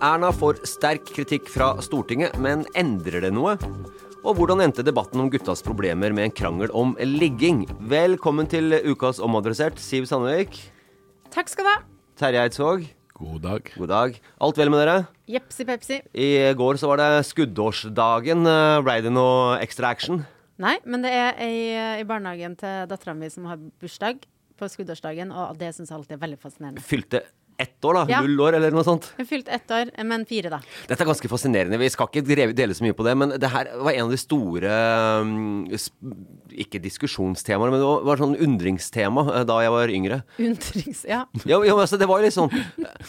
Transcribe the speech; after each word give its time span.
Erna 0.00 0.30
får 0.32 0.62
sterk 0.64 1.10
kritikk 1.12 1.50
fra 1.52 1.74
Stortinget, 1.84 2.32
men 2.40 2.62
endrer 2.72 3.20
det 3.20 3.34
noe? 3.36 3.52
Og 4.24 4.38
hvordan 4.38 4.62
endte 4.64 4.80
debatten 4.80 5.20
om 5.20 5.28
guttas 5.28 5.60
problemer 5.60 6.14
med 6.16 6.24
en 6.24 6.32
krangel 6.32 6.72
om 6.72 6.94
ligging? 7.04 7.66
Velkommen 7.84 8.48
til 8.48 8.78
ukas 8.88 9.20
Omadressert, 9.20 9.76
Siv 9.76 10.06
Sandvik. 10.08 10.56
Takk 11.34 11.52
skal 11.52 11.68
du 11.68 11.68
ha. 11.68 11.74
Terje 12.16 12.46
Eidsvåg. 12.46 12.86
God 13.20 13.44
dag. 13.44 13.68
God 13.76 13.92
dag. 13.92 14.16
Alt 14.40 14.60
vel 14.62 14.72
med 14.72 14.80
dere? 14.80 14.94
Jepsi 15.28 15.66
pepsi. 15.68 15.98
I 16.16 16.30
går 16.56 16.80
så 16.80 16.88
var 16.88 17.02
det 17.02 17.10
skuddårsdagen. 17.28 18.48
Ble 18.86 18.94
det 19.04 19.12
noe 19.12 19.58
ekstra 19.60 19.92
action? 19.92 20.22
Nei, 20.64 20.78
men 20.88 21.04
det 21.04 21.12
er 21.12 21.36
ei 21.44 22.00
i 22.00 22.08
barnehagen 22.08 22.56
til 22.60 22.88
dattera 22.88 23.12
mi 23.16 23.28
som 23.28 23.44
har 23.52 23.60
bursdag 23.60 24.24
på 24.56 24.68
skuddårsdagen, 24.68 25.28
og 25.32 25.60
det 25.60 25.74
syns 25.76 25.92
jeg 25.92 25.96
alltid 26.00 26.16
er 26.16 26.24
veldig 26.24 26.40
fascinerende. 26.40 26.84
Fylte 26.84 27.22
ett 27.60 27.84
år, 27.84 28.00
da? 28.00 28.04
Ja. 28.10 28.20
Null 28.24 28.40
år, 28.46 28.56
eller 28.58 28.74
noe 28.74 28.84
sånt? 28.86 29.10
Hun 29.18 29.28
fylte 29.28 29.52
ett 29.54 29.70
år, 29.74 29.90
men 30.06 30.24
fire, 30.28 30.52
da. 30.52 30.60
Dette 30.88 31.04
er 31.04 31.10
ganske 31.10 31.30
fascinerende. 31.30 31.78
Vi 31.80 31.90
skal 31.92 32.08
ikke 32.10 32.24
dele- 32.26 32.76
så 32.76 32.84
mye 32.86 32.96
på 32.96 33.04
det, 33.06 33.14
men 33.18 33.34
det 33.40 33.50
her 33.52 33.70
var 33.80 33.92
en 33.92 34.06
av 34.06 34.12
de 34.14 34.18
store 34.20 34.70
um, 35.20 35.66
Ikke 36.50 36.80
diskusjonstemaene, 36.82 37.74
men 37.74 37.82
det 37.82 37.90
var, 38.08 38.20
sånn 38.20 38.36
undringstema 38.40 39.24
eh, 39.34 39.44
da 39.48 39.60
jeg 39.64 39.74
var 39.74 39.92
yngre. 39.94 40.20
Undrings... 40.38 41.04
Ja. 41.08 41.24
Ja, 41.44 41.58
ja, 41.64 41.74
men 41.74 41.84
altså, 41.84 41.98
det 42.00 42.08
var 42.10 42.20
jo 42.20 42.28
litt 42.28 42.36
sånn 42.36 42.50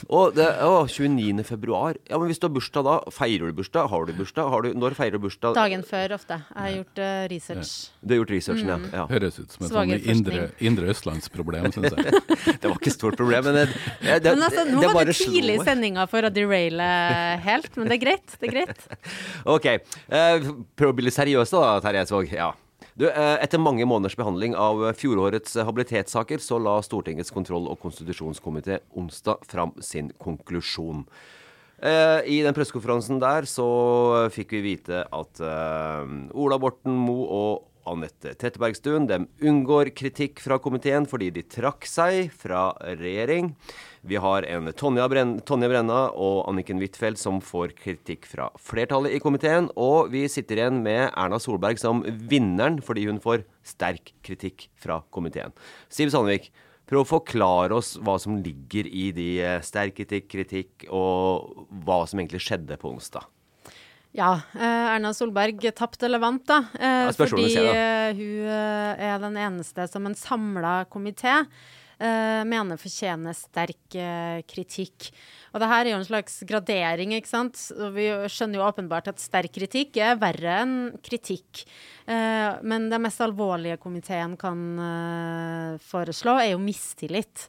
Å, 0.07 0.21
det, 0.35 0.47
å 0.65 0.83
29. 0.87 1.43
februar. 1.47 1.97
Ja, 2.09 2.19
men 2.21 2.31
hvis 2.31 2.41
du 2.41 2.47
har 2.47 2.53
bursdag 2.55 2.85
da, 2.87 2.97
feirer 3.13 3.51
du 3.51 3.57
bursdag? 3.61 3.89
Har 3.91 4.07
du 4.07 4.13
bursdag? 4.17 4.49
Har 4.51 4.65
du, 4.65 4.71
når 4.77 4.95
feirer 4.97 5.17
du 5.17 5.25
bursdag? 5.25 5.55
Dagen 5.57 5.85
før 5.87 6.17
ofte. 6.17 6.39
Jeg 6.51 6.61
har 6.61 6.75
gjort 6.77 7.01
uh, 7.03 7.23
research. 7.31 7.73
Du 8.01 8.15
har 8.15 8.21
gjort 8.21 8.35
researchen, 8.35 8.71
ja. 8.71 8.79
ja. 9.01 9.05
Høres 9.11 9.39
ut 9.39 9.55
som 9.55 9.65
et 9.67 9.73
sånn 9.73 9.95
indre, 10.15 10.47
indre 10.63 10.91
østlandsproblem, 10.93 11.69
syns 11.75 11.95
jeg. 11.95 12.21
Det 12.61 12.69
var 12.69 12.77
ikke 12.77 12.91
et 12.91 12.97
stort 12.97 13.17
problem, 13.19 13.45
men 13.47 13.57
det, 13.57 13.65
det, 14.01 14.17
det, 14.25 14.33
Men 14.41 14.47
altså, 14.49 14.63
nå 14.65 14.81
det 14.81 14.89
var 14.95 15.05
det 15.05 15.15
tidlig 15.19 15.55
i 15.59 15.65
sendinga 15.65 16.07
for 16.09 16.25
å 16.25 16.31
deraile 16.33 16.87
helt, 17.45 17.75
men 17.77 17.91
det 17.91 17.97
er 17.99 18.01
greit. 18.01 18.35
Det 18.41 18.49
er 18.49 18.55
greit. 18.55 18.87
Ok. 19.55 19.67
Eh, 19.69 20.49
prøv 20.77 20.91
å 20.91 20.95
bli 20.97 21.05
litt 21.07 21.15
seriøs, 21.17 21.53
da, 21.53 21.75
Terje 21.83 22.01
Eidsvåg. 22.03 22.33
Ja. 22.33 22.51
Du, 22.97 23.05
eh, 23.07 23.35
etter 23.43 23.61
mange 23.61 23.85
måneders 23.87 24.17
behandling 24.17 24.55
av 24.57 24.81
fjorårets 24.97 25.59
habilitetssaker, 25.61 26.41
så 26.41 26.57
la 26.61 26.79
Stortingets 26.85 27.33
kontroll- 27.33 27.69
og 27.71 27.79
konstitusjonskomité 27.83 28.81
onsdag 28.97 29.45
fram 29.49 29.75
sin 29.81 30.11
konklusjon. 30.21 31.05
Eh, 31.81 32.21
I 32.25 32.41
den 32.45 32.57
pressekonferansen 32.57 33.21
der 33.21 33.47
så 33.49 33.67
fikk 34.33 34.57
vi 34.57 34.65
vite 34.73 35.05
at 35.05 35.41
Ola 35.41 36.61
Borten 36.61 36.97
Moe 36.97 37.29
og 37.29 37.67
Anette 37.89 38.35
Trettebergstuen 38.37 39.07
de 39.09 39.23
unngår 39.49 39.89
kritikk 39.97 40.41
fra 40.43 40.59
komiteen 40.61 41.07
fordi 41.09 41.31
de 41.33 41.45
trakk 41.49 41.87
seg 41.89 42.29
fra 42.37 42.69
regjering. 42.85 43.55
Vi 44.01 44.17
har 44.17 44.41
en 44.49 44.71
Tonja, 44.73 45.05
Tonje 45.45 45.67
Brenna 45.69 45.99
og 46.17 46.47
Anniken 46.49 46.79
Huitfeldt 46.81 47.19
som 47.21 47.37
får 47.45 47.75
kritikk 47.77 48.25
fra 48.25 48.47
flertallet 48.57 49.13
i 49.13 49.19
komiteen. 49.21 49.67
Og 49.77 50.09
vi 50.13 50.23
sitter 50.31 50.57
igjen 50.57 50.79
med 50.81 51.11
Erna 51.11 51.37
Solberg 51.41 51.77
som 51.77 52.01
vinneren 52.31 52.79
fordi 52.81 53.05
hun 53.05 53.19
får 53.21 53.43
sterk 53.61 54.09
kritikk 54.25 54.65
fra 54.81 55.03
komiteen. 55.13 55.53
Siv 55.93 56.09
Sandvik, 56.13 56.49
prøv 56.89 57.03
å 57.05 57.09
forklare 57.11 57.77
oss 57.77 57.93
hva 58.01 58.17
som 58.19 58.39
ligger 58.41 58.89
i 58.89 59.11
de 59.15 59.27
eh, 59.45 59.59
sterk 59.63 59.93
kritikk, 59.99 60.25
kritikk, 60.33 60.87
og 60.89 61.67
hva 61.85 62.01
som 62.09 62.19
egentlig 62.23 62.41
skjedde 62.43 62.79
på 62.81 62.89
onsdag. 62.89 63.27
Ja, 64.17 64.31
eh, 64.57 64.87
Erna 64.97 65.13
Solberg 65.15 65.61
tapte 65.77 66.09
eller 66.09 66.19
vant, 66.19 66.43
da. 66.49 66.57
eh, 66.73 67.05
Ja, 67.05 67.13
fordi 67.13 67.53
hun 68.17 68.49
er 68.49 69.21
den 69.21 69.37
eneste 69.39 69.85
som 69.87 70.09
en 70.09 70.17
samla 70.17 70.81
komité 70.91 71.37
eh, 72.01 72.41
mener 72.49 72.79
fortjener 72.81 73.35
sterk 73.37 73.95
uh, 73.95 74.41
kritikk. 74.49 75.11
Og 75.53 75.61
det 75.61 75.69
her 75.71 75.85
er 75.85 75.91
jo 75.93 75.99
en 75.99 76.07
slags 76.07 76.39
gradering, 76.49 77.13
ikke 77.15 77.29
sant. 77.29 77.59
Og 77.77 77.93
vi 77.95 78.07
skjønner 78.31 78.59
jo 78.59 78.67
åpenbart 78.67 79.11
at 79.11 79.21
sterk 79.21 79.53
kritikk 79.55 79.99
er 80.01 80.19
verre 80.21 80.61
enn 80.63 80.77
kritikk. 81.05 81.63
Uh, 82.09 82.57
men 82.65 82.89
det 82.91 83.01
mest 83.03 83.21
alvorlige 83.23 83.79
komiteen 83.81 84.37
kan 84.41 84.63
foreslå, 85.91 86.39
er 86.41 86.53
jo 86.55 86.63
mistillit. 86.63 87.47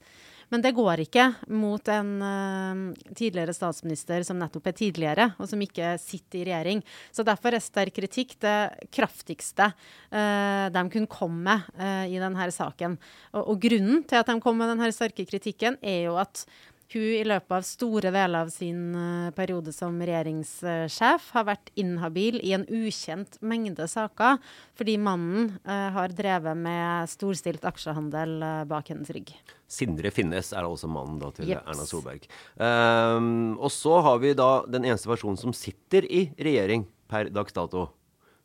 Men 0.53 0.61
det 0.61 0.75
går 0.77 1.01
ikke 1.07 1.27
mot 1.57 1.87
en 1.89 2.11
uh, 2.21 3.13
tidligere 3.17 3.55
statsminister 3.57 4.25
som 4.27 4.37
nettopp 4.41 4.69
er 4.69 4.77
tidligere, 4.77 5.29
og 5.41 5.49
som 5.49 5.63
ikke 5.65 5.95
sitter 6.03 6.43
i 6.43 6.47
regjering. 6.51 6.83
Så 7.09 7.25
derfor 7.25 7.57
er 7.57 7.65
sterk 7.65 7.97
kritikk 7.97 8.37
det 8.45 8.89
kraftigste 8.93 9.71
uh, 9.73 10.67
de 10.73 10.83
kunne 10.93 11.09
komme 11.09 11.41
med 11.47 11.71
uh, 11.81 12.05
i 12.05 12.21
denne 12.21 12.51
saken. 12.53 12.99
Og, 13.33 13.55
og 13.55 13.63
grunnen 13.65 14.05
til 14.05 14.21
at 14.21 14.29
de 14.29 14.37
kom 14.45 14.61
med 14.61 14.75
denne 14.75 14.93
sterke 14.93 15.25
kritikken, 15.29 15.81
er 15.81 16.05
jo 16.11 16.19
at 16.21 16.45
hun 16.93 17.09
i 17.17 17.25
løpet 17.27 17.55
av 17.57 17.65
store 17.67 18.13
deler 18.15 18.45
av 18.47 18.51
sin 18.53 18.95
eh, 18.99 19.31
periode 19.37 19.73
som 19.75 19.97
regjeringssjef 20.01 21.29
har 21.35 21.47
vært 21.49 21.73
inhabil 21.79 22.39
i 22.43 22.55
en 22.57 22.67
ukjent 22.69 23.39
mengde 23.41 23.87
saker, 23.91 24.39
fordi 24.79 24.99
mannen 25.01 25.55
eh, 25.65 25.89
har 25.97 26.15
drevet 26.17 26.59
med 26.59 27.11
storstilt 27.13 27.65
aksjehandel 27.69 28.37
eh, 28.43 28.63
bak 28.71 28.93
hennes 28.93 29.13
rygg. 29.15 29.35
Sindre 29.73 30.13
Finnes 30.13 30.53
er 30.53 30.69
altså 30.69 30.91
mannen 30.91 31.19
da 31.23 31.33
til 31.33 31.49
Jeps. 31.49 31.65
Erna 31.73 31.89
Solberg. 31.89 32.27
Um, 32.61 33.55
og 33.57 33.73
så 33.73 34.03
har 34.05 34.21
vi 34.21 34.35
da 34.37 34.51
den 34.69 34.85
eneste 34.85 35.09
personen 35.09 35.41
som 35.41 35.55
sitter 35.57 36.05
i 36.05 36.27
regjering 36.37 36.85
per 37.09 37.33
dags 37.33 37.57
dato. 37.57 37.87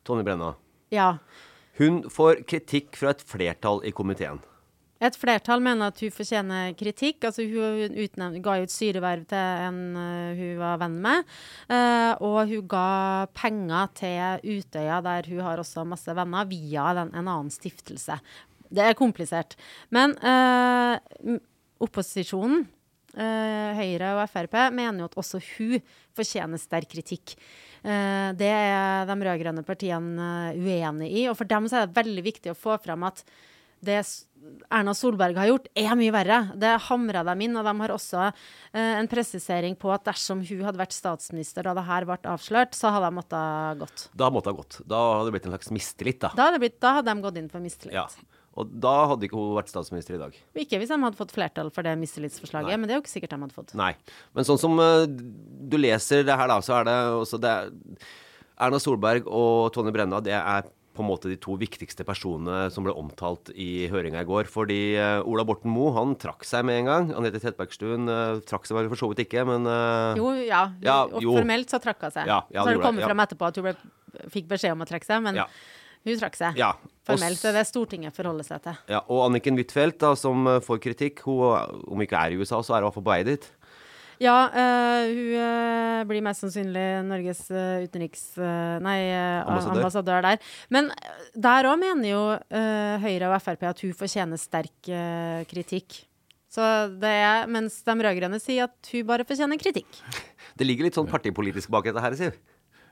Tonje 0.08 0.24
Brenna. 0.24 0.54
Ja. 0.94 1.18
Hun 1.78 2.00
får 2.10 2.42
kritikk 2.48 2.96
fra 2.96 3.12
et 3.12 3.20
flertall 3.22 3.84
i 3.84 3.92
komiteen. 3.94 4.40
Et 4.98 5.14
flertall 5.14 5.62
mener 5.62 5.92
at 5.92 6.00
hun 6.02 6.10
fortjener 6.10 6.72
kritikk. 6.78 7.22
Altså, 7.28 7.44
hun 7.46 7.94
utnevnt, 7.94 8.40
ga 8.42 8.56
et 8.58 8.72
styreverv 8.72 9.28
til 9.30 9.66
en 9.68 9.78
uh, 9.94 10.38
hun 10.38 10.56
var 10.58 10.80
venn 10.82 10.96
med. 11.04 11.28
Uh, 11.70 12.14
og 12.26 12.38
hun 12.50 12.64
ga 12.70 12.88
penger 13.36 13.92
til 14.00 14.56
Utøya, 14.58 14.98
der 15.06 15.28
hun 15.30 15.44
har 15.46 15.62
også 15.62 15.86
masse 15.86 16.16
venner, 16.18 16.48
via 16.50 16.88
den, 16.98 17.12
en 17.14 17.30
annen 17.30 17.52
stiftelse. 17.54 18.18
Det 18.68 18.82
er 18.84 18.98
komplisert. 18.98 19.54
Men 19.94 20.18
uh, 20.18 21.38
opposisjonen, 21.84 22.66
Høyre 23.18 24.10
og 24.20 24.28
Frp, 24.30 24.52
mener 24.76 25.00
jo 25.00 25.06
at 25.08 25.16
også 25.18 25.38
hun 25.56 25.80
fortjener 26.14 26.60
sterk 26.60 26.90
kritikk. 26.92 27.32
Det 27.82 28.50
er 28.52 29.08
de 29.08 29.16
rød-grønne 29.16 29.64
partiene 29.66 30.28
uenig 30.54 31.08
i. 31.08 31.24
Og 31.26 31.34
for 31.38 31.48
dem 31.48 31.66
er 31.66 31.88
det 31.88 31.96
veldig 31.96 32.24
viktig 32.28 32.52
å 32.52 32.58
få 32.58 32.76
fram 32.84 33.06
at 33.08 33.24
det 33.84 34.00
Erna 34.70 34.94
Solberg 34.94 35.36
har 35.38 35.48
gjort, 35.50 35.68
er 35.76 35.94
mye 35.98 36.12
verre. 36.14 36.38
Det 36.58 36.70
hamra 36.86 37.24
dem 37.26 37.42
inn. 37.44 37.58
Og 37.58 37.66
de 37.66 37.74
har 37.82 37.94
også 37.94 38.24
eh, 38.28 38.94
en 39.00 39.08
presisering 39.10 39.76
på 39.78 39.90
at 39.92 40.06
dersom 40.06 40.42
hun 40.46 40.64
hadde 40.66 40.80
vært 40.80 40.96
statsminister 40.96 41.66
da 41.66 41.74
det 41.76 41.86
her 41.88 42.06
ble 42.08 42.18
avslørt, 42.32 42.76
så 42.78 42.92
hadde 42.94 43.10
de 43.10 43.18
måttet 43.18 43.82
gått. 43.82 44.08
Da 44.18 44.30
måtte 44.34 44.52
ha 44.52 44.58
gått. 44.58 44.80
Da 44.88 45.02
hadde 45.18 45.28
det 45.28 45.36
blitt 45.36 45.48
en 45.48 45.56
slags 45.56 45.72
mistillit, 45.74 46.20
da. 46.24 46.32
Da 46.36 46.48
hadde, 46.48 46.58
det 46.58 46.66
blitt, 46.66 46.78
da 46.84 46.98
hadde 46.98 47.14
de 47.14 47.26
gått 47.26 47.40
inn 47.42 47.50
for 47.52 47.64
mistillit. 47.64 47.98
Ja. 47.98 48.06
Og 48.58 48.70
da 48.82 48.94
hadde 49.12 49.28
ikke 49.28 49.38
hun 49.38 49.58
vært 49.58 49.70
statsminister 49.70 50.16
i 50.16 50.22
dag. 50.22 50.38
Ikke 50.58 50.80
hvis 50.80 50.90
de 50.90 50.98
hadde 50.98 51.18
fått 51.18 51.34
flertall 51.34 51.68
for 51.74 51.86
det 51.86 51.92
mistillitsforslaget, 52.00 52.74
men 52.74 52.88
det 52.88 52.96
er 52.96 52.98
jo 52.98 53.04
ikke 53.04 53.12
sikkert 53.12 53.36
de 53.36 53.42
hadde 53.44 53.54
fått. 53.54 53.76
Nei. 53.78 53.92
Men 54.34 54.48
sånn 54.48 54.58
som 54.58 54.74
uh, 54.82 55.04
du 55.06 55.76
leser 55.78 56.24
det 56.26 56.34
her, 56.34 56.50
da, 56.50 56.58
så 56.64 56.80
er 56.80 56.88
det 56.88 56.96
også 57.20 57.38
det 57.42 57.52
er, 57.54 57.70
Erna 58.58 58.80
Solberg 58.82 59.28
og 59.30 59.70
Tonje 59.74 59.94
Brenna, 59.94 60.18
det 60.24 60.34
er 60.34 60.66
på 60.98 61.04
en 61.04 61.08
måte 61.08 61.30
de 61.30 61.38
to 61.40 61.54
viktigste 61.60 62.04
personene 62.06 62.66
som 62.74 62.86
ble 62.86 62.94
omtalt 62.98 63.52
i 63.54 63.86
høringa 63.92 64.24
i 64.24 64.28
går. 64.28 64.50
Fordi 64.50 64.80
eh, 64.98 65.20
Ola 65.22 65.46
Borten 65.48 65.72
Moe 65.72 65.94
han 65.96 66.16
trakk 66.20 66.44
seg 66.48 66.66
med 66.66 66.82
en 66.82 66.90
gang. 66.90 67.10
Anette 67.18 67.40
Trettebergstuen 67.42 68.10
uh, 68.10 68.42
trakk 68.48 68.66
seg 68.68 68.78
vel 68.80 68.90
for 68.90 69.00
så 69.00 69.10
vidt 69.12 69.24
ikke, 69.28 69.46
men 69.48 69.68
eh, 69.70 70.20
Jo, 70.20 70.34
ja. 70.42 70.66
Ja, 70.84 71.00
jo. 71.22 71.38
Formelt 71.38 71.72
så 71.72 71.80
trakk 71.82 72.02
hun 72.04 72.14
seg. 72.14 72.28
Ja, 72.30 72.42
ja, 72.50 72.62
så 72.62 72.70
har 72.72 72.78
det 72.78 72.84
kommet 72.84 73.02
det, 73.02 73.06
ja. 73.06 73.12
frem 73.12 73.26
etterpå 73.26 73.50
at 73.50 73.60
hun 73.60 73.68
ble, 73.68 73.74
fikk 74.34 74.50
beskjed 74.50 74.74
om 74.74 74.86
å 74.86 74.88
trekke 74.90 75.08
seg, 75.08 75.22
men 75.24 75.42
hun 76.06 76.18
trakk 76.20 76.38
seg. 76.38 76.58
Ja. 76.58 76.72
Formelt 77.08 77.40
Det 77.40 77.50
er 77.50 77.56
det 77.56 77.64
Stortinget 77.68 78.16
forholder 78.16 78.46
seg 78.46 78.62
til. 78.66 78.76
Ja, 78.92 79.00
og 79.08 79.24
Anniken 79.26 79.58
Huitfeldt, 79.58 80.04
som 80.20 80.46
eh, 80.50 80.60
får 80.64 80.82
kritikk, 80.84 81.24
hun, 81.26 81.84
om 81.88 82.04
ikke 82.04 82.20
er 82.20 82.34
i 82.34 82.40
USA, 82.40 82.60
så 82.62 82.76
er 82.76 82.82
hun 82.82 82.86
i 82.86 82.88
hvert 82.88 82.98
fall 82.98 83.06
på 83.06 83.14
vei 83.14 83.22
dit. 83.28 83.48
Ja, 84.18 84.36
uh, 84.50 85.04
hun 85.06 85.34
eh, 85.38 86.00
blir 86.10 86.24
mest 86.26 86.42
sannsynlig 86.42 86.86
Norges 87.06 87.44
eh, 87.54 87.84
utenriks... 87.86 88.24
nei, 88.82 88.98
Ambassadør. 89.44 89.78
ambassadør. 89.78 90.26
der. 90.26 90.50
Men 90.74 90.90
der 91.38 91.70
òg 91.70 91.78
mener 91.78 92.10
jo 92.10 92.22
Høyre 93.04 93.30
og 93.30 93.38
Frp 93.44 93.64
at 93.70 93.82
hun 93.86 93.94
fortjener 93.96 94.40
sterk 94.40 94.92
kritikk. 95.50 96.02
Så 96.48 96.64
det 96.98 97.10
er, 97.12 97.46
Mens 97.52 97.76
de 97.84 97.94
rød-grønne 97.94 98.40
sier 98.42 98.66
at 98.66 98.92
hun 98.92 99.06
bare 99.08 99.26
fortjener 99.28 99.60
kritikk. 99.60 100.00
Det 100.58 100.66
ligger 100.66 100.88
litt 100.88 100.96
sånn 100.98 101.10
partipolitisk 101.10 101.70
bak 101.70 101.86
dette 101.86 102.02
her, 102.02 102.16
Siv. 102.18 102.38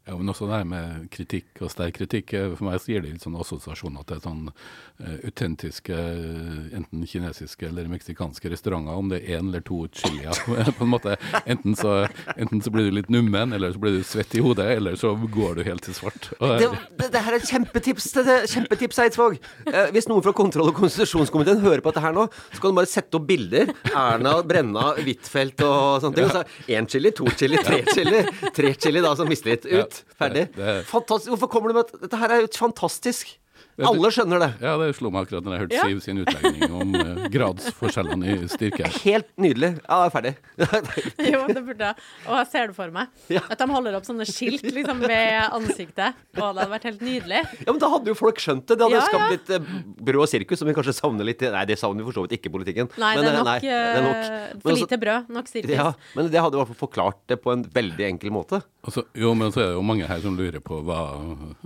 Ja, 0.06 0.14
men 0.14 0.28
også 0.30 0.46
det 0.46 0.60
her 0.60 0.66
med 0.70 1.06
kritikk 1.10 1.58
og 1.66 1.70
sterk 1.72 1.96
kritikk. 1.98 2.32
eh, 2.38 2.52
For 2.54 2.68
meg 2.68 2.78
så 2.78 2.92
gir 2.92 3.02
det 3.02 3.10
litt 3.10 3.24
sånn 3.24 3.34
assosiasjoner 3.42 4.04
til 4.06 4.20
sånn 4.22 4.44
uh, 4.52 5.16
autentiske, 5.26 5.96
eh, 5.98 6.76
enten 6.78 7.02
kinesiske 7.10 7.66
eller 7.66 7.88
meksikanske 7.90 8.52
restauranter, 8.52 8.94
om 8.94 9.10
det 9.10 9.18
er 9.24 9.40
én 9.40 9.48
eller 9.50 9.64
to 9.66 9.80
chilier. 9.90 10.30
på 10.78 10.86
en 10.86 10.92
måte. 10.92 11.16
Enten 11.42 11.74
så, 11.74 11.96
enten 12.36 12.62
så 12.62 12.70
blir 12.70 12.86
du 12.86 12.94
litt 12.94 13.10
nummen, 13.10 13.52
eller 13.56 13.74
så 13.74 13.82
blir 13.82 13.96
du 13.98 14.04
svett 14.06 14.36
i 14.38 14.44
hodet, 14.44 14.68
eller 14.76 14.94
så 15.00 15.10
går 15.16 15.58
du 15.58 15.64
helt 15.66 15.82
til 15.88 15.98
svart. 15.98 16.30
Og, 16.38 16.54
Det, 16.62 16.70
det, 17.02 17.10
det 17.16 17.24
her 17.26 17.34
er 17.34 17.40
et 17.42 17.50
kjempetips, 17.50 18.08
det, 18.14 18.24
det, 18.30 18.38
kjempetips 18.54 19.02
Eidsvåg. 19.08 19.36
Eh, 19.66 19.90
hvis 19.96 20.06
noen 20.06 20.22
fra 20.22 20.36
kontroll- 20.38 20.70
og 20.70 20.78
konstitusjonskomiteen 20.78 21.66
hører 21.66 21.82
på 21.82 21.90
dette 21.90 22.06
her 22.06 22.14
nå, 22.14 22.28
så 22.52 22.62
kan 22.62 22.70
du 22.70 22.78
bare 22.78 22.92
sette 22.94 23.18
opp 23.18 23.26
bilder. 23.26 23.74
Erna, 23.90 24.38
Brenna, 24.46 24.92
Huitfeldt 25.02 25.66
og 25.66 25.98
sånne 26.06 26.20
ting. 26.22 26.30
Og 26.30 26.38
så 26.38 26.78
én 26.78 26.86
chili, 26.94 27.10
to 27.10 27.26
chili, 27.34 27.58
tre 27.66 27.82
chili. 27.90 28.22
Tre 28.54 28.74
chili 28.78 29.02
da 29.02 29.16
som 29.18 29.34
litt 29.34 29.44
Ut. 29.66 29.95
Ferdig. 30.18 30.46
det- 30.52 30.56
det- 30.56 30.84
Fantastisk. 30.90 31.30
Hvorfor 31.34 31.48
kommer 31.52 31.68
du 31.68 31.74
med 31.80 31.84
at 31.86 32.00
dette 32.06 32.16
her 32.22 32.28
er 32.36 32.40
jo 32.46 32.52
fantastisk? 32.56 33.36
Alle 33.76 34.08
skjønner 34.08 34.40
det. 34.40 34.46
ja, 34.64 34.72
det 34.80 34.94
slo 34.96 35.10
meg 35.12 35.26
akkurat 35.26 35.44
når 35.44 35.52
jeg 35.52 35.60
hørte 35.60 35.76
Ja. 35.76 35.82
Siv 35.84 35.98
sin 36.00 36.18
utlegning 36.22 36.72
om 36.72 36.94
uh, 36.96 37.26
gradsforskjellene 37.28 38.30
i 38.32 38.48
styrke. 38.48 38.88
Helt 39.04 39.26
nydelig. 39.36 39.70
Ja, 39.84 39.98
jeg 40.00 40.06
er 40.08 40.14
ferdig. 40.14 40.32
Jo, 41.32 41.40
det 41.50 41.62
burde 41.66 41.90
jeg. 41.90 42.06
Og 42.24 42.38
jeg 42.40 42.46
ser 42.54 42.70
det 42.70 42.76
for 42.78 42.94
meg. 42.94 43.10
Ja. 43.28 43.42
At 43.52 43.60
de 43.60 43.66
holder 43.68 43.98
opp 43.98 44.06
sånne 44.08 44.24
skilt 44.28 44.64
liksom 44.64 45.02
ved 45.04 45.36
ansiktet. 45.52 46.16
Og 46.36 46.40
det 46.40 46.46
hadde 46.46 46.66
vært 46.72 46.86
helt 46.88 47.04
nydelig. 47.04 47.42
Ja, 47.66 47.68
men 47.74 47.80
Da 47.84 47.90
hadde 47.92 48.12
jo 48.12 48.16
folk 48.16 48.40
skjønt 48.40 48.64
det. 48.64 48.78
Det 48.80 48.86
hadde 48.88 48.96
Ja, 48.96 49.04
skapt 49.10 49.26
ja. 49.26 49.28
litt 49.36 49.52
uh, 49.52 49.82
brød 50.08 50.22
og 50.24 50.30
sirkus, 50.32 50.58
som 50.62 50.68
vi 50.72 50.76
kanskje 50.80 50.96
savner 50.96 51.28
litt. 51.28 51.44
Nei, 51.44 51.64
det 51.68 51.76
savner 51.80 52.00
vi 52.00 52.08
for 52.08 52.16
så 52.20 52.24
vidt 52.24 52.38
ikke 52.40 52.48
i 52.48 52.54
politikken. 52.56 52.88
Nei, 52.96 53.12
Men, 53.16 53.24
det 53.24 53.28
er 53.28 53.34
eh, 53.34 53.38
nok, 53.42 53.50
nei, 53.50 53.58
det 53.60 53.76
er 53.76 54.06
nok. 54.06 54.16
Men 54.16 54.64
for 54.64 54.72
altså- 54.72 54.86
lite 54.88 55.00
brød. 55.04 55.28
Nok 55.36 55.52
sirkus. 55.52 55.76
Ja, 55.76 55.92
men 56.16 56.32
det 56.32 56.40
hadde 56.46 56.56
i 56.56 56.62
hvert 56.64 56.72
fall 56.72 56.80
forklart 56.88 57.20
det 57.28 57.40
på 57.44 57.52
en 57.52 57.68
veldig 57.76 58.08
enkel 58.08 58.32
måte. 58.32 58.62
Og 58.86 58.92
så- 58.94 59.06
jo, 59.18 59.34
men 59.34 59.50
så 59.50 59.60
er 59.60 59.66
det 59.66 59.74
jo 59.74 59.82
mange 59.82 60.06
her 60.06 60.20
som 60.22 60.36
lurer 60.38 60.60
på 60.62 60.78
hva, 60.86 61.00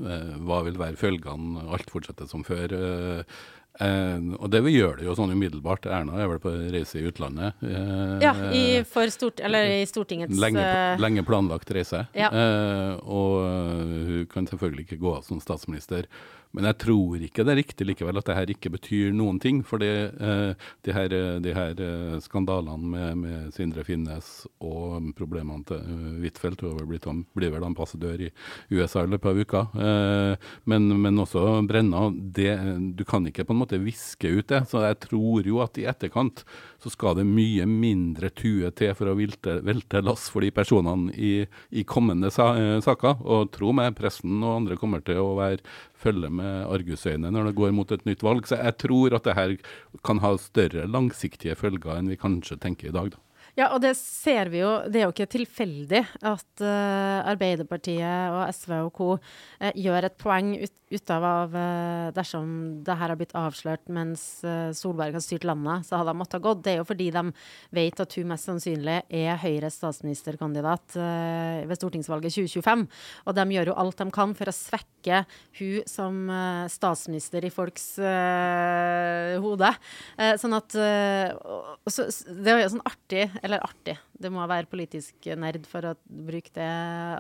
eh, 0.00 0.36
hva 0.40 0.62
vil 0.64 0.78
være 0.80 0.96
følgene. 0.96 1.68
Alt 1.70 1.90
fortsetter 1.92 2.26
som 2.26 2.42
før. 2.42 3.24
Eh, 3.78 3.86
eh, 3.86 4.18
og 4.40 4.50
det 4.50 4.62
vi 4.64 4.74
gjør 4.78 4.98
det 4.98 5.06
jo 5.06 5.14
sånn 5.18 5.30
umiddelbart. 5.34 5.86
Erna 5.86 6.18
er 6.20 6.28
vel 6.28 6.38
på 6.42 6.50
reise 6.72 6.98
i 7.00 7.06
utlandet. 7.10 7.54
eh, 7.62 8.18
Ja, 8.24 8.34
i, 8.50 8.82
stort, 9.10 9.40
eller 9.40 9.64
i 9.82 9.86
Stortingets 9.86 10.36
Lenge, 10.38 10.60
eh, 10.60 10.96
lenge 10.98 11.22
planlagt 11.24 11.70
reise. 11.70 12.06
Ja. 12.14 12.28
Eh, 12.32 12.98
og 13.04 13.46
hun 14.10 14.26
kan 14.32 14.46
selvfølgelig 14.46 14.86
ikke 14.88 15.00
gå 15.00 15.16
av 15.16 15.22
som 15.24 15.40
statsminister. 15.40 16.06
Men 16.52 16.64
jeg 16.66 16.78
tror 16.82 17.14
ikke 17.22 17.44
det 17.46 17.52
er 17.52 17.58
riktig 17.62 17.86
likevel 17.86 18.18
at 18.18 18.24
det 18.26 18.34
her 18.34 18.50
ikke 18.50 18.72
betyr 18.74 19.12
noen 19.14 19.36
ting. 19.38 19.60
For 19.62 19.78
det, 19.78 20.10
de 20.18 20.92
her, 20.92 21.06
de 21.38 21.52
her 21.54 21.74
skandalene 22.24 22.90
med, 22.90 23.16
med 23.20 23.52
Sindre 23.54 23.84
Finnes 23.86 24.48
og 24.58 25.12
problemene 25.14 25.62
til 25.68 25.78
uh, 25.78 26.18
Huitfeldt 26.18 26.64
Hun 26.66 26.98
am- 27.06 27.24
blir 27.38 27.52
vel 27.54 27.62
ambassadør 27.68 28.24
i 28.26 28.32
USA 28.74 29.04
i 29.04 29.12
løpet 29.12 29.30
av 29.30 29.38
uka. 29.38 29.62
Eh, 29.78 30.48
men, 30.66 30.88
men 31.00 31.22
også 31.22 31.44
Brenna. 31.70 32.08
Det, 32.10 32.50
du 32.98 33.04
kan 33.06 33.24
ikke 33.30 33.46
på 33.46 33.54
en 33.60 33.64
måte 33.64 33.80
viske 33.82 34.30
ut 34.30 34.48
det. 34.50 34.62
Så 34.70 34.82
jeg 34.84 34.98
tror 35.04 35.46
jo 35.46 35.60
at 35.64 35.78
i 35.80 35.86
etterkant 35.90 36.44
så 36.80 36.92
skal 36.92 37.18
det 37.18 37.26
mye 37.28 37.66
mindre 37.68 38.30
tue 38.32 38.70
til 38.76 38.94
for 38.98 39.12
å 39.12 39.16
velte, 39.18 39.58
velte 39.66 40.02
lass 40.04 40.28
for 40.32 40.44
de 40.44 40.52
personene 40.54 41.12
i, 41.14 41.46
i 41.70 41.84
kommende 41.84 42.32
sa, 42.34 42.52
eh, 42.58 42.80
saker. 42.84 43.20
Og 43.20 43.52
tro 43.54 43.74
meg, 43.76 43.94
pressen 43.98 44.40
og 44.40 44.62
andre 44.62 44.78
kommer 44.80 45.04
til 45.04 45.22
å 45.22 45.34
være 45.38 45.64
følge 46.00 46.30
med 46.32 46.68
argusøyne 46.72 47.32
når 47.32 47.50
det 47.50 47.56
går 47.60 47.74
mot 47.76 47.92
et 47.92 48.06
nytt 48.08 48.24
valg. 48.26 48.48
Så 48.48 48.60
jeg 48.60 48.78
tror 48.80 49.16
at 49.16 49.28
det 49.28 49.38
her 49.38 49.56
kan 50.06 50.22
ha 50.24 50.36
større 50.40 50.88
langsiktige 50.88 51.58
følger 51.58 51.98
enn 51.98 52.10
vi 52.12 52.20
kanskje 52.20 52.60
tenker 52.60 52.90
i 52.90 52.96
dag. 52.96 53.12
da. 53.14 53.29
Ja, 53.60 53.66
og 53.74 53.82
det 53.84 53.92
ser 53.98 54.48
vi 54.48 54.62
jo. 54.62 54.70
Det 54.88 55.02
er 55.02 55.04
jo 55.04 55.12
ikke 55.12 55.28
tilfeldig 55.34 56.00
at 56.24 56.62
uh, 56.64 57.28
Arbeiderpartiet 57.28 58.32
og 58.32 58.46
SV 58.56 58.72
og 58.86 58.92
co. 58.96 59.08
Uh, 59.60 59.72
gjør 59.76 60.06
et 60.08 60.16
poeng 60.20 60.54
ut, 60.56 60.72
ut 60.90 61.12
av 61.12 61.26
av, 61.30 61.52
eh, 61.54 62.08
dersom 62.16 62.48
det 62.82 62.94
her 62.98 63.12
har 63.12 63.18
blitt 63.18 63.34
avslørt 63.38 63.90
mens 63.94 64.22
Solberg 64.74 65.14
har 65.14 65.22
styrt 65.22 65.44
landet, 65.46 65.84
så 65.86 66.00
hadde 66.00 66.10
de 66.10 66.18
måttet 66.18 66.38
ha 66.38 66.42
gått. 66.42 66.64
Det 66.64 66.72
er 66.72 66.80
jo 66.80 66.86
fordi 66.88 67.06
de 67.14 67.22
vet 67.76 68.02
at 68.02 68.16
hun 68.18 68.30
mest 68.32 68.48
sannsynlig 68.48 68.96
er 69.06 69.38
Høyres 69.38 69.76
statsministerkandidat 69.78 70.96
ved 71.70 71.78
stortingsvalget 71.78 72.34
2025. 72.34 72.82
Og 73.22 73.38
de 73.38 73.44
gjør 73.54 73.70
jo 73.70 73.76
alt 73.84 74.02
de 74.02 74.08
kan 74.16 74.34
for 74.34 74.50
å 74.50 74.56
svekke 74.56 75.20
hun 75.60 75.86
som 75.86 76.18
statsminister 76.72 77.46
i 77.46 77.52
folks 77.54 77.86
hode. 79.46 79.70
Sånn 80.42 80.58
at 80.58 80.74
så, 80.74 82.08
Det 82.10 82.50
er 82.50 82.64
jo 82.64 82.74
sånn 82.74 82.86
artig, 82.90 83.28
eller 83.50 83.64
artig, 83.66 83.96
det 84.20 84.30
må 84.32 84.44
være 84.48 84.68
politisk 84.70 85.26
nerd 85.40 85.64
for 85.68 85.90
å 85.90 85.92
bruke 86.04 86.52
det 86.54 86.68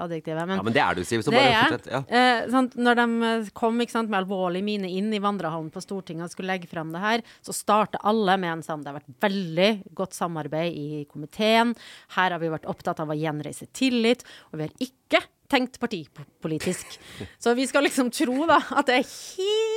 adjektivet. 0.00 0.46
Men, 0.46 0.60
Ja, 0.60 0.66
men 0.66 0.76
det 0.76 0.82
er 0.84 0.98
du, 0.98 1.02
Siv. 1.06 1.24
Så 1.26 1.34
bare 1.34 1.64
fortsett. 1.64 1.88
Ja. 1.90 2.02
Eh, 2.06 2.44
sant? 2.52 2.76
Når 2.78 3.00
de 3.00 3.06
eh, 3.30 3.50
kom 3.56 3.82
sant, 3.90 4.12
med 4.12 4.20
alvorlig 4.22 4.62
mine 4.66 4.90
inn 4.90 5.10
i 5.16 5.22
vandrehallen 5.22 5.72
på 5.74 5.82
Stortinget 5.84 6.28
og 6.28 6.34
skulle 6.34 6.52
legge 6.52 6.70
frem 6.70 6.92
det 6.94 7.02
her, 7.02 7.26
så 7.44 7.56
starta 7.56 8.00
alle 8.06 8.36
med 8.40 8.58
en 8.58 8.64
sånn 8.66 8.84
Det 8.84 8.92
har 8.92 9.00
vært 9.00 9.26
veldig 9.26 9.70
godt 9.98 10.16
samarbeid 10.16 10.76
i 10.76 11.04
komiteen. 11.10 11.74
Her 12.16 12.36
har 12.36 12.42
vi 12.42 12.52
vært 12.52 12.68
opptatt 12.70 13.02
av 13.02 13.10
å 13.10 13.18
gjenreise 13.18 13.68
tillit, 13.76 14.24
og 14.50 14.60
vi 14.60 14.68
har 14.68 14.88
ikke 14.88 15.24
tenkt 15.50 15.80
partipolitisk. 15.82 17.00
Så 17.42 17.54
vi 17.58 17.66
skal 17.66 17.88
liksom 17.88 18.12
tro 18.14 18.46
da 18.46 18.60
at 18.70 18.86
det 18.90 19.00
er 19.00 19.08
helt 19.08 19.69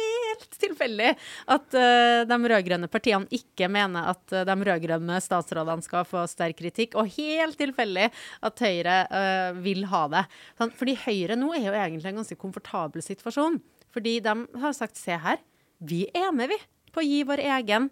tilfeldig 0.62 1.12
at 1.54 1.78
uh, 1.78 2.24
de 2.30 2.38
rød-grønne 2.52 2.90
partiene 2.92 3.30
ikke 3.34 3.70
mener 3.72 4.12
at 4.14 4.36
uh, 4.36 4.44
de 4.48 4.56
rød-grønne 4.70 5.20
statsrådene 5.24 5.86
skal 5.86 6.08
få 6.08 6.26
sterk 6.30 6.60
kritikk, 6.62 6.98
og 7.00 7.12
helt 7.16 7.58
tilfeldig 7.60 8.10
at 8.50 8.66
Høyre 8.66 8.98
uh, 9.10 9.62
vil 9.64 9.86
ha 9.92 10.04
det. 10.14 10.26
Sånn, 10.60 10.74
fordi 10.80 10.98
Høyre 11.06 11.38
nå 11.40 11.54
er 11.58 11.68
jo 11.68 11.78
egentlig 11.78 12.14
en 12.14 12.22
ganske 12.22 12.40
komfortabel 12.40 13.06
situasjon. 13.06 13.60
Fordi 13.94 14.18
de 14.26 14.36
har 14.64 14.78
sagt 14.78 14.98
se 15.00 15.18
her, 15.22 15.42
vi 15.84 16.06
er 16.16 16.32
med, 16.36 16.54
vi, 16.54 16.60
på 16.94 17.04
å 17.04 17.08
gi 17.08 17.24
vår 17.28 17.44
egen 17.60 17.92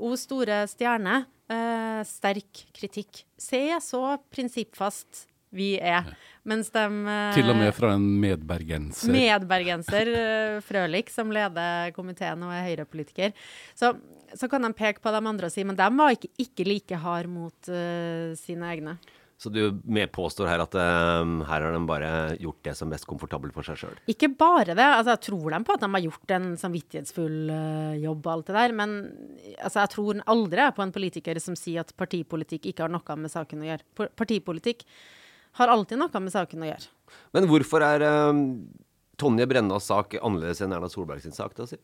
O 0.00 0.14
store 0.16 0.62
stjerne 0.70 1.24
sterk 2.06 2.60
kritikk. 2.72 3.24
Se 3.36 3.58
så 3.82 4.14
prinsippfast 4.32 5.24
vi 5.54 5.74
er. 5.76 6.08
Mens 6.48 6.70
de 6.74 6.82
eh, 6.86 7.34
Til 7.36 7.52
og 7.52 7.58
med 7.58 7.74
fra 7.76 7.92
en 7.96 8.06
medbergenser. 8.22 9.12
medbergenser 9.12 10.12
Frølik, 10.64 11.12
som 11.12 11.32
leder 11.34 11.94
komiteen 11.96 12.42
og 12.46 12.54
er 12.54 12.66
Høyre-politiker. 12.68 13.34
Så, 13.76 13.94
så 14.34 14.50
kan 14.50 14.64
de 14.64 14.72
peke 14.76 15.02
på 15.02 15.12
de 15.14 15.22
andre 15.22 15.50
og 15.50 15.54
si 15.54 15.66
men 15.66 15.78
de 15.78 15.88
var 16.00 16.16
ikke, 16.16 16.32
ikke 16.40 16.68
like 16.68 17.00
hard 17.04 17.30
mot 17.30 17.72
uh, 17.72 18.36
sine 18.38 18.70
egne. 18.72 18.98
Så 19.40 19.48
du 19.48 19.62
med 19.88 20.10
påstår 20.12 20.50
her 20.50 20.60
at 20.60 20.74
um, 20.76 21.38
her 21.48 21.62
har 21.64 21.72
de 21.72 21.78
bare 21.88 22.08
gjort 22.36 22.58
det 22.66 22.74
som 22.76 22.90
er 22.90 22.98
mest 22.98 23.06
komfortabelt 23.08 23.54
for 23.56 23.64
seg 23.64 23.78
sjøl? 23.80 23.94
Ikke 24.12 24.28
bare 24.28 24.74
det. 24.74 24.84
altså 24.84 25.14
Jeg 25.14 25.22
tror 25.30 25.54
dem 25.54 25.64
på 25.64 25.76
at 25.78 25.80
de 25.80 25.88
har 25.94 26.04
gjort 26.04 26.34
en 26.36 26.50
samvittighetsfull 26.60 27.38
uh, 27.48 27.94
jobb 28.02 28.28
og 28.28 28.34
alt 28.34 28.50
det 28.50 28.58
der. 28.58 28.74
Men 28.76 28.92
altså, 29.54 29.78
jeg 29.80 29.92
tror 29.94 30.20
aldri 30.34 30.66
på 30.76 30.84
en 30.84 30.92
politiker 30.92 31.40
som 31.40 31.56
sier 31.56 31.80
at 31.86 31.96
partipolitikk 31.96 32.68
ikke 32.68 32.84
har 32.84 32.92
noe 32.92 33.16
med 33.16 33.32
saken 33.32 33.64
å 33.64 33.70
gjøre. 33.70 34.10
Partipolitikk 34.20 34.84
har 35.58 35.72
alltid 35.72 35.98
noe 36.00 36.22
med 36.22 36.34
saken 36.34 36.62
å 36.62 36.70
gjøre. 36.70 36.92
Men 37.34 37.48
hvorfor 37.50 37.82
er 37.84 38.04
eh, 38.06 38.44
Tonje 39.20 39.46
Brennas 39.50 39.88
sak 39.90 40.14
annerledes 40.20 40.62
enn 40.64 40.76
Erna 40.76 40.90
Solberg 40.92 41.24
sin 41.24 41.36
sak, 41.36 41.56
da, 41.58 41.66
Siv? 41.68 41.82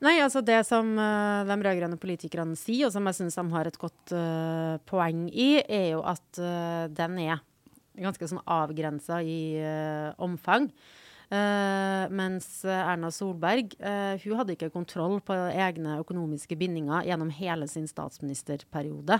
Nei, 0.00 0.16
altså 0.24 0.40
det 0.40 0.62
som 0.64 0.94
uh, 0.96 1.44
de 1.44 1.56
rød-grønne 1.60 2.00
politikerne 2.00 2.56
sier, 2.56 2.88
og 2.88 2.94
som 2.94 3.04
jeg 3.10 3.18
syns 3.18 3.36
de 3.36 3.44
har 3.52 3.68
et 3.68 3.76
godt 3.80 4.14
uh, 4.16 4.80
poeng 4.88 5.26
i, 5.28 5.50
er 5.60 5.90
jo 5.92 6.00
at 6.08 6.40
uh, 6.40 6.88
den 6.88 7.18
er 7.26 7.42
ganske 8.00 8.30
sånn 8.30 8.40
avgrensa 8.48 9.18
i 9.20 9.60
omfang. 10.22 10.70
mens 12.16 12.46
Erna 12.64 13.10
Solberg 13.12 13.74
hun 14.22 14.38
hadde 14.38 14.54
ikke 14.54 14.70
kontroll 14.72 15.18
på 15.20 15.34
egne 15.52 15.98
økonomiske 16.00 16.56
bindinger 16.56 17.04
gjennom 17.06 17.30
hele 17.34 17.68
sin 17.68 17.86
statsministerperiode. 17.90 19.18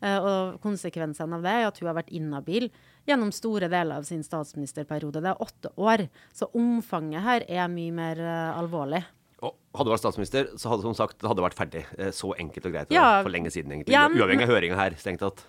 og 0.00 0.56
konsekvensen 0.64 1.34
av 1.36 1.44
det 1.44 1.52
er 1.52 1.66
at 1.66 1.78
hun 1.78 1.90
har 1.90 1.98
vært 1.98 2.14
inhabil 2.14 2.70
gjennom 3.08 3.32
store 3.34 3.68
deler 3.72 3.98
av 4.00 4.06
sin 4.08 4.22
statsministerperiode. 4.26 5.22
Det 5.24 5.32
er 5.32 5.42
åtte 5.42 5.72
år. 5.80 6.06
Så 6.36 6.50
omfanget 6.54 7.26
her 7.26 7.46
er 7.48 7.72
mye 7.72 7.94
mer 7.96 8.22
alvorlig. 8.54 9.02
Og 9.42 9.56
hadde 9.74 9.88
du 9.88 9.92
vært 9.96 10.04
statsminister, 10.04 10.50
så 10.60 10.70
hadde 10.70 10.86
som 10.86 10.94
sagt, 10.94 11.18
det 11.18 11.26
hadde 11.26 11.42
vært 11.42 11.58
ferdig. 11.58 11.82
Eh, 11.98 12.12
så 12.14 12.30
enkelt 12.38 12.68
og 12.68 12.74
greit. 12.76 12.92
Ja, 12.94 13.06
for 13.24 13.34
lenge 13.34 13.50
siden, 13.50 13.74
egentlig. 13.74 13.94
Ja, 13.96 14.06
Uavhengig 14.06 14.46
av 14.46 14.52
høringa 14.54 14.78
her, 14.78 14.94
strengt 15.00 15.22
tatt. 15.24 15.42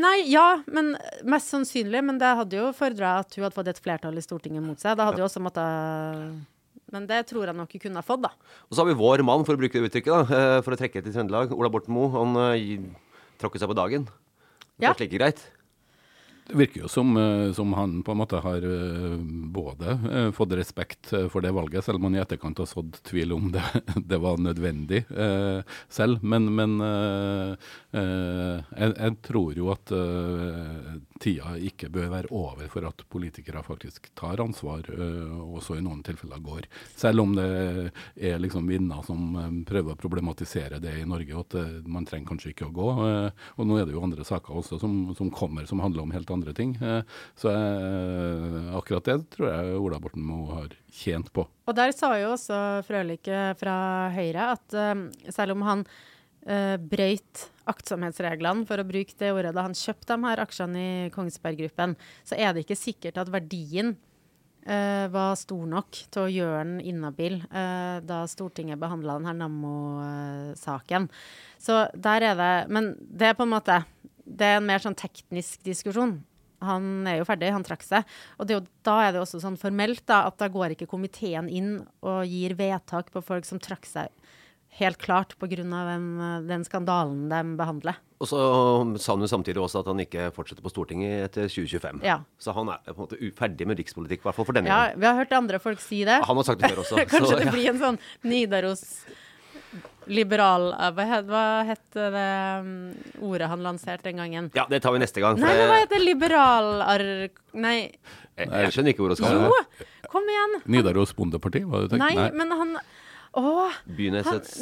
Nei, 0.00 0.16
ja, 0.30 0.62
men 0.70 0.94
mest 1.28 1.52
sannsynlig. 1.52 2.02
Men 2.06 2.18
det 2.18 2.30
hadde 2.40 2.58
jo 2.58 2.70
fordra 2.74 3.18
at 3.22 3.36
hun 3.36 3.46
hadde 3.46 3.58
fått 3.58 3.70
et 3.70 3.82
flertall 3.82 4.18
i 4.18 4.24
Stortinget 4.24 4.64
mot 4.64 4.82
seg. 4.82 4.98
Da 4.98 5.06
hadde 5.08 5.22
ja. 5.22 5.26
jo 5.26 5.30
også 5.30 5.44
måttet 5.44 6.48
men 6.90 7.04
det 7.06 7.20
tror 7.28 7.46
jeg 7.46 7.54
nok 7.54 7.70
hun 7.70 7.82
kunne 7.84 8.00
ha 8.02 8.02
fått, 8.02 8.24
da. 8.24 8.32
Og 8.66 8.74
så 8.74 8.82
har 8.82 8.88
vi 8.88 8.98
vår 8.98 9.22
mann, 9.22 9.44
for 9.46 9.54
å 9.54 9.60
bruke 9.60 9.78
det 9.78 9.86
uttrykket, 9.86 10.10
da, 10.10 10.38
eh, 10.40 10.62
for 10.66 10.74
å 10.74 10.78
trekke 10.80 11.04
til 11.04 11.14
Trøndelag. 11.14 11.52
Ola 11.54 11.70
Borten 11.70 11.94
Moe. 11.94 12.10
Han 12.16 12.34
uh, 12.34 13.04
tråkket 13.38 13.62
seg 13.62 13.70
på 13.70 13.78
dagen. 13.78 14.08
Det 14.74 14.88
ja. 14.88 14.90
var 14.90 15.04
like 15.04 15.14
greit. 15.14 15.44
Det 16.50 16.56
virker 16.56 16.80
jo 16.80 16.88
som, 16.88 17.16
eh, 17.16 17.52
som, 17.52 17.72
han 17.72 18.02
på 18.02 18.12
en 18.12 18.18
måte 18.18 18.36
har 18.42 18.64
eh, 18.66 19.16
både 19.54 19.98
eh, 20.12 20.30
fått 20.34 20.52
respekt 20.58 21.12
for 21.30 21.40
det 21.44 21.52
valget, 21.54 21.84
selv 21.84 22.00
om 22.00 22.08
han 22.08 22.16
i 22.16 22.22
etterkant 22.22 22.58
har 22.58 22.66
sådd 22.66 22.96
tvil 23.06 23.36
om 23.36 23.52
det, 23.54 23.62
det 24.10 24.18
var 24.18 24.40
nødvendig 24.42 25.04
selv. 25.88 26.24
Men, 26.26 26.48
men 26.54 26.72
jeg, 27.92 28.90
jeg, 28.90 29.14
tror 29.26 29.54
jo 29.56 29.70
at 29.72 29.92
tida 31.22 31.54
ikke 31.70 31.90
bør 31.92 32.08
være 32.12 32.32
over 32.34 32.70
for 32.72 32.86
at 32.88 33.04
politikere 33.12 33.62
faktisk 33.66 34.10
tar 34.18 34.42
ansvar, 34.42 34.88
også 34.90 35.78
i 35.78 35.84
noen 35.84 36.02
tilfeller 36.06 36.42
går. 36.42 36.66
Selv 36.98 37.22
om 37.24 37.34
det 37.36 37.46
er 38.16 38.42
liksom 38.42 38.68
vinner 38.70 39.04
som 39.06 39.38
prøver 39.68 39.94
å 39.94 40.00
problematisere 40.00 40.80
det 40.82 40.96
i 41.02 41.06
Norge, 41.08 41.36
og 41.36 41.46
at 41.46 41.86
man 41.86 42.08
trenger 42.08 42.32
kanskje 42.32 42.54
ikke 42.54 42.70
å 42.70 42.74
gå. 42.74 42.90
Og 42.90 43.68
nå 43.68 43.78
er 43.78 43.86
det 43.86 43.96
jo 43.96 44.04
andre 44.06 44.26
saker 44.26 44.62
også 44.62 44.80
som, 44.82 45.00
som 45.18 45.30
kommer 45.34 45.68
som 45.70 45.82
handler 45.84 46.06
om 46.06 46.14
helt 46.16 46.30
andre 46.30 46.39
andre 46.40 46.54
ting. 46.56 46.74
Eh, 46.80 47.02
så 47.38 47.52
eh, 47.52 48.70
akkurat 48.76 49.06
det 49.06 49.18
tror 49.34 49.50
jeg 49.50 49.80
Ola 49.80 50.00
Borten 50.02 50.24
Moe 50.24 50.56
har 50.56 50.76
tjent 50.92 51.30
på. 51.36 51.46
Og 51.68 51.76
der 51.76 51.92
sa 51.96 52.14
jo 52.20 52.32
også 52.34 52.80
Frølike 52.88 53.50
fra 53.60 53.76
Høyre 54.14 54.52
at 54.56 54.74
uh, 54.74 55.04
selv 55.30 55.58
om 55.58 55.68
han 55.68 55.86
brøyt 56.40 57.42
aktsomhetsreglene, 57.68 58.64
for 58.64 58.80
å 58.80 58.86
bruke 58.88 59.12
det 59.20 59.28
ordet, 59.28 59.50
da 59.52 59.66
han 59.66 59.74
kjøpte 59.76 60.16
de 60.16 60.24
her 60.24 60.40
aksjene 60.40 60.80
i 60.80 61.10
Kongsberg 61.12 61.58
Gruppen, 61.60 61.92
så 62.24 62.38
er 62.40 62.54
det 62.56 62.62
ikke 62.64 62.78
sikkert 62.80 63.20
at 63.20 63.28
verdien 63.30 63.92
var 64.64 65.36
stor 65.40 65.68
nok 65.68 66.00
til 66.08 66.22
å 66.22 66.32
gjøre 66.32 66.62
den 66.64 66.80
inhabil 66.92 67.36
eh, 67.44 68.00
da 68.08 68.22
Stortinget 68.28 68.80
behandla 68.80 69.18
denne 69.18 69.36
Nammo-saken. 69.36 71.10
Så 71.60 71.82
der 71.92 72.30
er 72.32 72.40
det 72.40 72.52
Men 72.72 72.94
det 73.00 73.30
er 73.30 73.36
på 73.36 73.44
en 73.44 73.52
måte 73.52 73.82
det 74.30 74.46
er 74.46 74.58
en 74.60 74.66
mer 74.66 74.82
sånn 74.82 74.98
teknisk 74.98 75.64
diskusjon 75.66 76.18
han 76.64 77.08
er 77.08 77.20
jo 77.20 77.28
ferdig, 77.28 77.52
han 77.54 77.66
trakk 77.66 77.84
seg. 77.86 78.16
Og 78.40 78.52
jo, 78.52 78.60
da 78.86 78.96
er 79.06 79.14
det 79.14 79.22
også 79.24 79.42
sånn 79.42 79.58
formelt 79.60 80.04
da, 80.10 80.24
at 80.28 80.38
da 80.40 80.50
går 80.52 80.76
ikke 80.76 80.90
komiteen 80.90 81.48
inn 81.48 81.72
og 82.04 82.22
gir 82.28 82.56
vedtak 82.58 83.12
på 83.14 83.24
folk 83.24 83.48
som 83.48 83.62
trakk 83.62 83.88
seg 83.88 84.12
helt 84.78 85.00
klart 85.02 85.34
pga. 85.38 85.64
Den, 85.64 86.06
den 86.46 86.64
skandalen 86.64 87.28
de 87.30 87.40
behandler. 87.58 87.98
Og 88.20 88.28
så 88.28 88.38
sa 89.00 89.14
han 89.14 89.24
jo 89.24 89.30
samtidig 89.30 89.62
også 89.62 89.80
at 89.80 89.88
han 89.88 90.02
ikke 90.04 90.28
fortsetter 90.36 90.64
på 90.64 90.72
Stortinget 90.72 91.24
etter 91.30 91.48
2025. 91.48 92.02
Ja. 92.04 92.18
Så 92.38 92.52
han 92.56 92.68
er 92.68 92.82
på 92.90 92.98
en 92.98 93.06
måte 93.06 93.18
uferdig 93.20 93.66
med 93.68 93.80
rikspolitikk, 93.80 94.20
i 94.22 94.28
hvert 94.28 94.36
fall 94.36 94.48
for 94.48 94.56
denne 94.56 94.70
ja, 94.70 94.90
gangen. 94.90 95.00
Vi 95.00 95.08
har 95.08 95.18
hørt 95.22 95.32
andre 95.38 95.60
folk 95.62 95.80
si 95.82 96.02
det. 96.08 96.20
Han 96.28 96.40
har 96.40 96.46
sagt 96.46 96.62
det 96.62 96.72
før 96.74 96.84
også. 96.84 97.00
Kanskje 97.14 97.32
så, 97.32 97.40
det 97.40 97.54
blir 97.54 97.72
en 97.72 97.80
sånn 97.80 98.00
Nidaros 98.28 98.84
liberal 100.10 100.72
eh, 100.72 100.90
Hva 100.96 101.06
het, 101.10 101.28
hva 101.28 101.44
het 101.68 101.84
det 101.96 102.24
um, 102.60 102.72
ordet 103.30 103.50
han 103.52 103.62
lanserte 103.64 104.08
den 104.08 104.20
gangen? 104.22 104.50
Ja, 104.56 104.66
det 104.70 104.82
tar 104.84 104.94
vi 104.96 105.02
neste 105.02 105.22
gang. 105.22 105.38
Nei, 105.40 105.54
hva 105.60 105.78
heter 105.82 106.02
liberal... 106.02 106.72
Nei. 107.52 107.76
Jeg, 108.40 108.48
jeg 108.48 108.74
skjønner 108.74 108.94
ikke 108.94 109.04
hvor 109.04 109.14
det 109.14 109.20
skal. 109.20 109.46
Jo, 109.46 109.88
kom 110.10 110.28
igjen. 110.30 110.60
Nidaros 110.76 111.14
Bondeparti, 111.16 111.64
var 111.68 111.86
det 111.86 111.94
tenkt? 111.94 112.04
Nei, 112.06 112.14
nei, 112.18 112.30
men 112.36 112.54
han 112.56 112.76
Å! 113.38 113.70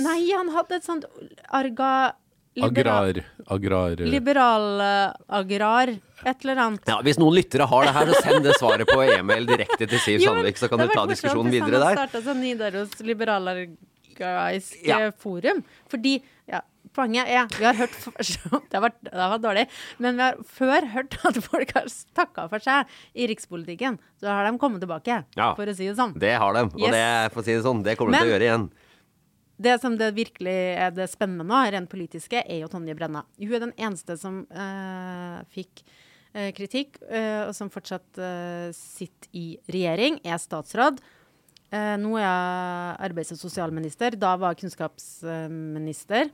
Nei, 0.05 0.23
han 0.35 0.51
hadde 0.57 0.81
et 0.81 0.89
sånt 0.89 1.09
arga... 1.49 1.93
Liberal, 2.59 3.13
agrar, 3.15 3.27
agrar 3.55 4.01
Liberal-agrar. 4.03 5.93
Et 6.27 6.41
eller 6.43 6.59
annet. 6.59 6.89
Ja, 6.91 6.97
Hvis 7.07 7.21
noen 7.21 7.37
lyttere 7.37 7.69
har 7.71 7.87
det 7.87 7.93
her, 7.95 8.11
så 8.11 8.23
send 8.25 8.49
det 8.49 8.57
svaret 8.59 8.91
på 8.91 8.97
e-mail 9.05 9.47
direkte 9.47 9.87
til 9.87 10.01
Siv 10.03 10.25
Sandvik, 10.25 10.59
så 10.59 10.67
kan 10.73 10.83
du 10.83 10.89
ta 10.91 11.05
diskusjonen 11.07 11.55
videre 11.55 11.79
der. 11.79 12.01
Han 12.03 12.25
sånn 12.25 12.43
Nidaros 12.43 12.97
liberal-agrar 13.07 13.77
Guys 14.19 14.73
ja. 14.85 14.99
forum. 15.23 15.63
Fordi 15.91 16.19
ja, 16.49 16.63
poenget 16.97 17.29
er 17.31 17.47
Vi 17.55 17.67
har 17.67 17.77
hørt 17.79 17.95
det, 18.73 18.81
var, 18.81 18.95
det 19.01 19.13
var 19.15 19.39
dårlig, 19.43 19.67
men 20.03 20.19
vi 20.19 20.27
har 20.27 20.41
før 20.59 20.89
hørt 20.95 21.19
at 21.29 21.41
folk 21.45 21.73
har 21.77 21.89
takka 22.17 22.49
for 22.51 22.65
seg 22.65 22.99
i 23.15 23.29
rikspolitikken. 23.31 23.99
Så 24.21 24.31
har 24.33 24.49
de 24.49 24.59
kommet 24.61 24.83
tilbake, 24.85 25.23
ja, 25.39 25.53
for 25.59 25.69
å 25.69 25.77
si 25.77 25.89
det 25.89 25.97
sånn. 25.99 26.17
Det 26.19 26.35
har 26.41 26.57
de. 26.57 26.67
Og 26.75 26.85
yes. 26.85 26.97
det, 26.97 27.09
for 27.35 27.43
å 27.43 27.49
si 27.49 27.57
det 27.57 27.65
sånn, 27.67 27.83
det 27.87 27.97
kommer 28.01 28.17
de 28.17 28.23
til 28.23 28.31
å 28.31 28.35
gjøre 28.37 28.49
igjen. 28.49 28.69
Det 29.59 29.75
som 29.83 29.97
det 29.99 30.13
virkelig 30.15 30.59
er 30.79 30.93
det 30.95 31.09
spennende 31.11 31.47
nå, 31.47 31.63
rent 31.75 31.91
politiske, 31.91 32.45
er 32.45 32.61
jo 32.63 32.69
Tonje 32.71 32.95
Brenna. 32.95 33.25
Hun 33.41 33.57
er 33.57 33.65
den 33.67 33.75
eneste 33.75 34.15
som 34.21 34.45
øh, 34.47 35.39
fikk 35.51 35.83
øh, 35.83 36.53
kritikk, 36.55 37.01
øh, 37.11 37.49
og 37.49 37.55
som 37.59 37.71
fortsatt 37.75 38.23
sitter 38.79 39.35
i 39.35 39.49
regjering, 39.67 40.21
er 40.23 40.39
statsråd. 40.39 41.03
Eh, 41.69 41.95
nå 42.01 42.15
er 42.17 42.25
jeg 42.25 42.99
arbeids- 43.11 43.33
og 43.35 43.41
sosialminister. 43.41 44.17
Da 44.17 44.37
var 44.37 44.55
jeg 44.55 44.65
kunnskapsminister. 44.65 46.31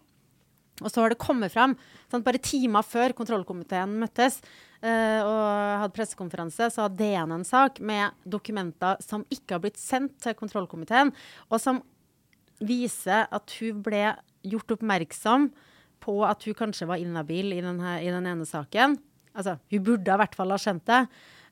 Og 0.83 0.91
så 0.91 1.03
har 1.03 1.13
det 1.13 1.23
kommet 1.23 1.53
frem, 1.55 1.77
sant, 2.11 2.25
bare 2.27 2.41
timer 2.43 2.83
før 2.83 3.13
kontrollkomiteen 3.15 3.93
møttes 4.01 4.41
eh, 4.83 5.21
og 5.23 5.45
hadde 5.85 5.95
pressekonferanse, 5.95 6.67
så 6.75 6.89
hadde 6.89 6.99
DN 6.99 7.31
en 7.37 7.47
sak 7.47 7.79
med 7.79 8.11
dokumenter 8.27 8.99
som 9.05 9.23
ikke 9.31 9.55
har 9.55 9.63
blitt 9.63 9.79
sendt 9.79 10.17
til 10.25 10.35
kontrollkomiteen, 10.35 11.13
og 11.47 11.63
som 11.63 11.79
viser 12.59 13.29
at 13.31 13.55
hun 13.61 13.85
ble 13.87 14.03
gjort 14.43 14.75
oppmerksom 14.75 15.47
på 16.03 16.19
at 16.27 16.43
hun 16.43 16.59
kanskje 16.59 16.91
var 16.91 16.99
inhabil 16.99 17.55
i, 17.55 17.63
i 17.63 18.11
den 18.11 18.27
ene 18.27 18.49
saken. 18.49 18.99
Altså, 19.35 19.61
hun 19.71 19.87
burde 19.87 20.11
i 20.11 20.23
hvert 20.25 20.35
fall 20.35 20.55
ha 20.55 20.59
skjønt 20.59 20.87
det. 20.91 21.05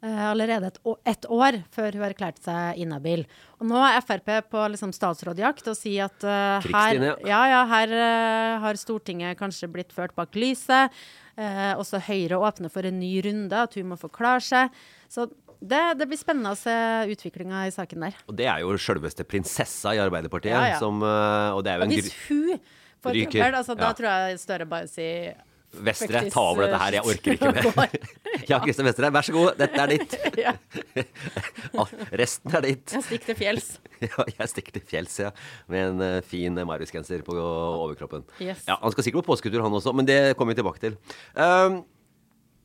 Uh, 0.03 0.33
allerede 0.33 0.67
et, 0.67 0.79
et, 1.07 1.27
år 1.31 1.61
før 1.71 1.95
hun 1.95 2.03
erklærte 2.09 2.43
seg 2.43 2.79
inhabil. 2.83 3.21
Og 3.63 3.69
nå 3.71 3.79
er 3.87 4.01
Frp 4.03 4.33
på 4.51 4.65
liksom, 4.73 4.91
statsrådjakt 4.97 5.69
og 5.71 5.77
sier 5.79 6.09
at 6.09 6.27
uh, 6.27 6.65
her, 6.75 6.99
ja, 7.23 7.43
ja, 7.47 7.61
her 7.71 7.95
uh, 7.95 8.65
har 8.65 8.81
Stortinget 8.81 9.39
kanskje 9.39 9.69
blitt 9.71 9.95
ført 9.95 10.17
bak 10.19 10.35
lyset. 10.35 10.91
også 11.79 12.01
Høyre 12.03 12.41
åpner 12.43 12.69
for 12.69 12.85
en 12.85 12.99
ny 12.99 13.13
runde, 13.23 13.55
at 13.55 13.79
hun 13.79 13.93
må 13.93 13.97
forklare 13.97 14.43
seg. 14.43 14.75
Så 15.07 15.29
det, 15.63 15.81
det, 16.01 16.11
blir 16.11 16.19
spennende 16.19 16.51
å 16.51 16.59
se 16.59 16.75
utviklinga 17.15 17.63
i 17.69 17.73
saken 17.73 18.03
der. 18.09 18.19
Og 18.27 18.35
det 18.43 18.51
er 18.51 18.67
jo 18.67 18.75
sjølveste 18.75 19.23
prinsessa 19.23 19.95
i 19.95 20.03
Arbeiderpartiet. 20.03 20.51
Ja, 20.51 20.75
ja. 20.75 20.83
Som, 20.83 20.99
og 20.99 21.63
det 21.63 21.77
er 21.77 21.79
jo 21.79 21.87
en 21.87 21.95
hvis 21.95 22.11
hun 22.27 22.59
får 23.07 23.21
trøbbel, 23.23 23.59
altså, 23.63 23.79
da 23.79 23.95
tror 23.95 24.11
jeg 24.11 24.43
Støre 24.43 24.67
bare 24.75 24.91
sier 24.91 25.39
Vestre, 25.73 26.21
ta 26.29 26.43
over 26.51 26.67
dette 26.67 26.81
her, 26.83 26.97
jeg 26.99 27.09
orker 27.09 27.37
ikke 27.37 27.53
mer. 27.79 27.95
ja, 28.51 28.59
Kristin 28.65 28.89
Vestre, 28.89 29.09
vær 29.15 29.27
så 29.27 29.35
god, 29.35 29.55
dette 29.61 29.85
er 29.85 29.95
ditt. 29.95 30.17
Resten 32.23 32.59
er 32.59 32.67
ditt. 32.67 32.93
Jeg 32.93 33.07
stikker 33.09 33.31
til 33.33 33.39
fjells. 33.41 33.71
ja, 34.05 34.27
jeg 34.35 34.53
stikker 34.53 34.77
til 34.77 34.85
fjells, 34.93 35.17
ja. 35.25 35.33
Med 35.73 35.95
en 35.95 36.05
uh, 36.05 36.19
fin 36.29 36.61
Marius-genser 36.69 37.25
på 37.27 37.39
overkroppen. 37.39 38.27
Yes. 38.43 38.67
Ja, 38.69 38.77
Han 38.83 38.93
skal 38.93 39.09
sikkert 39.09 39.25
på 39.25 39.33
påsketur, 39.33 39.63
han 39.65 39.81
også, 39.81 39.95
men 39.97 40.09
det 40.09 40.21
kommer 40.37 40.53
vi 40.53 40.61
tilbake 40.61 40.85
til. 40.85 40.99
Um, 41.33 41.83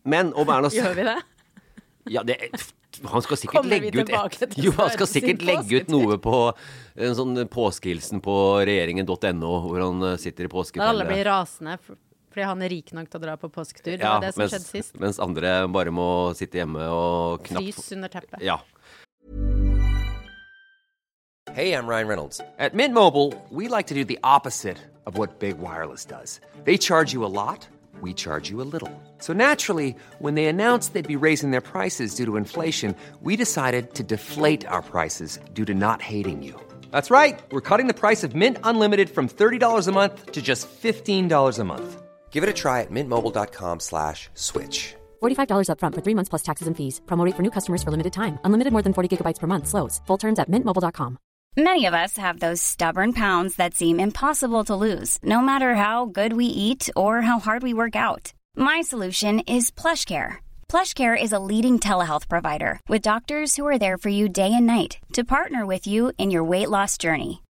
men 0.07 0.33
om 0.39 0.51
Erna 0.51 0.71
Gjør 0.71 0.95
vi 0.95 1.07
det? 1.07 1.19
Ja, 2.07 2.21
det, 2.23 2.37
han 3.05 3.23
skal 3.23 3.39
sikkert 3.39 3.67
legge 3.67 3.91
ut 3.91 4.09
et, 4.41 4.57
Jo, 4.61 4.71
han 4.77 4.91
skal 4.93 5.09
sikkert 5.09 5.43
legge 5.45 5.81
ut 5.81 5.91
noe 5.91 6.17
på 6.21 6.37
en 6.95 7.15
sånn 7.17 7.39
påskehilsen 7.51 8.23
på 8.25 8.35
regjeringen.no, 8.67 9.51
hvor 9.67 9.83
han 9.83 10.05
eh, 10.13 10.19
sitter 10.21 10.47
i 10.47 10.51
påskefellet. 10.51 10.87
Alle 10.87 11.07
blir 11.09 11.27
rasende 11.27 11.77
fordi 12.37 12.45
han 12.45 12.61
er 12.61 12.69
rik 12.69 12.91
nok 12.93 13.09
til 13.09 13.17
å 13.17 13.23
dra 13.23 13.33
på 13.41 13.49
påsketur. 13.49 13.95
Det 13.97 14.05
er 14.05 14.05
var 14.05 14.21
det 14.21 14.33
som 14.35 14.43
mens, 14.43 14.51
skjedde 14.53 14.69
sist. 14.69 14.97
Mens 15.01 15.17
andre 15.17 15.53
bare 15.73 15.89
må 15.89 16.09
sitte 16.37 16.59
hjemme 16.59 16.85
og 16.93 17.41
knapt 17.47 17.65
Frys 17.65 17.93
under 17.95 18.11
teppet. 18.13 18.43
Ja. 18.45 18.59
Hey, 21.55 21.73
I'm 21.73 21.87
Ryan 21.87 22.07
Reynolds. 22.07 22.39
At 22.59 22.75
Mint 22.75 22.93
Mobile, 22.93 23.33
we 23.49 23.67
like 23.67 23.87
to 23.87 23.95
do 23.95 24.05
the 24.05 24.19
opposite 24.23 24.77
of 25.07 25.17
what 25.17 25.39
Big 25.39 25.57
Wireless 25.57 26.05
does. 26.05 26.39
They 26.65 26.77
charge 26.77 27.11
you 27.13 27.25
a 27.25 27.31
lot, 27.33 27.67
we 28.01 28.13
charge 28.13 28.51
you 28.51 28.61
a 28.61 28.67
little. 28.69 28.91
So 29.17 29.33
naturally, 29.33 29.95
when 30.19 30.35
they 30.35 30.45
announced 30.45 30.93
they'd 30.93 31.07
be 31.07 31.15
raising 31.15 31.49
their 31.49 31.61
prices 31.73 32.13
due 32.13 32.25
to 32.25 32.37
inflation, 32.37 32.93
we 33.23 33.35
decided 33.35 33.95
to 33.95 34.03
deflate 34.03 34.67
our 34.67 34.83
prices 34.83 35.39
due 35.53 35.65
to 35.65 35.73
not 35.73 36.03
hating 36.03 36.43
you. 36.43 36.53
That's 36.91 37.09
right. 37.09 37.39
We're 37.51 37.61
cutting 37.61 37.87
the 37.87 37.95
price 37.95 38.23
of 38.23 38.35
Mint 38.35 38.57
Unlimited 38.63 39.09
from 39.09 39.27
$30 39.27 39.87
a 39.87 39.91
month 39.91 40.33
to 40.33 40.41
just 40.41 40.67
$15 40.69 41.59
a 41.59 41.63
month. 41.63 42.06
Give 42.29 42.43
it 42.43 42.49
a 42.49 42.53
try 42.53 42.81
at 42.81 42.91
mintmobile.com 42.91 43.79
slash 43.79 44.29
switch. 44.35 44.95
$45 45.23 45.69
upfront 45.71 45.95
for 45.95 46.01
three 46.01 46.13
months 46.13 46.29
plus 46.29 46.43
taxes 46.43 46.67
and 46.67 46.77
fees. 46.77 47.01
Promote 47.07 47.35
for 47.35 47.41
new 47.41 47.51
customers 47.57 47.81
for 47.81 47.89
limited 47.89 48.13
time. 48.13 48.37
Unlimited 48.43 48.73
more 48.73 48.83
than 48.83 48.93
40 48.93 49.09
gigabytes 49.17 49.39
per 49.39 49.47
month. 49.47 49.67
Slows. 49.67 50.01
Full 50.05 50.19
terms 50.19 50.39
at 50.39 50.51
mintmobile.com. 50.51 51.17
Many 51.57 51.87
of 51.87 51.95
us 51.95 52.17
have 52.17 52.39
those 52.39 52.61
stubborn 52.61 53.13
pounds 53.13 53.55
that 53.55 53.73
seem 53.73 53.99
impossible 53.99 54.63
to 54.65 54.75
lose, 54.75 55.17
no 55.23 55.41
matter 55.41 55.73
how 55.73 56.05
good 56.05 56.33
we 56.33 56.45
eat 56.45 56.87
or 56.95 57.21
how 57.21 57.39
hard 57.39 57.63
we 57.63 57.73
work 57.73 57.95
out. 57.95 58.31
My 58.55 58.81
solution 58.81 59.39
is 59.39 59.71
PlushCare. 59.71 60.37
PlushCare 60.69 61.17
is 61.19 61.31
a 61.31 61.39
leading 61.39 61.79
telehealth 61.79 62.29
provider 62.29 62.79
with 62.87 63.01
doctors 63.01 63.55
who 63.55 63.65
are 63.65 63.79
there 63.79 63.97
for 63.97 64.09
you 64.09 64.29
day 64.29 64.53
and 64.53 64.67
night 64.67 64.99
to 65.13 65.23
partner 65.23 65.65
with 65.65 65.87
you 65.87 66.11
in 66.19 66.29
your 66.29 66.43
weight 66.43 66.69
loss 66.69 66.95
journey. 66.99 67.41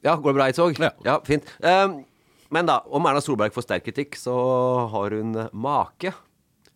Ja, 0.00 0.16
går 0.16 0.32
det 0.32 0.38
bra, 0.38 0.48
Eidsvåg? 0.48 0.78
Ja. 1.04 1.18
fint. 1.26 1.44
Um, 1.60 2.00
men 2.50 2.66
da, 2.66 2.80
om 2.88 3.04
Erna 3.06 3.20
Solberg 3.22 3.52
får 3.54 3.66
sterk 3.66 3.84
kritikk, 3.86 4.16
så 4.18 4.34
har 4.90 5.14
hun 5.14 5.36
make. 5.52 6.14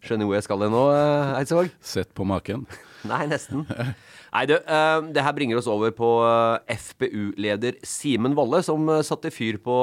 Skjønner 0.04 0.28
hvor 0.28 0.36
jeg 0.36 0.44
skal 0.44 0.64
hen 0.66 0.74
nå, 0.74 0.82
eh, 0.92 1.30
Eidsvåg? 1.40 1.70
Sett 1.80 2.12
på 2.14 2.26
maken. 2.28 2.66
Nei, 3.08 3.24
nesten. 3.30 3.64
Nei, 4.34 4.44
du, 4.50 4.54
um, 4.60 5.08
det 5.14 5.24
her 5.24 5.34
bringer 5.36 5.60
oss 5.60 5.70
over 5.70 5.94
på 5.96 6.10
eh, 6.28 6.76
FpU-leder 6.76 7.80
Simen 7.86 8.36
Wolle, 8.36 8.60
som 8.66 8.84
eh, 8.92 9.04
satte 9.06 9.32
fyr 9.32 9.56
på 9.64 9.76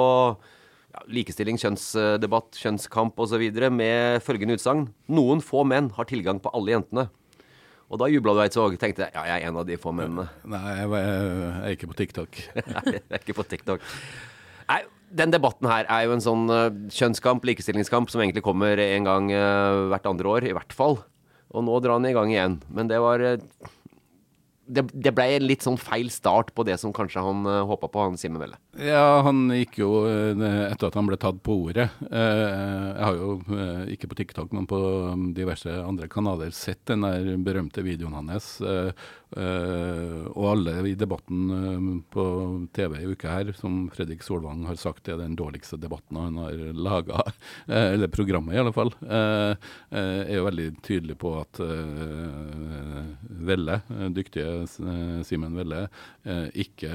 ja, 0.92 1.04
likestilling, 1.10 1.58
kjønnsdebatt, 1.62 2.54
kjønnskamp 2.62 3.18
osv. 3.26 3.48
med 3.74 4.22
følgende 4.26 4.60
utsagn. 4.60 4.86
Noen 5.10 5.42
få 5.42 5.66
menn 5.66 5.90
har 5.98 6.10
tilgang 6.10 6.42
på 6.44 6.54
alle 6.54 6.76
jentene. 6.78 7.10
Og 7.92 8.00
da 8.00 8.08
jubla 8.08 8.38
du, 8.38 8.42
Eidsvåg. 8.46 8.78
Tenkte 8.80 9.10
ja, 9.12 9.26
jeg 9.28 9.44
er 9.44 9.50
en 9.50 9.60
av 9.60 9.68
de 9.68 9.78
få 9.80 9.92
mennene. 9.96 10.30
Nei, 10.54 10.64
jeg, 10.80 10.90
er 10.96 11.75
ikke 11.75 11.92
på 11.92 11.98
TikTok. 12.00 12.42
Nei, 12.75 12.86
jeg 12.96 13.04
er 13.04 13.20
ikke 13.20 13.38
på 13.42 13.48
TikTok. 13.51 13.84
Nei, 14.72 14.82
den 15.12 15.34
debatten 15.34 15.68
her 15.68 15.90
er 15.92 16.06
jo 16.08 16.16
en 16.16 16.24
sånn 16.24 16.46
eh, 16.56 16.70
kjønnskamp, 16.96 17.44
likestillingskamp, 17.50 18.12
som 18.12 18.24
egentlig 18.24 18.46
kommer 18.46 18.80
en 18.80 19.10
gang 19.10 19.27
eh, 19.36 19.82
hvert 19.92 20.08
andre 20.08 20.32
år, 20.38 20.48
i 20.48 20.56
hvert 20.56 20.75
fall. 20.75 21.01
Og 21.51 21.68
nå 21.68 21.82
drar 21.84 22.00
den 22.00 22.14
i 22.14 22.16
gang 22.16 22.32
igjen. 22.32 22.58
Men 22.72 22.88
det 22.88 23.01
var 23.04 23.24
eh, 23.27 23.44
det, 24.72 24.86
det 24.94 25.12
ble 25.16 25.25
en 25.36 25.46
litt 25.46 25.66
sånn 25.66 25.77
feil 25.79 26.10
start 26.14 26.53
på 26.55 26.66
det 26.68 26.77
som 26.81 26.94
kanskje 26.96 27.24
han 27.24 27.46
uh, 27.48 27.62
håpa 27.70 27.90
på, 27.92 28.05
han 28.07 28.18
Simen 28.20 28.42
Velle. 28.42 28.57
Ja, 28.79 29.22
han 29.25 29.50
gikk 29.51 29.81
jo 29.81 29.90
eh, 30.07 30.44
etter 30.70 30.88
at 30.88 30.96
han 30.96 31.10
ble 31.10 31.18
tatt 31.20 31.42
på 31.44 31.57
ordet. 31.68 31.90
Eh, 32.07 32.44
Jeg 32.96 33.03
har 33.03 33.18
jo, 33.20 33.34
eh, 33.51 33.84
ikke 33.96 34.07
på 34.12 34.18
TikTok, 34.22 34.53
men 34.55 34.68
på 34.70 34.79
um, 35.12 35.25
diverse 35.36 35.70
andre 35.84 36.07
kanaler, 36.12 36.53
sett 36.55 36.86
den 36.88 37.03
der 37.03 37.34
berømte 37.44 37.84
videoen 37.84 38.16
hans. 38.16 38.53
Eh, 39.37 39.41
eh, 39.41 40.25
Og 40.31 40.46
alle 40.51 40.74
i 40.89 40.96
debatten 40.98 41.51
uh, 41.51 42.01
på 42.11 42.24
TV 42.75 42.98
i 43.01 43.07
uka 43.11 43.31
her, 43.37 43.51
som 43.57 43.85
Fredrik 43.94 44.24
Solvang 44.25 44.65
har 44.67 44.79
sagt 44.79 45.09
er 45.09 45.20
den 45.20 45.35
dårligste 45.39 45.79
debatten 45.81 46.20
han 46.20 46.39
har 46.41 46.59
laga, 46.75 47.24
eller 47.67 48.11
programmet 48.11 48.55
i 48.55 48.61
alle 48.61 48.74
fall, 48.75 48.94
eh, 49.05 49.53
eh, 49.91 50.22
er 50.27 50.39
jo 50.39 50.48
veldig 50.48 50.67
tydelig 50.85 51.17
på 51.22 51.33
at 51.41 51.61
eh, 51.63 53.01
Velle, 53.41 53.79
eh, 53.89 54.09
dyktige 54.15 54.63
eh, 54.65 55.22
Simen 55.27 55.57
Velle, 55.57 55.85
eh, 56.24 56.48
ikke 56.65 56.91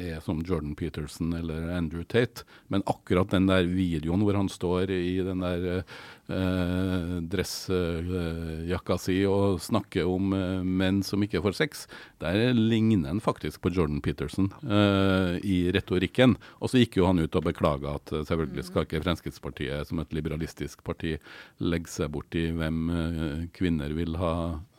er 0.00 0.20
som 0.24 0.42
Jordan 0.44 0.74
Peterson 0.78 1.32
eller 1.36 1.70
Andrew 1.76 2.04
Tate. 2.04 2.44
Men 2.72 2.84
akkurat 2.90 3.32
den 3.34 3.48
der 3.50 3.68
videoen 3.68 4.24
hvor 4.24 4.38
han 4.38 4.50
står 4.52 4.92
i 4.94 5.18
den 5.24 5.44
der 5.44 5.84
eh, 6.28 7.14
dressjakka 7.32 8.98
si 9.00 9.20
og 9.28 9.60
snakker 9.64 10.08
om 10.08 10.34
eh, 10.36 10.62
menn 10.64 11.02
som 11.06 11.22
ikke 11.24 11.42
får 11.44 11.56
sex, 11.58 11.86
der 12.22 12.54
ligner 12.56 13.12
han 13.12 13.22
faktisk 13.24 13.62
på 13.64 13.72
Jordan 13.74 14.00
Peterson 14.04 14.50
eh, 14.64 15.40
i 15.44 15.58
retorikken. 15.74 16.36
Og 16.60 16.72
så 16.72 16.82
gikk 16.82 16.98
jo 17.00 17.08
han 17.08 17.22
ut 17.22 17.36
og 17.36 17.48
beklaga 17.48 17.96
at 17.98 18.12
eh, 18.12 18.24
selvfølgelig 18.28 18.68
skal 18.68 18.88
ikke 18.88 19.02
Fremskrittspartiet 19.04 19.90
som 19.90 20.02
et 20.02 20.14
liberalistisk 20.16 20.84
parti 20.86 21.16
legge 21.64 21.90
seg 21.92 22.12
bort 22.14 22.34
i 22.38 22.48
hvem 22.54 22.78
eh, 22.90 23.42
kvinner 23.56 23.94
vil 23.96 24.18
ha 24.20 24.34
eh, 24.52 24.73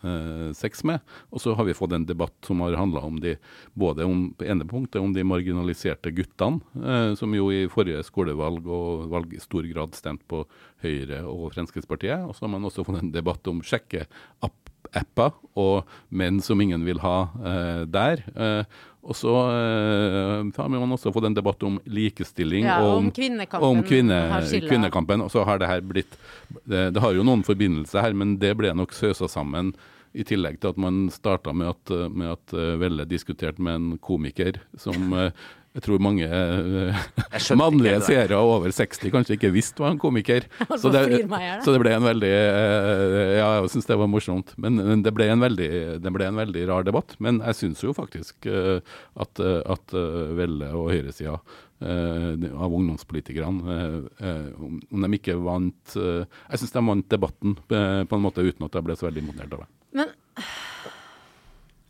sex 0.55 0.83
med. 0.87 1.03
Og 1.31 1.41
så 1.41 1.53
har 1.57 1.67
vi 1.67 1.75
fått 1.77 1.95
en 1.95 2.05
debatt 2.07 2.35
som 2.45 2.61
har 2.63 2.77
handla 2.79 3.03
om 3.05 3.19
de 3.21 3.35
både 3.73 4.05
om 4.05 4.27
på 4.37 4.47
ene 4.47 4.65
punktet 4.67 5.01
om 5.01 5.13
de 5.13 5.23
marginaliserte 5.27 6.11
guttene, 6.15 6.61
eh, 6.83 7.13
som 7.19 7.33
jo 7.35 7.49
i 7.53 7.65
forrige 7.71 8.03
skolevalg 8.07 8.67
og 8.67 9.07
valg 9.11 9.33
i 9.35 9.43
stor 9.43 9.67
grad 9.69 9.95
stemte 9.97 10.27
på 10.29 10.43
Høyre 10.85 11.23
og 11.29 11.51
Fremskrittspartiet. 11.55 12.25
Og 12.25 12.35
så 12.35 12.45
har 12.45 12.55
man 12.55 12.67
også 12.67 12.85
fått 12.87 13.01
en 13.01 13.13
debatt 13.13 13.47
om 13.51 13.61
sjekkeapper 13.65 15.37
og 15.55 15.95
menn 16.09 16.41
som 16.43 16.61
ingen 16.61 16.85
vil 16.87 17.01
ha 17.03 17.17
eh, 17.43 17.81
der. 17.89 18.25
Eh, 18.35 18.83
og 19.05 19.13
så 19.13 19.33
eh, 19.53 20.47
har 20.57 20.69
man 20.73 20.95
også 20.95 21.13
fått 21.13 21.27
en 21.29 21.37
debatt 21.37 21.61
om 21.67 21.77
likestilling 21.85 22.65
Ja, 22.65 22.79
og 22.81 23.03
om 23.03 23.09
kvinnekampen 23.13 23.67
om 23.67 23.83
kvinne, 23.85 24.21
kvinnekampen. 24.65 25.21
Og 25.21 25.29
så 25.33 25.45
har 25.45 25.61
det 25.61 25.69
her 25.69 25.83
blitt 25.85 26.17
det, 26.65 26.89
det 26.95 27.03
har 27.03 27.13
jo 27.13 27.25
noen 27.25 27.45
forbindelser 27.45 28.01
her, 28.01 28.17
men 28.17 28.39
det 28.41 28.55
ble 28.57 28.73
nok 28.73 28.95
søsa 28.97 29.29
sammen. 29.29 29.75
I 30.15 30.23
tillegg 30.27 30.61
til 30.61 30.71
at 30.71 30.79
man 30.79 31.05
starta 31.13 31.53
med 31.55 31.73
at, 31.73 31.93
med 32.11 32.33
at 32.37 32.55
eh, 32.55 32.73
Velle 32.81 33.05
diskuterte 33.09 33.63
med 33.63 33.79
en 33.79 33.93
komiker 34.01 34.61
som 34.79 35.13
eh, 35.19 35.45
jeg 35.75 35.83
tror 35.83 35.99
mange 35.99 36.23
eh, 36.23 36.99
mannlige 37.59 37.97
seere 38.05 38.37
over 38.39 38.71
60 38.71 39.11
kanskje 39.11 39.35
ikke 39.35 39.51
visste 39.51 39.83
var 39.83 39.91
en 39.91 39.99
komiker. 39.99 40.45
Så 40.79 40.87
da. 40.87 41.01
så 41.65 41.73
det 41.75 41.81
ble 41.81 41.91
en 41.91 42.07
veldig 42.07 42.29
Ja, 42.31 43.49
jeg 43.57 43.73
syns 43.73 43.89
det 43.89 43.97
var 43.99 44.07
morsomt. 44.07 44.53
Men, 44.55 44.79
men 44.79 45.03
det, 45.03 45.11
ble 45.11 45.27
en 45.33 45.43
veldig, 45.43 45.69
det 45.99 46.13
ble 46.15 46.29
en 46.29 46.39
veldig 46.39 46.63
rar 46.71 46.87
debatt. 46.87 47.17
Men 47.19 47.41
jeg 47.43 47.59
syns 47.59 47.83
jo 47.83 47.91
faktisk 47.91 48.47
at, 48.47 49.43
at 49.43 49.97
Velle 50.39 50.71
og 50.79 50.93
høyresida 50.93 51.35
av 51.83 52.71
ungdomspolitikerne, 52.71 53.73
eh, 53.75 54.27
eh, 54.27 54.51
om 54.63 55.01
de 55.03 55.09
ikke 55.17 55.35
vant 55.43 55.95
eh, 55.99 56.23
Jeg 56.51 56.61
syns 56.61 56.71
de 56.71 56.83
vant 56.87 57.09
debatten 57.11 57.57
eh, 57.67 58.03
på 58.07 58.15
en 58.15 58.23
måte 58.23 58.45
uten 58.45 58.63
at 58.65 58.77
jeg 58.77 58.85
ble 58.87 58.95
så 58.95 59.09
veldig 59.09 59.23
imponert 59.25 59.53
av 59.57 59.65
det. 59.65 59.67
Men 59.99 60.13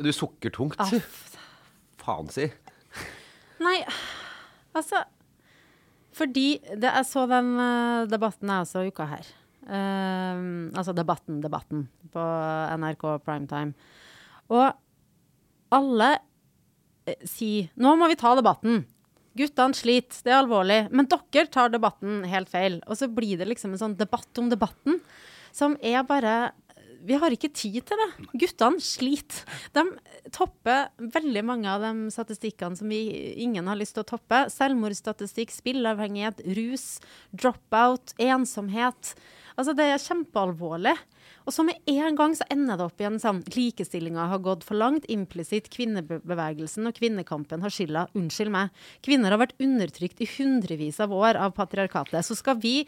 Du 0.02 0.10
sukker 0.12 0.50
tungt. 0.52 0.80
ah, 0.82 0.90
Faen 2.02 2.28
si. 2.34 2.48
Nei, 3.62 3.78
altså 4.76 5.04
Fordi 6.18 6.48
det, 6.76 6.90
jeg 6.90 7.06
så 7.08 7.28
den 7.30 7.54
eh, 7.60 8.06
debatten 8.12 8.50
jeg 8.52 8.66
også 8.66 8.84
uka 8.90 9.06
her. 9.14 9.30
Eh, 9.66 10.42
altså 10.78 10.94
Debatten, 10.98 11.40
Debatten 11.46 11.86
på 12.14 12.26
NRK 12.82 13.06
Primetime. 13.26 13.74
Og 14.50 14.68
alle 15.76 16.10
eh, 17.08 17.22
sier 17.28 17.70
Nå 17.82 17.96
må 18.00 18.10
vi 18.12 18.16
ta 18.20 18.34
debatten. 18.38 18.84
Guttene 19.36 19.76
sliter, 19.76 20.22
det 20.24 20.32
er 20.34 20.42
alvorlig. 20.42 20.82
Men 20.96 21.10
dere 21.12 21.50
tar 21.52 21.74
debatten 21.74 22.24
helt 22.30 22.52
feil. 22.52 22.80
Og 22.88 23.00
så 23.00 23.10
blir 23.12 23.40
det 23.40 23.50
liksom 23.50 23.76
en 23.76 23.82
sånn 23.82 23.98
debatt 24.00 24.42
om 24.42 24.52
debatten 24.52 25.02
som 25.56 25.78
er 25.84 26.04
bare 26.08 26.54
vi 27.06 27.18
har 27.22 27.34
ikke 27.34 27.52
tid 27.54 27.84
til 27.86 28.00
det. 28.02 28.08
Guttene 28.42 28.82
sliter. 28.82 29.44
De 29.76 29.84
topper 30.34 30.90
veldig 31.14 31.44
mange 31.46 31.70
av 31.70 31.84
de 31.84 32.10
statistikkene 32.14 32.80
som 32.80 32.90
vi, 32.90 33.02
ingen 33.46 33.70
har 33.70 33.78
lyst 33.78 33.98
til 33.98 34.06
å 34.06 34.10
toppe. 34.16 34.46
Selvmordsstatistikk, 34.54 35.54
spilleavhengighet, 35.54 36.42
rus, 36.58 36.88
dropout, 37.30 38.16
ensomhet. 38.22 39.14
Altså, 39.56 39.76
det 39.78 39.86
er 39.88 40.02
kjempealvorlig. 40.04 40.96
Og 41.46 41.54
så 41.54 41.64
med 41.66 41.78
en 41.92 42.18
gang 42.18 42.34
så 42.38 42.48
ender 42.52 42.80
det 42.80 42.88
opp 42.88 43.02
i 43.02 43.08
en 43.08 43.20
sånn 43.22 43.42
likestillinga 43.54 44.28
har 44.32 44.42
gått 44.44 44.66
for 44.68 44.78
langt. 44.80 45.08
Implisitt 45.12 45.70
kvinnebevegelsen 45.74 46.90
og 46.90 46.98
kvinnekampen 46.98 47.64
har 47.64 47.74
skylda. 47.74 48.08
Unnskyld 48.18 48.54
meg. 48.54 48.74
Kvinner 49.06 49.34
har 49.34 49.42
vært 49.44 49.56
undertrykt 49.62 50.24
i 50.26 50.30
hundrevis 50.38 51.00
av 51.04 51.14
år 51.16 51.40
av 51.40 51.56
patriarkatet. 51.58 52.26
Så 52.26 52.38
skal 52.40 52.60
vi 52.62 52.84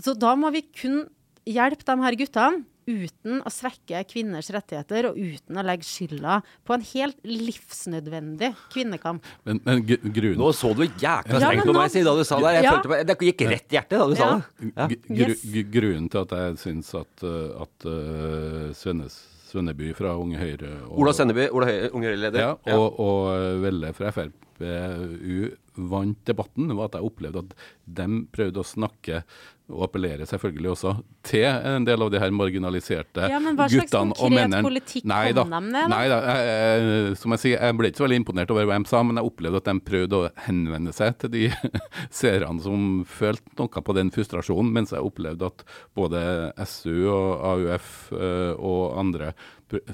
Så 0.00 0.14
da 0.14 0.36
må 0.38 0.50
vi 0.54 0.62
kun 0.62 1.02
hjelpe 1.44 1.84
de 1.84 1.96
her 2.00 2.16
guttene 2.16 2.64
uten 2.90 3.40
å 3.46 3.50
svekke 3.54 4.02
kvinners 4.10 4.50
rettigheter 4.54 5.08
og 5.10 5.18
uten 5.20 5.60
å 5.60 5.64
legge 5.66 5.86
skylda 5.86 6.40
på 6.66 6.74
en 6.76 6.84
helt 6.92 7.18
livsnødvendig 7.24 8.50
kvinnekamp. 8.74 9.24
Men, 9.48 9.60
men 9.66 9.82
gr- 9.86 10.02
grunnen 10.06 10.40
Nå 10.40 10.50
så 10.56 10.72
du 10.76 10.84
jækla 10.86 11.36
Ja, 11.36 11.40
strengt 11.40 11.64
men 11.64 11.70
på 11.72 11.76
meg 11.78 11.90
siden 11.94 12.08
da 12.10 12.14
du 12.18 12.24
sa 12.28 12.38
det. 12.42 12.54
Jeg 12.58 12.64
Ja. 12.66 12.72
følte 12.76 12.92
meg, 12.92 13.06
det 13.10 13.18
gikk 13.30 13.44
rett 13.50 13.72
i 13.72 13.76
hjertet 13.78 13.98
da 13.98 14.06
du 14.10 14.16
sa 14.18 14.30
det. 14.34 14.72
Ja. 14.76 14.86
Gru, 14.88 15.34
Yes. 15.34 15.44
grunnen 15.74 16.08
til 16.10 16.20
at 16.26 16.30
jeg 16.40 16.58
syns 16.64 16.94
at, 16.98 17.24
uh, 17.26 17.62
at 17.64 17.86
uh, 17.86 18.72
Svennes, 18.76 19.16
Svenneby 19.50 19.92
fra 19.98 20.12
Unge 20.20 20.38
Høyre 20.38 20.70
og, 20.86 20.98
Ola 21.02 21.12
Svenneby, 21.16 21.48
Ola 21.50 21.66
Høyre, 21.66 21.90
Unge 21.92 22.06
Høyre-leder. 22.12 22.38
ja, 22.44 22.76
og, 22.76 23.00
og 23.02 23.30
uh, 23.34 23.62
Velle 23.64 23.90
fra 23.96 24.12
FrPU 24.14 25.50
vant 25.90 26.18
debatten, 26.28 26.68
var 26.76 26.90
at 26.90 26.98
jeg 26.98 27.06
opplevde 27.08 27.42
at 27.46 27.54
de 27.98 28.06
prøvde 28.34 28.60
å 28.60 28.66
snakke 28.66 29.22
og 29.70 29.84
appellere 29.86 30.26
selvfølgelig 30.28 30.70
også 30.72 30.92
til 31.26 31.44
en 31.46 31.86
del 31.86 32.02
av 32.04 32.10
de 32.12 32.20
her 32.22 32.32
marginaliserte 32.34 33.28
Ja, 33.30 33.38
men 33.42 33.56
hva 33.58 33.68
slags 33.70 33.90
guttene 33.90 34.16
og 34.16 34.20
konkret 34.24 34.40
mennene. 34.40 34.62
politikk 34.66 35.06
Nei 35.10 35.20
kom 35.30 35.38
da, 35.38 35.44
de 35.60 35.60
med, 35.66 35.76
da? 35.78 35.84
Nei 35.92 36.02
da, 36.10 36.18
jeg, 36.26 36.48
jeg, 36.50 37.14
som 37.20 37.36
jeg 37.36 37.42
sier, 37.44 37.56
jeg 37.60 37.78
ble 37.78 37.90
ikke 37.90 38.02
så 38.02 38.06
veldig 38.06 38.20
imponert 38.22 38.54
over 38.54 38.68
hva 38.70 38.80
de 38.82 38.90
sa, 38.90 39.02
men 39.06 39.20
jeg 39.20 39.30
opplevde 39.30 39.62
at 39.62 39.70
de 39.70 39.76
prøvde 39.90 40.20
å 40.20 40.30
henvende 40.46 40.94
seg 40.96 41.16
til 41.22 41.34
de 41.36 41.44
seerne 42.20 42.64
som 42.64 42.88
følte 43.08 43.56
noe 43.60 43.84
på 43.86 43.96
den 43.96 44.12
frustrasjonen, 44.14 44.74
mens 44.74 44.94
jeg 44.96 45.06
opplevde 45.06 45.50
at 45.52 45.64
både 45.98 46.20
SU 46.66 47.06
og 47.10 47.30
AUF 47.54 47.88
eh, 48.16 48.52
og 48.58 48.98
andre 49.00 49.32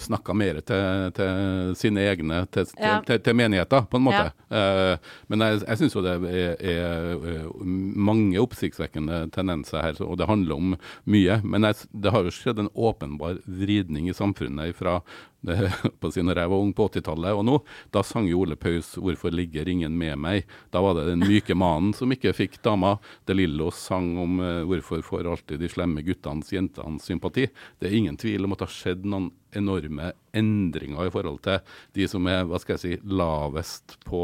snakka 0.00 0.34
mer 0.36 0.60
til, 0.66 1.12
til 1.16 1.74
sine 1.78 2.06
egne, 2.10 2.42
til, 2.52 2.66
Ja. 2.80 3.00
til, 3.06 3.20
til, 3.20 3.36
menigheter, 3.36 3.86
på 3.90 3.96
en 4.00 4.06
måte. 4.06 4.32
Eh, 4.50 4.96
men 5.28 5.44
jeg, 5.44 5.62
jeg 5.66 5.80
syns 5.80 5.96
jo 5.96 6.02
det 6.04 6.16
er, 6.16 6.56
er 6.60 7.12
eh, 7.16 7.46
mange 7.62 8.40
oppsiktsvekkende 8.42 9.26
tendenser 9.34 9.82
her, 9.82 10.02
og 10.04 10.18
det 10.18 10.28
handler 10.30 10.56
om 10.56 10.76
mye. 11.04 11.40
Men 11.44 11.68
jeg, 11.68 11.88
det 11.92 12.12
har 12.14 12.26
jo 12.26 12.34
skjedd 12.34 12.62
en 12.62 12.72
åpenbar 12.74 13.40
vridning 13.46 14.10
i 14.10 14.16
samfunnet 14.16 14.76
fra 14.76 15.00
det, 15.46 15.72
på 16.00 16.10
si, 16.10 16.22
når 16.24 16.40
jeg 16.42 16.50
var 16.52 16.62
ung 16.62 16.72
på 16.76 16.88
80-tallet 16.90 17.38
og 17.38 17.44
nå. 17.46 17.56
Da 17.94 18.02
sang 18.06 18.28
jo 18.30 18.42
Ole 18.42 18.56
Paus 18.58 18.94
'Hvorfor 18.96 19.30
ligger 19.34 19.68
ingen 19.68 19.96
med 19.98 20.18
meg'. 20.18 20.46
Da 20.70 20.82
var 20.82 20.96
det 20.98 21.06
den 21.10 21.24
myke 21.26 21.54
mannen 21.54 21.94
som 21.94 22.12
ikke 22.12 22.34
fikk 22.36 22.60
dama. 22.62 22.96
De 23.26 23.36
Lillo 23.36 23.70
sang 23.70 24.16
om 24.18 24.40
uh, 24.40 24.64
'Hvorfor 24.66 25.02
får 25.02 25.30
alltid 25.30 25.60
de 25.60 25.68
slemme 25.70 26.02
guttenes 26.02 26.52
jentenes 26.52 27.06
sympati'. 27.06 27.48
Det 27.78 27.88
er 27.88 27.96
ingen 27.96 28.16
tvil 28.16 28.44
om 28.44 28.52
at 28.52 28.58
det 28.64 28.68
har 28.68 28.78
skjedd 28.78 29.04
noen 29.06 29.30
enorme 29.56 30.12
endringer 30.36 31.08
i 31.08 31.14
forhold 31.14 31.42
til 31.46 31.74
de 31.96 32.06
som 32.10 32.28
er 32.30 32.44
hva 32.46 32.60
skal 32.62 32.76
jeg 32.76 32.84
si, 32.84 33.10
lavest 33.10 33.98
på 34.06 34.22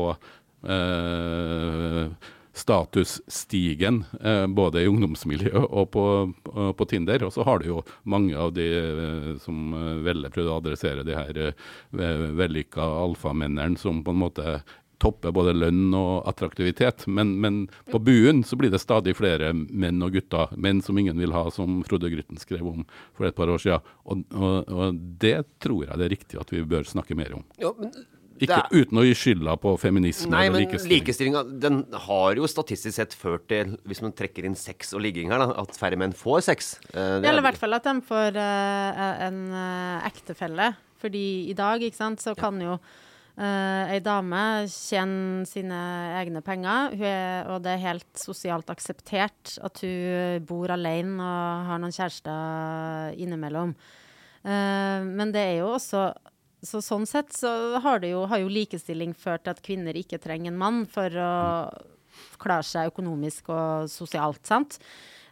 eh, 0.68 2.07
statusstigen, 2.53 4.05
eh, 4.21 4.47
både 4.47 4.83
i 4.83 4.88
ungdomsmiljøet 4.88 5.64
og 5.71 5.90
på, 5.90 6.05
på, 6.77 6.85
Tinder. 6.85 7.25
Og 7.25 7.33
så 7.33 7.47
har 7.49 7.62
du 7.62 7.71
jo 7.71 7.81
mange 8.05 8.37
av 8.37 8.53
de 8.57 8.66
eh, 8.77 9.31
som 9.42 9.73
veldig 9.73 10.03
Velle 10.12 10.31
prøvde 10.35 10.53
å 10.53 10.61
adressere, 10.61 11.07
de 11.07 11.16
her 11.16 11.38
eh, 11.47 12.27
vellykka 12.37 12.85
alfamennene 12.85 13.81
som 13.81 14.03
på 14.05 14.12
en 14.12 14.21
måte 14.21 14.59
topper 15.02 15.34
både 15.34 15.52
lønn 15.58 15.90
og 15.98 16.22
attraktivitet. 16.30 17.08
Men, 17.10 17.34
men 17.42 17.58
på 17.90 17.98
buen 18.02 18.44
så 18.46 18.56
blir 18.60 18.70
det 18.72 18.80
stadig 18.82 19.16
flere 19.18 19.50
menn 19.54 20.02
og 20.06 20.14
gutter. 20.14 20.54
Menn 20.56 20.80
som 20.86 20.98
ingen 21.02 21.18
vil 21.18 21.34
ha, 21.34 21.48
som 21.54 21.82
Frode 21.88 22.10
Grytten 22.12 22.38
skrev 22.40 22.62
om 22.70 22.86
for 23.18 23.26
et 23.28 23.36
par 23.36 23.50
år 23.52 23.60
siden. 23.62 23.92
Og, 24.06 24.22
og, 24.38 24.72
og 24.72 25.02
det 25.22 25.36
tror 25.62 25.84
jeg 25.88 25.98
det 26.00 26.08
er 26.08 26.14
riktig 26.16 26.40
at 26.42 26.54
vi 26.54 26.62
bør 26.64 26.86
snakke 26.88 27.18
mer 27.18 27.34
om. 27.40 27.44
Ja, 27.60 27.74
men 27.78 27.90
Ikke 28.42 28.56
det 28.72 28.86
uten 28.86 28.98
å 28.98 29.04
gi 29.06 29.12
skylda 29.14 29.52
på 29.62 29.74
feminisme 29.78 30.32
Nei, 30.32 30.46
eller 30.48 30.56
men 30.56 30.64
likestilling. 30.64 31.02
likestillinga 31.02 31.42
den 31.62 31.76
har 32.08 32.38
jo 32.40 32.48
statistisk 32.50 32.96
sett 32.96 33.12
ført 33.14 33.44
til, 33.52 33.76
hvis 33.86 34.00
man 34.02 34.14
trekker 34.18 34.48
inn 34.48 34.56
sex 34.58 34.90
og 34.96 35.04
ligging 35.04 35.30
her, 35.30 35.44
da, 35.44 35.52
at 35.62 35.78
færre 35.78 35.98
menn 36.00 36.14
får 36.16 36.40
sex. 36.48 36.72
Eh, 36.88 36.96
det 36.96 37.04
er- 37.04 37.28
Eller 37.28 37.44
i 37.44 37.46
hvert 37.46 37.60
fall 37.60 37.76
at 37.78 37.86
de 37.86 37.94
får 38.08 38.38
uh, 38.40 39.04
en 39.28 39.38
uh, 39.52 40.08
ektefelle. 40.08 40.72
Fordi 41.02 41.24
i 41.50 41.54
dag, 41.58 41.82
ikke 41.82 41.98
sant, 41.98 42.22
så 42.22 42.34
kan 42.38 42.58
jo 42.62 42.76
ei 43.33 44.01
dame 44.05 44.42
tjener 44.68 45.47
sine 45.49 45.79
egne 46.18 46.42
penger, 46.45 46.92
er, 47.01 47.49
og 47.49 47.62
det 47.64 47.73
er 47.73 47.87
helt 47.87 48.21
sosialt 48.21 48.68
akseptert 48.68 49.55
at 49.64 49.81
hun 49.81 50.45
bor 50.45 50.75
alene 50.75 51.16
og 51.16 51.71
har 51.71 51.81
noen 51.81 51.95
kjærester 51.97 53.16
innimellom. 53.16 53.73
Uh, 54.42 55.01
men 55.07 55.33
det 55.33 55.42
er 55.47 55.57
jo 55.62 55.73
også 55.77 56.11
så 56.62 56.79
sånn 56.83 57.09
sett 57.11 57.33
så 57.35 57.81
har, 57.83 58.05
jo, 58.07 58.23
har 58.31 58.38
jo 58.38 58.51
likestilling 58.51 59.16
ført 59.18 59.42
til 59.47 59.55
at 59.55 59.62
kvinner 59.66 59.97
ikke 59.99 60.21
trenger 60.23 60.53
en 60.53 60.61
mann 60.61 60.85
for 60.90 61.11
å 61.11 61.33
klare 62.42 62.66
seg 62.66 62.92
økonomisk 62.92 63.51
og 63.51 63.88
sosialt, 63.90 64.45
sant? 64.47 64.79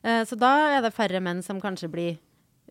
Uh, 0.02 0.22
så 0.26 0.38
da 0.38 0.52
er 0.76 0.82
det 0.82 0.94
færre 0.96 1.22
menn 1.22 1.44
som 1.46 1.60
kanskje 1.62 1.90
blir, 1.92 2.18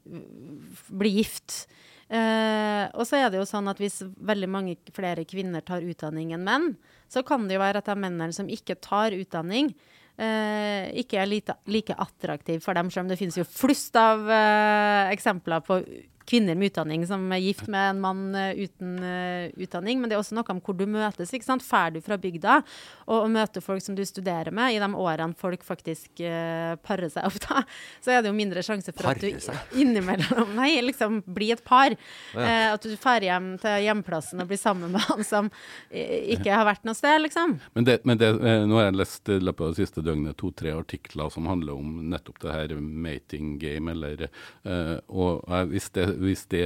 blir 0.03 1.21
gift. 1.21 1.61
Eh, 2.09 2.85
og 2.97 3.05
så 3.05 3.19
er 3.19 3.29
det 3.29 3.37
jo 3.37 3.45
sånn 3.45 3.69
at 3.69 3.77
hvis 3.77 4.01
veldig 4.01 4.49
mange 4.49 4.75
flere 4.95 5.27
kvinner 5.29 5.61
tar 5.65 5.85
utdanning 5.85 6.33
enn 6.33 6.45
menn, 6.45 6.71
så 7.09 7.21
kan 7.25 7.45
det 7.45 7.57
jo 7.57 7.61
være 7.61 7.83
at 7.83 7.89
de 7.91 7.95
mennene 8.01 8.33
som 8.33 8.49
ikke 8.49 8.79
tar 8.81 9.13
utdanning, 9.13 9.69
eh, 10.17 10.89
ikke 11.03 11.19
er 11.21 11.29
lite, 11.29 11.57
like 11.69 11.93
attraktiv 11.93 12.63
for 12.65 12.77
dem, 12.77 12.89
selv 12.89 13.05
om 13.05 13.13
det 13.13 13.19
finnes 13.21 13.37
jo 13.37 13.45
flust 13.45 13.97
av 13.99 14.25
eh, 14.25 15.11
eksempler 15.13 15.61
på 15.65 15.83
kvinner 16.29 16.55
med 16.55 16.69
utdanning 16.69 17.05
som 17.07 17.25
er 17.33 17.41
gift 17.41 17.67
med 17.71 17.95
en 17.95 18.01
mann 18.03 18.35
eh, 18.37 18.65
uten 18.65 18.97
uh, 19.01 19.49
utdanning. 19.57 19.99
Men 19.99 20.09
det 20.09 20.17
er 20.17 20.21
også 20.21 20.37
noe 20.37 20.53
om 20.53 20.61
hvor 20.63 20.77
du 20.77 20.85
møtes. 20.89 21.33
ikke 21.33 21.47
sant? 21.47 21.65
Fær 21.65 21.93
du 21.95 21.99
fra 22.05 22.19
bygda 22.21 22.59
og, 23.07 23.15
og 23.23 23.29
møter 23.33 23.63
folk 23.65 23.83
som 23.83 23.97
du 23.97 24.03
studerer 24.05 24.53
med, 24.55 24.75
i 24.75 24.81
de 24.81 24.89
årene 24.89 25.37
folk 25.39 25.65
faktisk 25.65 26.21
uh, 26.21 26.75
parer 26.85 27.09
seg 27.11 27.25
opp, 27.29 27.39
da, 27.47 27.63
så 28.03 28.13
er 28.13 28.21
det 28.21 28.31
jo 28.31 28.37
mindre 28.37 28.63
sjanse 28.65 28.93
for 28.93 29.11
at 29.11 29.23
du 29.23 29.29
seg? 29.41 29.57
innimellom 29.81 30.53
Nei, 30.59 30.71
liksom 30.83 31.21
bli 31.25 31.51
et 31.55 31.63
par. 31.65 31.95
ja. 32.33 32.39
Uh, 32.39 32.67
at 32.69 32.85
du 32.85 32.93
drar 32.93 33.23
hjem 33.23 33.51
til 33.61 33.85
hjemplassen 33.87 34.43
og 34.43 34.49
blir 34.49 34.59
sammen 34.59 34.93
med 34.93 35.03
han 35.07 35.25
som 35.25 35.47
ikke 35.89 36.53
har 36.53 36.65
vært 36.67 36.85
noe 36.87 36.97
sted, 36.97 37.17
liksom. 37.23 37.55
Men, 37.73 37.85
det, 37.87 37.95
men 38.07 38.19
det, 38.19 38.29
nå 38.69 38.77
har 38.77 38.89
jeg 38.89 38.97
lest 38.99 39.31
i 39.31 39.39
løpet 39.41 39.65
av 39.65 39.73
det 39.73 39.81
siste 39.81 40.03
døgnet 40.05 40.37
to-tre 40.39 40.73
artikler 40.75 41.31
som 41.33 41.47
handler 41.49 41.79
om 41.79 41.95
nettopp 42.11 42.41
det 42.43 42.53
her 42.53 42.75
mating 42.79 43.55
game, 43.61 43.91
eller 43.91 44.27
Og 45.07 45.47
hvis 45.71 45.89
det, 45.95 46.05
hvis 46.19 46.45
det 46.51 46.65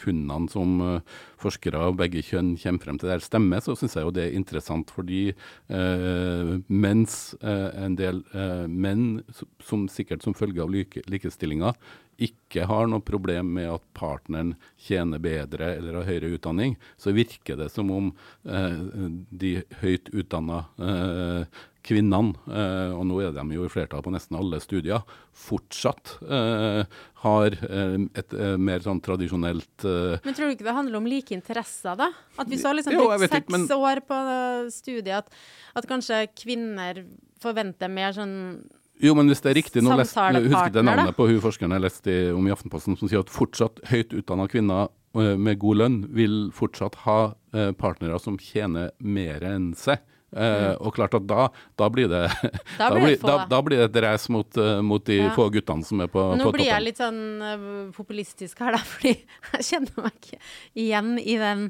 funnene 0.00 0.50
som 0.52 0.76
eh, 0.84 1.16
forskere 1.40 1.80
av 1.88 1.98
begge 1.98 2.22
kjønn 2.24 2.54
kommer 2.60 2.84
frem 2.84 3.00
til 3.00 3.12
der 3.12 3.24
stemmer, 3.24 3.64
så 3.64 3.76
syns 3.78 3.96
jeg 3.96 4.06
jo 4.06 4.14
det 4.14 4.28
er 4.28 4.38
interessant, 4.38 4.92
fordi 4.94 5.26
eh, 5.32 6.54
mens 6.68 7.18
eh, 7.40 7.68
en 7.84 7.98
del 8.00 8.22
eh, 8.32 8.64
menn, 8.70 9.22
som 9.64 9.88
sikkert 9.92 10.24
som 10.24 10.36
følge 10.36 10.64
av 10.64 10.72
like, 10.72 11.04
likestillinga, 11.10 11.74
ikke 12.22 12.66
har 12.70 12.86
noe 12.86 13.02
problem 13.02 13.54
med 13.56 13.70
at 13.72 13.84
partneren 13.96 14.54
tjener 14.80 15.22
bedre 15.22 15.72
eller 15.78 15.98
har 15.98 16.08
høyere 16.08 16.34
utdanning, 16.36 16.76
så 16.96 17.14
virker 17.14 17.58
det 17.58 17.70
som 17.74 17.90
om 17.90 18.10
eh, 18.46 18.82
de 19.30 19.56
høyt 19.82 20.12
utdanna 20.14 20.64
eh, 20.78 21.62
kvinnene, 21.84 22.32
eh, 22.48 22.92
og 22.96 23.04
nå 23.08 23.18
er 23.20 23.34
de 23.36 23.42
jo 23.58 23.66
i 23.66 23.72
flertall 23.72 24.02
på 24.04 24.12
nesten 24.14 24.38
alle 24.38 24.60
studier, 24.62 25.02
fortsatt 25.36 26.14
eh, 26.24 26.84
har 27.24 27.56
eh, 27.68 27.96
et 28.20 28.36
mer 28.60 28.84
sånn 28.84 29.02
tradisjonelt 29.04 29.84
Men 29.84 30.32
tror 30.36 30.48
du 30.48 30.54
ikke 30.56 30.68
det 30.68 30.76
handler 30.76 31.00
om 31.00 31.08
like 31.10 31.34
interesser, 31.36 31.98
da? 32.00 32.08
At 32.38 32.48
du 32.48 32.56
har 32.56 32.78
liksom 32.78 32.96
Jo, 32.96 33.04
brukt 33.10 33.34
seks 33.36 33.52
men- 33.52 33.66
år 33.76 34.00
på 34.08 34.20
studiet, 34.72 35.20
at, 35.26 35.44
at 35.76 35.90
kanskje 35.90 36.22
kvinner 36.32 37.04
forventer 37.44 37.92
mer 37.92 38.16
sånn 38.16 38.34
Jo, 39.02 39.12
men 39.18 39.28
hvis 39.28 39.42
det 39.44 39.52
er 39.52 39.58
riktig, 39.60 39.82
nå 39.84 39.96
lest, 39.98 40.16
husker 40.16 40.80
jeg 40.80 40.86
navnet 40.88 41.16
på 41.18 41.28
hun 41.28 41.40
forskeren 41.44 41.76
jeg 41.76 41.84
leste 41.84 42.16
om 42.32 42.46
i 42.48 42.54
Aftenposten, 42.54 42.96
som 42.96 43.10
sier 43.10 43.24
at 43.24 43.32
fortsatt 43.32 43.82
høyt 43.90 44.14
utdanna 44.16 44.48
kvinner 44.48 44.88
med 45.14 45.58
god 45.62 45.78
lønn 45.78 45.96
vil 46.14 46.48
fortsatt 46.54 46.96
ha 47.04 47.18
partnere 47.78 48.16
som 48.22 48.38
tjener 48.40 48.90
mer 48.98 49.44
enn 49.46 49.68
seg. 49.78 50.00
Eh, 50.34 50.74
og 50.82 50.96
klart 50.96 51.14
at 51.14 51.26
da, 51.30 51.46
da 51.78 51.86
blir 51.94 52.08
det 52.10 52.24
Da 52.78 52.88
blir 52.94 53.12
det 53.12 53.20
da, 53.22 53.36
da 53.46 53.60
blir 53.62 53.78
det 53.84 53.88
et 53.92 53.98
race 54.02 54.32
mot, 54.34 54.56
eh, 54.58 54.80
mot 54.82 55.04
de 55.06 55.20
Ja. 55.20 55.30
få 55.36 55.46
guttene 55.54 55.86
som 55.86 56.00
er 56.02 56.08
på, 56.10 56.24
Men 56.32 56.42
Nå 56.42 56.48
på 56.48 56.56
blir 56.56 56.66
jeg 56.72 56.82
litt 56.82 56.98
sånn 56.98 57.20
eh, 57.38 57.66
populistisk 57.94 58.58
her, 58.64 58.74
da, 58.74 58.80
fordi 58.94 59.14
jeg 59.54 59.68
kjenner 59.70 60.06
meg 60.08 60.18
ikke 60.18 60.40
igjen 60.74 61.12
i 61.22 61.36
den 61.38 61.68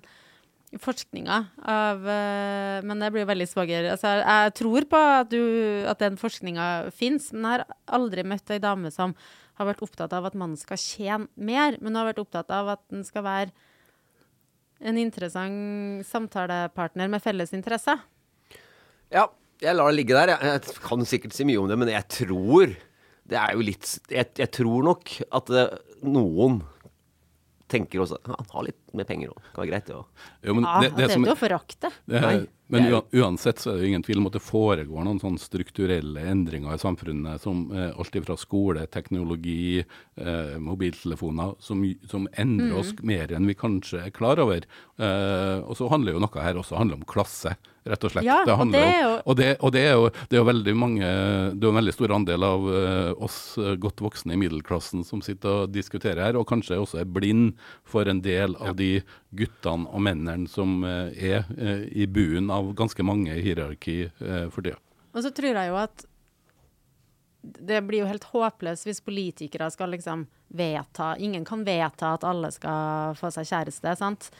forskninga 0.81 1.37
av 1.70 2.00
Men 2.03 2.98
det 3.05 3.12
blir 3.14 3.29
veldig 3.29 3.46
svager 3.46 3.92
Altså, 3.92 4.16
jeg 4.24 4.55
tror 4.59 4.88
på 4.90 5.03
at, 5.20 5.29
du, 5.31 5.85
at 5.87 6.00
den 6.03 6.16
forskninga 6.18 6.90
fins, 6.90 7.29
men 7.31 7.44
jeg 7.46 7.61
har 7.61 7.77
aldri 8.00 8.24
møtt 8.27 8.50
ei 8.50 8.59
dame 8.59 8.90
som 8.90 9.12
har 9.61 9.68
vært 9.68 9.85
opptatt 9.87 10.16
av 10.16 10.27
at 10.27 10.35
mannen 10.35 10.59
skal 10.59 10.81
tjene 10.81 11.29
mer, 11.37 11.77
men 11.79 11.92
hun 11.92 12.00
har 12.00 12.09
vært 12.09 12.24
opptatt 12.24 12.50
av 12.50 12.72
at 12.74 12.83
den 12.90 13.05
skal 13.07 13.22
være 13.22 13.53
en 14.85 14.98
interessant 14.98 16.03
samtalepartner 16.09 17.09
med 17.12 17.22
felles 17.22 17.55
interesser. 17.55 18.03
Ja, 19.14 19.29
jeg 19.62 19.77
lar 19.79 19.92
det 19.92 19.98
ligge 20.00 20.16
der. 20.16 20.35
Jeg, 20.35 20.61
jeg 20.66 20.83
kan 20.85 21.07
sikkert 21.09 21.37
si 21.37 21.46
mye 21.48 21.61
om 21.62 21.70
det, 21.70 21.79
men 21.81 21.92
jeg 21.92 22.09
tror 22.11 22.74
Det 23.24 23.38
er 23.40 23.55
jo 23.57 23.64
litt 23.64 23.87
Jeg, 24.11 24.33
jeg 24.40 24.50
tror 24.53 24.88
nok 24.90 25.12
at 25.31 25.53
det, 25.55 25.66
noen 26.05 26.62
tenker 27.72 28.03
også 28.05 28.18
Han 28.27 28.50
har 28.53 28.66
litt 28.68 28.81
mer 28.96 29.04
penger 29.09 29.28
òg. 29.35 29.40
Kan 29.54 29.64
være 29.64 29.70
greit, 29.72 29.87
det 29.87 29.94
òg. 29.96 30.04
Jo, 30.44 30.54
men 30.54 30.64
Ja, 30.64 30.80
det, 30.80 30.96
det 30.96 31.04
er 31.04 31.09
som- 31.14 31.24
ikke 31.24 31.37
å 31.37 31.42
forakte. 31.44 31.90
Det 32.07 32.48
men 32.66 32.83
det 32.90 33.02
uansett 33.20 33.59
så 33.61 33.74
er 33.74 33.80
det 33.80 33.88
ingen 33.88 34.02
tvil 34.02 34.18
om 34.18 34.26
at 34.26 34.33
det 34.33 34.40
foregår 34.42 35.04
noen 35.04 35.20
sånne 35.20 35.38
strukturelle 35.38 36.22
endringer 36.33 36.72
i 36.74 36.78
samfunnet, 36.80 37.38
som 37.42 37.70
eh, 37.76 37.92
alt 37.92 38.16
fra 38.24 38.37
skole, 38.40 38.87
teknologi, 38.90 39.85
eh, 40.16 40.57
mobiltelefoner, 40.59 41.54
som, 41.61 41.85
som 42.09 42.26
endrer 42.38 42.72
Mm. 42.72 42.78
oss 42.80 42.94
mer 43.02 43.28
enn 43.37 43.46
vi 43.46 43.54
kanskje 43.54 44.07
er 44.07 44.11
klar 44.11 44.38
over. 44.40 44.64
Eh, 44.98 45.61
og 45.68 45.76
så 45.76 45.90
handler 45.92 46.14
jo 46.16 46.22
noe 46.24 46.42
her 46.42 46.54
også 46.61 46.78
handler 46.78 46.96
om 47.00 47.04
klasse, 47.04 47.52
rett 47.85 48.04
og 48.09 48.12
slett. 48.14 48.24
Ja, 48.24 48.38
og 48.40 48.46
det 48.46 48.54
om- 48.59 48.74
er 48.74 49.02
jo- 49.02 49.20
og 49.26 49.37
det, 49.37 49.48
og 49.61 49.72
det 49.72 49.83
er 49.85 49.92
jo 49.92 50.09
det 50.30 50.33
er 50.38 50.40
jo 50.40 50.50
veldig 50.52 50.74
mange 50.74 51.04
Det 51.04 51.64
er 51.64 51.68
en 51.68 51.80
veldig 51.85 51.92
stor 51.92 52.09
andel 52.16 52.42
av 52.48 52.61
eh, 52.72 53.12
oss 53.22 53.59
eh, 53.59 53.74
godt 53.76 54.00
voksne 54.00 54.33
i 54.33 54.40
middelklassen 54.40 55.04
som 55.04 55.20
sitter 55.20 55.64
og 55.64 55.72
diskuterer 55.72 56.22
her, 56.24 56.37
og 56.40 56.46
kanskje 56.48 56.78
også 56.80 57.00
er 57.00 57.04
blind 57.04 57.54
for 57.85 58.09
en 58.09 58.22
del 58.24 58.57
av 58.57 58.76
de 58.76 58.84
guttene 59.35 59.90
og 59.90 60.03
mennene 60.05 60.51
som 60.51 60.83
eh, 60.87 61.12
er 61.35 61.47
eh, 61.59 61.85
i 62.05 62.09
buen 62.11 62.51
av 62.55 62.73
ganske 62.79 63.07
mange 63.07 63.35
hierarki 63.35 64.05
eh, 64.09 64.49
for 64.53 64.64
tida. 64.64 64.81
Og 65.14 65.23
så 65.25 65.31
tror 65.35 65.61
jeg 65.61 65.70
jo 65.70 65.79
at 65.79 66.07
det 67.44 67.83
blir 67.85 68.03
jo 68.03 68.09
helt 68.09 68.25
håpløst 68.33 68.87
hvis 68.88 69.03
politikere 69.05 69.68
skal 69.73 69.92
liksom 69.92 70.25
vedta 70.55 71.11
Ingen 71.20 71.44
kan 71.44 71.64
vedta 71.66 72.14
at 72.14 72.25
alle 72.25 72.49
skal 72.55 73.16
få 73.18 73.29
seg 73.35 73.49
kjæreste, 73.51 73.94
sant? 73.99 74.31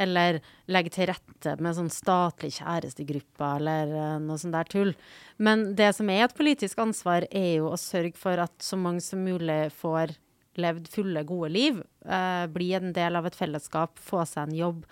Eller 0.00 0.40
legge 0.70 0.92
til 0.92 1.08
rette 1.08 1.54
med 1.62 1.76
sånn 1.76 1.90
statlig 1.92 2.52
kjærestegrupper 2.58 3.60
eller 3.60 3.94
noe 4.22 4.38
sånt 4.40 4.56
der 4.56 4.68
tull. 4.70 4.92
Men 5.38 5.70
det 5.78 5.92
som 5.96 6.10
er 6.12 6.26
et 6.26 6.36
politisk 6.36 6.80
ansvar, 6.82 7.26
er 7.30 7.60
jo 7.60 7.70
å 7.70 7.80
sørge 7.80 8.18
for 8.18 8.42
at 8.42 8.54
så 8.64 8.78
mange 8.80 9.04
som 9.04 9.22
mulig 9.24 9.62
får 9.78 10.16
levd 10.58 10.88
fulle, 10.90 11.22
gode 11.28 11.52
liv. 11.52 11.82
Eh, 12.04 12.46
bli 12.50 12.72
en 12.74 12.92
del 12.96 13.16
av 13.16 13.28
et 13.28 13.36
fellesskap, 13.36 13.98
få 13.98 14.24
seg 14.26 14.48
en 14.48 14.56
jobb, 14.56 14.84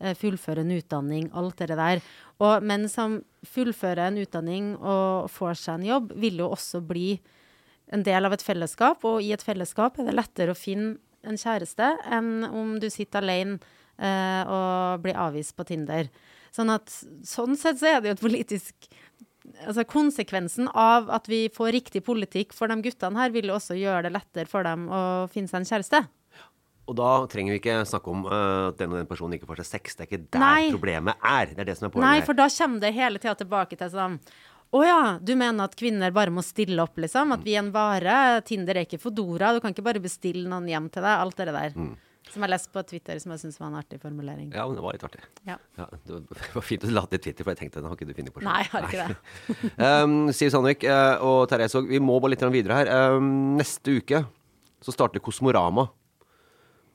eh, 0.00 0.14
fullføre 0.14 0.60
en 0.60 0.74
utdanning, 0.76 1.30
alt 1.32 1.56
det 1.56 1.76
der. 1.76 2.02
Og 2.40 2.62
menn 2.62 2.88
som 2.88 3.22
fullfører 3.44 4.08
en 4.08 4.18
utdanning 4.18 4.76
og 4.76 5.30
får 5.30 5.54
seg 5.56 5.74
en 5.80 5.86
jobb, 5.86 6.12
vil 6.16 6.38
jo 6.38 6.50
også 6.50 6.86
bli 6.86 7.20
en 7.92 8.02
del 8.02 8.24
av 8.26 8.32
et 8.32 8.42
fellesskap, 8.42 9.04
og 9.04 9.22
i 9.22 9.32
et 9.32 9.42
fellesskap 9.42 9.98
er 9.98 10.04
det 10.04 10.14
lettere 10.14 10.50
å 10.50 10.58
finne 10.58 10.98
en 11.26 11.38
kjæreste 11.38 11.96
enn 12.12 12.44
om 12.44 12.78
du 12.82 12.88
sitter 12.90 13.22
alene 13.22 13.58
eh, 13.98 14.42
og 14.46 15.02
blir 15.02 15.18
avvist 15.18 15.56
på 15.56 15.66
Tinder. 15.66 16.10
Sånn 16.54 16.70
at 16.72 16.92
sånn 17.26 17.56
sett 17.58 17.80
så 17.80 17.90
er 17.90 18.00
det 18.00 18.10
jo 18.10 18.16
et 18.16 18.24
politisk 18.24 18.88
Altså 19.66 19.86
konsekvensen 19.88 20.70
av 20.72 21.10
at 21.14 21.28
vi 21.30 21.46
får 21.52 21.74
riktig 21.76 22.02
politikk 22.06 22.54
for 22.56 22.70
de 22.70 22.78
guttene 22.84 23.20
her, 23.20 23.32
vil 23.34 23.50
jo 23.50 23.56
også 23.58 23.78
gjøre 23.78 24.06
det 24.08 24.14
lettere 24.16 24.50
for 24.50 24.66
dem 24.66 24.88
å 24.90 25.02
finne 25.32 25.50
seg 25.50 25.62
en 25.62 25.68
kjæreste. 25.70 26.02
Og 26.86 26.94
da 26.98 27.12
trenger 27.30 27.56
vi 27.56 27.60
ikke 27.60 27.80
snakke 27.88 28.12
om 28.12 28.26
uh, 28.28 28.68
at 28.70 28.76
den 28.78 28.92
og 28.92 29.00
den 29.00 29.08
personen 29.10 29.34
ikke 29.38 29.48
får 29.48 29.64
seg 29.64 29.70
sex. 29.72 29.96
Det 29.96 30.04
er 30.04 30.10
ikke 30.10 30.26
der 30.36 30.42
Nei. 30.42 30.68
problemet 30.70 31.18
er. 31.18 31.50
Det 31.50 31.64
er 31.64 31.70
det 31.72 31.78
som 31.78 31.88
er 31.88 31.94
poenget. 31.94 32.06
Nei, 32.06 32.26
for 32.28 32.38
da 32.38 32.46
kommer 32.52 32.84
det 32.84 32.92
hele 32.94 33.22
tida 33.22 33.34
tilbake 33.40 33.78
til 33.80 33.90
sånn 33.94 34.20
å 34.74 34.82
ja, 34.82 35.00
du 35.22 35.32
mener 35.38 35.68
at 35.68 35.76
kvinner 35.78 36.14
bare 36.14 36.32
må 36.34 36.42
stille 36.44 36.82
opp, 36.82 36.98
liksom? 36.98 37.30
At 37.36 37.44
vi 37.46 37.54
er 37.54 37.62
en 37.62 37.70
vare? 37.74 38.42
Tinder 38.46 38.76
er 38.76 38.86
ikke 38.86 38.98
Fodora. 39.00 39.52
Du 39.54 39.60
kan 39.62 39.72
ikke 39.72 39.84
bare 39.86 40.02
bestille 40.02 40.48
noen 40.50 40.66
hjem 40.68 40.88
til 40.92 41.06
deg. 41.06 41.22
Alt 41.22 41.38
det 41.38 41.54
der. 41.54 41.76
Som 42.32 42.44
jeg 42.44 42.52
lest 42.52 42.70
på 42.74 42.82
Twitter, 42.90 43.18
som 43.22 43.32
jeg 43.34 43.42
syns 43.44 43.58
var 43.60 43.70
en 43.70 43.78
artig 43.78 44.00
formulering. 44.02 44.48
Ja, 44.54 44.64
men 44.66 44.78
det 44.78 44.84
var 44.84 44.96
litt 44.96 45.04
artig. 45.06 45.22
Ja. 45.46 45.56
Ja, 45.78 45.86
det 46.08 46.18
var 46.54 46.64
fint 46.70 46.84
å 46.84 46.90
du 46.90 46.94
la 46.96 47.04
det 47.10 47.20
i 47.20 47.24
Twitter, 47.28 47.46
for 47.46 47.54
jeg 47.54 47.62
tenkte 47.62 47.80
den 47.80 47.88
har 47.90 47.98
ikke 47.98 48.08
du 48.08 48.16
funnet 48.16 48.34
på 48.34 48.42
selv. 48.42 48.50
Nei, 48.50 48.58
jeg 48.64 48.72
har 48.72 48.88
ikke 48.88 49.04
det. 49.04 49.74
um, 50.06 50.16
Siv 50.34 50.50
Sandvik 50.54 50.88
eh, 50.90 51.26
og 51.26 51.44
Therese 51.50 51.78
Haag, 51.78 51.92
vi 51.92 52.02
må 52.02 52.18
bare 52.22 52.34
litt 52.34 52.44
videre 52.54 52.80
her. 52.80 52.90
Um, 53.16 53.30
neste 53.60 53.98
uke 54.00 54.24
så 54.84 54.94
starter 54.94 55.22
Kosmorama. 55.24 55.88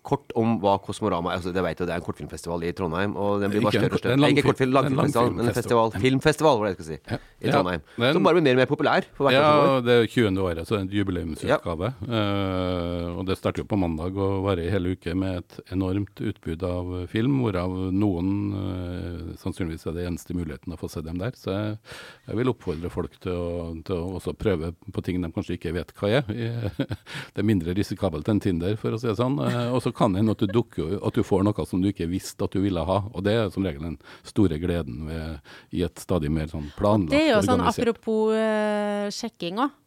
Kort 0.02 0.34
om 0.40 0.56
hva 0.62 0.80
Kosmorama 0.82 1.30
er. 1.30 1.40
Altså, 1.40 1.52
det 1.54 1.62
vet 1.62 1.82
jo, 1.82 1.86
det 1.86 1.94
er 1.94 2.02
en 2.02 2.06
kortfilmfestival 2.06 2.64
i 2.66 2.72
Trondheim. 2.74 3.12
Og 3.22 3.44
den 3.44 3.52
blir 3.54 3.62
bare 3.62 3.76
større 3.76 3.98
og 3.98 4.02
større. 4.02 4.18
en 4.18 4.26
Ikke 4.32 4.48
kortfilm, 4.48 4.74
langfilmfestival, 4.74 5.34
men 5.36 5.52
en 5.52 5.58
festival. 5.58 5.94
Filmfestival, 6.02 6.58
var 6.58 6.66
det 6.66 6.72
jeg 6.72 6.78
skulle 6.80 6.96
si. 6.98 7.20
I 7.42 7.52
Trondheim. 7.54 7.84
Ja, 7.86 8.04
den, 8.06 8.16
Som 8.18 8.26
bare 8.26 8.38
blir 8.38 8.46
mer 8.48 8.58
og 8.58 8.62
mer 8.64 8.70
populær 8.72 9.08
for 9.18 9.28
hvert 9.28 9.38
år. 9.38 9.68
Ja, 9.68 9.76
det 9.86 9.98
er 9.98 10.10
20. 10.10 10.42
året, 10.42 10.64
så 10.66 10.74
det 10.74 10.80
er 10.80 10.86
en 10.88 10.96
jubileumsutgave. 10.98 11.92
Eh, 12.18 13.20
og 13.20 13.28
det 13.30 13.38
starter 13.38 13.62
jo 13.62 13.68
på 13.70 13.80
mandag 13.82 14.18
og 14.18 14.42
varer 14.48 14.64
i 14.66 14.72
hele 14.74 14.96
uke 14.96 15.14
med 15.18 15.44
et 15.44 15.74
enormt 15.78 16.24
utbud 16.32 16.66
av 16.66 16.92
film, 17.12 17.38
hvorav 17.44 17.78
noen 17.94 18.34
uh, 18.56 19.32
sannsynligvis 19.42 19.86
er 19.90 19.98
det 20.00 20.08
eneste 20.10 20.36
muligheten 20.38 20.74
å 20.74 20.80
få 20.82 20.90
se 20.92 21.04
dem 21.06 21.22
der. 21.22 21.38
Så 21.38 21.54
jeg, 21.54 21.78
jeg 22.26 22.40
vil 22.42 22.52
oppfordre 22.54 22.92
folk 22.94 23.22
til 23.22 23.38
å, 23.38 23.54
til 23.86 24.02
å 24.02 24.18
også 24.18 24.34
prøve 24.38 24.74
på 24.90 25.06
ting 25.06 25.22
de 25.22 25.32
kanskje 25.34 25.60
ikke 25.60 25.76
vet 25.78 25.94
hva 26.00 26.12
er. 26.22 26.26
Det 27.32 27.42
er 27.44 27.48
mindre 27.48 27.74
risikabelt 27.78 28.28
enn 28.32 28.42
Tinder, 28.44 28.76
for 28.80 28.96
å 28.96 29.00
si 29.00 29.10
det 29.10 29.18
sånn. 29.20 29.38
Uh, 29.40 29.70
og 29.76 29.82
så 29.84 29.91
kan 29.96 30.14
det 30.14 30.22
hende 30.22 30.36
at 30.36 30.44
du 30.44 30.52
dukker 30.52 30.98
at 31.00 31.18
du 31.18 31.24
får 31.26 31.46
noe 31.48 31.66
som 31.68 31.84
du 31.84 31.90
ikke 31.92 32.10
visste 32.12 32.46
at 32.46 32.56
du 32.56 32.62
ville 32.64 32.84
ha. 32.88 32.98
Og 33.12 33.26
det 33.26 33.36
er 33.38 33.52
som 33.54 33.66
regel 33.66 33.84
den 33.86 34.00
store 34.28 34.60
gleden 34.62 35.06
ved, 35.10 35.54
i 35.76 35.86
et 35.88 36.02
stadig 36.02 36.32
mer 36.34 36.52
sånn 36.52 36.70
planlagt 36.78 37.16
Det 37.16 37.24
er 37.28 37.34
jo 37.36 37.44
sånn 37.46 37.64
apropos 37.66 38.36
uh, 38.36 39.08
sjekking 39.14 39.62
òg. 39.64 39.78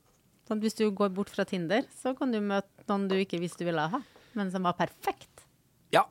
Sånn, 0.45 0.61
hvis 0.61 0.77
du 0.77 0.90
går 0.93 1.12
bort 1.17 1.31
fra 1.33 1.47
Tinder, 1.49 1.87
så 2.03 2.12
kan 2.19 2.33
du 2.35 2.37
møte 2.45 2.85
noen 2.90 3.07
du 3.09 3.17
ikke 3.17 3.40
visste 3.40 3.64
du 3.64 3.71
ville 3.71 3.87
ha, 3.88 4.01
men 4.37 4.51
som 4.53 4.67
var 4.69 4.77
perfekt. 4.77 5.31
Ja. 5.95 6.03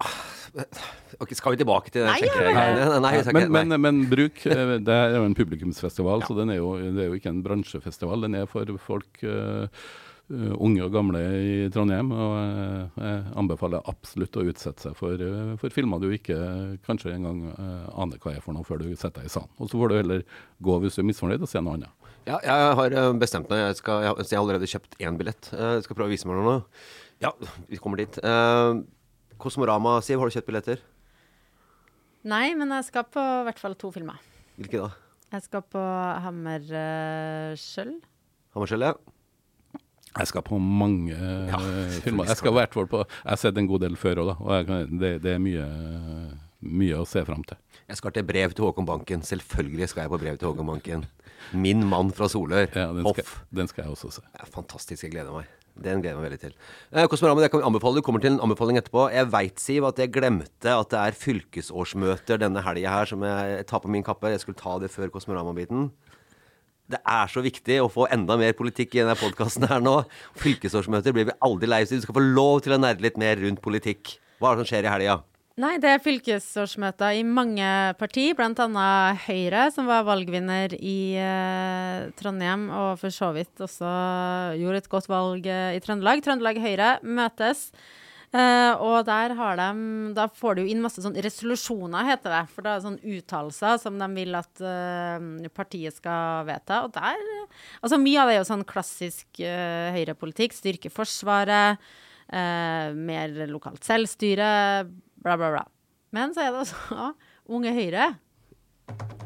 okay, 1.19 1.35
skal 1.35 1.53
vi 1.53 1.59
tilbake 1.59 1.91
til 1.91 2.05
den 2.05 2.13
Nei, 2.13 2.53
Nei, 2.55 2.99
nei, 3.03 3.11
men, 3.35 3.51
men, 3.51 3.75
men 3.81 4.01
bruk 4.11 4.45
eh, 4.47 4.77
Det 4.87 4.95
er 4.95 5.17
jo 5.17 5.25
en 5.27 5.35
publikumsfestival, 5.37 6.23
så 6.27 6.37
den 6.37 6.53
er 6.53 6.61
jo, 6.61 6.75
det 6.79 7.05
er 7.05 7.11
jo 7.11 7.19
ikke 7.19 7.33
en 7.33 7.43
bransjefestival. 7.45 8.23
Den 8.27 8.37
er 8.39 8.49
for 8.49 8.69
folk 8.81 9.23
eh, 9.27 9.67
unge 10.57 10.81
og 10.85 10.91
gamle 10.93 11.19
i 11.37 11.55
Trondheim. 11.73 12.09
Og 12.11 12.33
eh, 12.39 13.01
jeg 13.03 13.23
anbefaler 13.41 13.83
absolutt 13.91 14.37
å 14.39 14.45
utsette 14.49 14.87
seg 14.87 14.95
for, 14.99 15.13
eh, 15.21 15.53
for 15.61 15.73
filmer 15.75 16.01
du 16.03 16.09
ikke 16.15 16.37
kanskje 16.87 17.13
engang 17.15 17.43
uh, 17.53 17.89
aner 18.03 18.17
hva 18.23 18.33
er 18.35 18.41
for 18.45 18.53
noe 18.57 18.65
før 18.67 18.81
du 18.83 18.89
setter 18.95 19.21
deg 19.21 19.29
i 19.29 19.33
salen. 19.33 19.51
Og 19.59 19.69
så 19.71 19.79
får 19.81 19.93
du 19.93 19.97
heller 20.01 20.23
gå 20.63 20.79
hvis 20.83 20.97
du 20.97 21.03
er 21.03 21.09
misfornøyd 21.11 21.45
og 21.45 21.51
se 21.51 21.61
noe 21.63 21.77
annet. 21.79 22.09
Ja, 22.23 22.37
jeg 22.45 22.75
har 22.79 22.97
eh, 23.01 23.11
bestemt 23.19 23.49
meg. 23.51 23.59
Jeg, 23.67 23.79
skal, 23.81 24.01
jeg, 24.05 24.11
har- 24.13 24.23
så 24.23 24.31
jeg 24.31 24.39
har 24.39 24.45
allerede 24.47 24.69
kjøpt 24.71 24.97
én 25.03 25.17
billett. 25.19 25.49
Eh, 25.53 25.73
Jeg 25.77 25.85
skal 25.87 25.97
prøve 25.99 26.11
å 26.11 26.15
vise 26.15 26.29
meg 26.29 26.39
noe 26.39 26.47
nå. 26.49 26.57
Ja, 27.23 27.31
vi 27.69 27.79
kommer 27.83 27.99
dit. 27.99 28.15
Eh, 28.23 28.81
Kosmorama, 29.43 29.97
Siv, 30.05 30.19
har 30.21 30.29
du 30.31 30.35
kjøpt 30.37 30.47
billetter? 30.51 30.83
Nei, 32.23 32.53
men 32.55 32.71
jeg 32.71 32.85
skal 32.87 33.03
på 33.11 33.19
i 33.19 33.43
hvert 33.49 33.59
fall 33.59 33.73
to 33.75 33.89
filmer. 33.91 34.21
Hvilke 34.55 34.79
da? 34.85 34.91
Jeg 35.33 35.43
skal 35.49 35.63
på 35.67 35.81
Hammerskjøll. 36.23 37.95
Hammerskjøll, 38.55 38.85
ja. 38.87 38.93
Jeg 40.13 40.29
skal 40.29 40.43
på 40.45 40.59
mange 40.61 41.15
ja, 41.15 41.59
filmer. 42.03 42.27
Jeg 42.29 42.37
skal 42.37 42.53
i 42.53 42.57
hvert 42.59 42.75
fall 42.75 42.89
på 42.91 43.01
Jeg 43.01 43.31
har 43.31 43.39
sett 43.41 43.57
en 43.57 43.69
god 43.69 43.81
del 43.85 43.97
før 43.97 44.21
òg, 44.23 44.29
da. 44.29 44.35
Og 44.43 44.51
jeg 44.59 44.67
kan, 44.69 44.99
det, 45.01 45.11
det 45.23 45.33
er 45.33 45.41
mye, 45.41 45.65
mye 46.83 46.99
å 47.01 47.07
se 47.09 47.23
fram 47.25 47.41
til. 47.49 47.57
Jeg 47.89 47.99
skal 47.99 48.13
til 48.15 48.27
brev 48.27 48.53
til 48.53 48.67
Håkon 48.67 48.87
Banken. 48.87 49.25
Selvfølgelig 49.25 49.89
skal 49.91 50.05
jeg 50.05 50.13
på 50.13 50.21
brev 50.21 50.37
til 50.37 50.51
Håkon 50.51 50.69
Banken. 50.69 51.07
Min 51.51 51.83
mann 51.89 52.13
fra 52.15 52.29
Solør. 52.31 52.69
Ja, 52.69 52.91
den, 52.93 53.03
skal, 53.03 53.25
Hoff. 53.25 53.41
den 53.51 53.69
skal 53.71 53.85
jeg 53.87 53.97
også 53.97 54.13
se. 54.19 54.23
Ja, 54.37 54.47
fantastisk. 54.53 55.03
Jeg 55.03 55.15
gleder 55.17 55.33
meg. 55.35 55.49
Den 55.73 56.03
gleder 56.03 56.13
jeg 56.13 56.21
meg 56.21 56.27
veldig 56.27 56.41
til. 56.43 56.55
Eh, 56.93 57.07
Kosmorama, 57.09 57.41
det 57.41 57.49
kan 57.51 57.65
anbefale. 57.65 57.97
Du 57.97 58.05
kommer 58.05 58.21
til 58.21 58.35
en 58.35 58.41
anbefaling 58.45 58.77
etterpå. 58.77 59.07
Jeg 59.09 59.31
veit, 59.33 59.57
Siv, 59.61 59.87
at 59.89 59.99
jeg 59.99 60.13
glemte 60.13 60.77
at 60.77 60.93
det 60.93 61.01
er 61.01 61.17
fylkesårsmøter 61.17 62.41
denne 62.45 62.61
helga 62.61 62.93
her 62.99 63.09
som 63.09 63.25
jeg 63.25 63.65
tar 63.69 63.81
på 63.81 63.89
min 63.91 64.05
kappe. 64.05 64.29
Jeg 64.29 64.45
skulle 64.45 64.61
ta 64.61 64.77
det 64.83 64.93
før 64.93 65.09
Kosmorama-biten. 65.15 65.89
Det 66.91 66.99
er 66.99 67.29
så 67.31 67.43
viktig 67.43 67.77
å 67.79 67.91
få 67.91 68.07
enda 68.11 68.35
mer 68.39 68.55
politikk 68.57 68.97
i 68.97 69.03
denne 69.03 69.15
podkasten 69.19 69.67
her 69.71 69.83
nå. 69.83 70.01
Fylkesårsmøter 70.41 71.15
blir 71.15 71.29
vi 71.29 71.37
aldri 71.45 71.69
lei 71.71 71.83
oss. 71.85 71.93
Du 71.95 72.03
skal 72.03 72.17
få 72.17 72.25
lov 72.25 72.63
til 72.65 72.75
å 72.75 72.81
nerde 72.81 73.05
litt 73.05 73.19
mer 73.21 73.39
rundt 73.39 73.63
politikk. 73.63 74.17
Hva 74.41 74.51
er 74.51 74.59
det 74.59 74.65
som 74.65 74.73
skjer 74.73 74.89
i 74.89 74.91
helga? 74.91 75.21
Nei, 75.61 75.75
det 75.77 75.85
er 75.85 75.99
fylkesårsmøter 76.01 77.19
i 77.19 77.25
mange 77.29 77.65
parti, 77.99 78.31
bl.a. 78.33 78.85
Høyre, 79.27 79.67
som 79.75 79.85
var 79.85 80.07
valgvinner 80.07 80.73
i 80.79 81.13
eh, 81.21 82.07
Trondheim, 82.17 82.71
og 82.73 82.97
for 82.97 83.13
så 83.13 83.29
vidt 83.35 83.61
også 83.61 83.91
gjorde 84.57 84.81
et 84.81 84.89
godt 84.89 85.11
valg 85.11 85.45
eh, 85.45 85.75
i 85.77 85.83
Trøndelag. 85.83 86.23
Trøndelag 86.25 86.57
Høyre 86.63 86.95
møtes. 87.05 87.67
Eh, 88.33 88.73
og 88.81 89.05
der 89.07 89.33
har 89.37 89.59
de 89.59 90.13
Da 90.17 90.27
får 90.27 90.57
du 90.57 90.63
inn 90.65 90.81
masse 90.83 91.01
sånn 91.03 91.17
resolusjoner, 91.21 92.07
heter 92.07 92.33
det. 92.33 92.41
For 92.53 92.65
det 92.65 92.71
er 92.71 92.85
sånn 92.85 92.99
uttalelser 93.01 93.77
som 93.81 93.99
de 94.01 94.09
vil 94.15 94.39
at 94.39 94.63
uh, 94.63 95.49
partiet 95.53 95.97
skal 95.97 96.47
vedta. 96.49 96.83
Og 96.87 96.93
der 96.95 97.21
Altså 97.83 97.99
mye 98.01 98.21
av 98.21 98.31
det 98.31 98.37
er 98.37 98.41
jo 98.41 98.49
sånn 98.49 98.65
klassisk 98.67 99.43
uh, 99.43 99.93
høyrepolitikk. 99.97 100.57
Styrke 100.57 100.93
Forsvaret. 100.93 101.79
mer 102.33 103.33
lokalt 103.51 103.83
selvstyre, 103.83 104.45
bla, 105.21 105.35
bla, 105.37 105.49
bla. 105.53 105.63
Men 106.15 106.33
så 106.33 106.41
er 106.41 106.53
det 106.53 106.63
også 106.63 107.09
Unge 107.53 107.73
Høyre. 107.75 108.13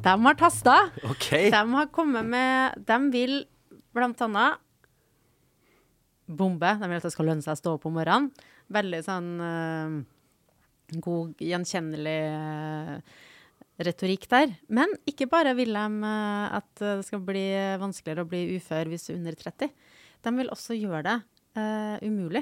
De 0.03 0.13
har 0.25 0.37
tasta. 0.39 0.77
Ok. 1.07 1.29
De 1.51 1.61
har 1.73 1.91
kommet 1.93 2.25
med 2.25 2.83
De 2.87 2.97
vil 3.13 3.37
blant 3.95 4.21
annet 4.25 4.63
bombe. 6.27 6.73
De 6.79 6.89
vil 6.89 6.99
at 6.99 7.07
det 7.07 7.13
skal 7.13 7.29
lønne 7.31 7.45
seg 7.45 7.55
å 7.55 7.61
stå 7.61 7.75
opp 7.77 7.87
om 7.89 7.97
morgenen. 7.97 8.31
Veldig 8.73 8.99
sånn 9.06 9.32
eh, 9.43 9.95
god, 11.03 11.39
gjenkjennelig 11.43 12.19
eh, 12.34 13.17
retorikk 13.88 14.27
der. 14.32 14.53
Men 14.73 14.91
ikke 15.10 15.30
bare 15.32 15.56
vil 15.58 15.73
de 15.75 16.12
eh, 16.12 16.58
at 16.60 16.84
det 16.84 17.08
skal 17.08 17.23
bli 17.27 17.47
vanskeligere 17.82 18.25
å 18.25 18.32
bli 18.32 18.43
ufør 18.58 18.91
hvis 18.91 19.08
du 19.08 19.13
er 19.13 19.19
under 19.21 19.39
30. 19.39 19.73
De 20.25 20.34
vil 20.39 20.51
også 20.51 20.75
gjøre 20.75 21.03
det 21.06 21.17
uh, 21.60 21.97
umulig 22.01 22.41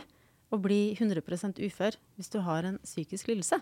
å 0.54 0.58
bli 0.62 0.96
100% 0.96 1.60
ufør 1.68 1.98
hvis 2.16 2.32
du 2.32 2.40
har 2.46 2.66
en 2.66 2.78
psykisk 2.86 3.30
lidelse. 3.30 3.60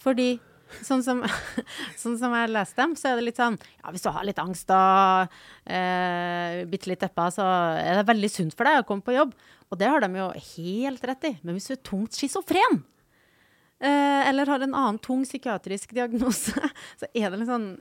Fordi 0.00 0.38
Sånn 0.86 1.02
som, 1.06 1.22
sånn 2.02 2.18
som 2.20 2.34
jeg 2.38 2.52
leste 2.54 2.78
dem, 2.82 2.94
så 2.98 3.10
er 3.10 3.18
det 3.20 3.26
litt 3.28 3.40
sånn 3.40 3.56
Ja, 3.80 3.90
hvis 3.94 4.04
du 4.06 4.10
har 4.14 4.24
litt 4.28 4.38
angst 4.42 4.70
og 4.74 5.34
eh, 5.66 6.62
bitte 6.70 6.90
litt 6.92 7.02
deppa, 7.04 7.28
så 7.34 7.46
er 7.80 8.00
det 8.00 8.06
veldig 8.10 8.30
sunt 8.32 8.54
for 8.58 8.68
deg 8.70 8.82
å 8.82 8.86
komme 8.88 9.04
på 9.06 9.16
jobb. 9.16 9.34
Og 9.70 9.78
det 9.78 9.86
har 9.90 10.02
de 10.02 10.10
jo 10.18 10.30
helt 10.56 11.04
rett 11.06 11.28
i. 11.30 11.36
Men 11.42 11.54
hvis 11.58 11.68
du 11.70 11.76
er 11.76 11.84
tungt 11.86 12.16
schizofren, 12.18 12.80
eh, 13.80 14.28
eller 14.30 14.50
har 14.50 14.64
en 14.66 14.74
annen 14.74 14.98
tung 15.02 15.22
psykiatrisk 15.26 15.94
diagnose, 15.96 16.54
så 17.00 17.06
er 17.14 17.30
det 17.30 17.38
litt 17.44 17.50
sånn 17.52 17.72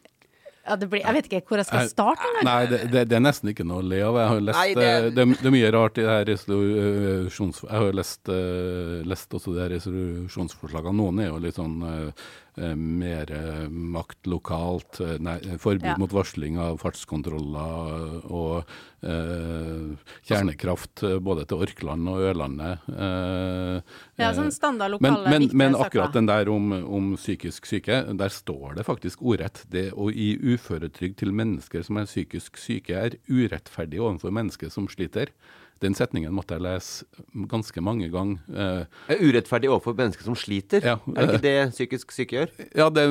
ja, 0.70 0.76
det 0.78 0.86
blir, 0.92 1.00
jeg 1.02 1.16
vet 1.16 1.26
ikke 1.32 1.40
hvor 1.50 1.58
jeg 1.58 1.66
skal 1.66 1.88
starte. 1.90 2.26
Eller? 2.30 2.44
Nei, 2.46 2.66
det, 2.70 2.80
det, 2.92 3.02
det 3.10 3.16
er 3.18 3.22
nesten 3.24 3.50
ikke 3.50 3.64
noe 3.66 3.80
å 3.82 3.86
le 3.90 4.02
av. 4.06 4.18
Jeg 4.20 4.30
har 4.30 4.42
lest, 4.44 4.60
Nei, 4.60 4.74
det... 4.78 4.84
det- 4.84 5.14
Det, 5.16 5.26
det 5.40 5.48
er 5.50 5.54
mye 5.56 5.70
rart 5.74 5.98
i 5.98 6.04
det 6.04 6.12
her 6.12 6.26
resolusjons... 6.30 7.62
Jeg 7.64 7.80
har 7.82 7.96
lest, 7.98 8.30
eh, 8.30 8.92
lest 9.10 9.34
også 9.40 9.54
de 9.56 9.64
her 9.64 9.72
resolusjonsforslagene. 9.74 10.94
Noen 11.00 11.24
er 11.24 11.32
jo 11.32 11.40
litt 11.42 11.58
sånn 11.58 11.78
eh, 11.90 12.04
eh, 12.12 12.49
mer 12.76 13.32
eh, 13.32 13.68
makt 13.70 14.28
lokalt, 14.28 15.00
eh, 15.02 15.18
nei, 15.20 15.38
forbud 15.58 15.86
Ja. 15.86 15.96
mot 15.98 16.12
varsling 16.12 16.58
av 16.60 16.78
fartskontroller 16.82 18.26
og 18.30 18.64
eh, 19.02 19.96
kjernekraft 20.28 21.04
eh, 21.08 21.20
både 21.24 21.46
til 21.48 21.64
Orkland 21.66 22.10
og 22.12 22.20
Ørlandet. 22.30 22.80
eh, 22.90 23.82
Ja, 24.20 24.30
eh, 24.30 24.36
sånn 24.36 24.52
standard 24.52 24.92
lokale 24.92 25.30
men, 25.30 25.48
men, 25.48 25.58
men 25.58 25.76
akkurat 25.80 26.14
den 26.14 26.28
der 26.28 26.50
om, 26.50 26.72
om 26.84 27.14
psykisk 27.16 27.66
syke, 27.66 28.02
der 28.18 28.30
står 28.30 28.76
det 28.76 28.86
faktisk 28.86 29.22
ordrett. 29.22 29.64
Det 29.70 29.92
å 29.94 30.10
gi 30.12 30.34
uføretrygd 30.38 31.18
til 31.24 31.32
mennesker 31.32 31.84
som 31.84 31.98
er 31.98 32.06
psykisk 32.10 32.58
syke, 32.58 32.94
er 32.96 33.18
urettferdig 33.30 34.00
overfor 34.02 34.32
mennesker 34.36 34.70
som 34.74 34.88
sliter. 34.92 35.32
Den 35.80 35.96
setningen 35.96 36.34
måtte 36.36 36.58
jeg 36.58 36.64
lese 36.66 37.06
ganske 37.50 37.82
mange 37.84 38.10
ganger. 38.12 38.40
Eh, 38.52 39.14
Er 39.16 39.22
urettferdig 39.24 39.70
overfor 39.72 39.96
mennesker 39.96 40.26
som 40.28 40.36
sliter. 40.36 40.84
Ja, 40.84 40.98
er 41.16 41.30
det 41.30 41.38
ikke 41.38 41.46
det 41.46 41.72
psykisk 41.72 42.12
syke 42.12 42.36
gjør? 42.36 42.52
ja, 42.76 42.90
det, 42.92 43.06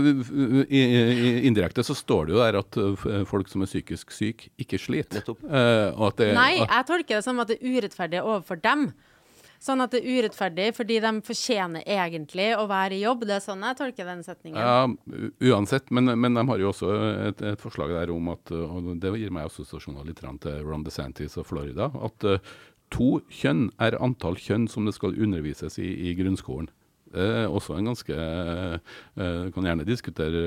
i, 0.69 0.83
i, 0.83 1.33
Indirekte 1.49 1.85
så 1.87 1.97
står 1.97 2.29
det 2.29 2.37
jo 2.37 2.43
der 2.45 2.59
at 2.61 2.81
eh, 2.85 3.25
folk 3.29 3.49
som 3.49 3.65
er 3.65 3.71
psykisk 3.71 4.13
syke, 4.13 4.51
ikke 4.61 4.81
sliter. 4.81 5.25
Eh, 5.25 5.89
og 5.97 6.11
at 6.11 6.21
det, 6.21 6.33
Nei, 6.37 6.53
jeg 6.61 6.89
tolker 6.91 7.17
det 7.17 7.25
som 7.25 7.41
at 7.41 7.49
det 7.55 7.59
er 7.63 7.79
urettferdig 7.79 8.21
overfor 8.23 8.61
dem. 8.61 8.91
Sånn 9.63 9.83
at 9.83 9.91
det 9.91 10.05
er 10.05 10.21
urettferdig 10.21 10.69
fordi 10.77 11.01
de 11.03 11.13
fortjener 11.27 11.83
egentlig 11.83 12.53
å 12.55 12.69
være 12.71 12.95
i 12.95 13.03
jobb. 13.03 13.27
Det 13.27 13.37
er 13.39 13.45
sånn 13.45 13.65
jeg 13.67 13.79
tolker 13.81 14.07
den 14.07 14.25
setningen. 14.27 14.59
Ja, 14.63 14.87
uansett, 15.51 15.91
men, 15.95 16.13
men 16.15 16.39
de 16.39 16.45
har 16.51 16.63
jo 16.63 16.71
også 16.71 16.93
et, 17.29 17.43
et 17.55 17.63
forslag 17.63 17.95
der 17.97 18.15
om 18.15 18.31
at, 18.35 18.55
og 18.55 18.93
det 19.03 19.15
gir 19.19 19.35
meg 19.35 19.51
assosiasjoner 19.51 20.07
litt 20.07 20.23
til 20.23 20.65
Ron 20.67 20.87
DeSantis 20.87 21.39
og 21.41 21.49
Florida, 21.51 21.91
at 22.07 22.27
eh, 22.29 22.53
to 22.95 23.19
kjønn 23.35 23.69
er 23.83 23.99
antall 24.03 24.39
kjønn 24.41 24.69
som 24.71 24.87
det 24.87 24.95
skal 24.97 25.19
undervises 25.19 25.79
i 25.83 25.91
i 26.09 26.15
grunnskolen. 26.19 26.71
Det 27.09 27.25
er 27.25 27.49
også 27.49 27.79
en 27.79 27.89
ganske 27.89 28.15
eh, 28.15 29.45
Kan 29.55 29.67
gjerne 29.67 29.87
diskutere 29.89 30.43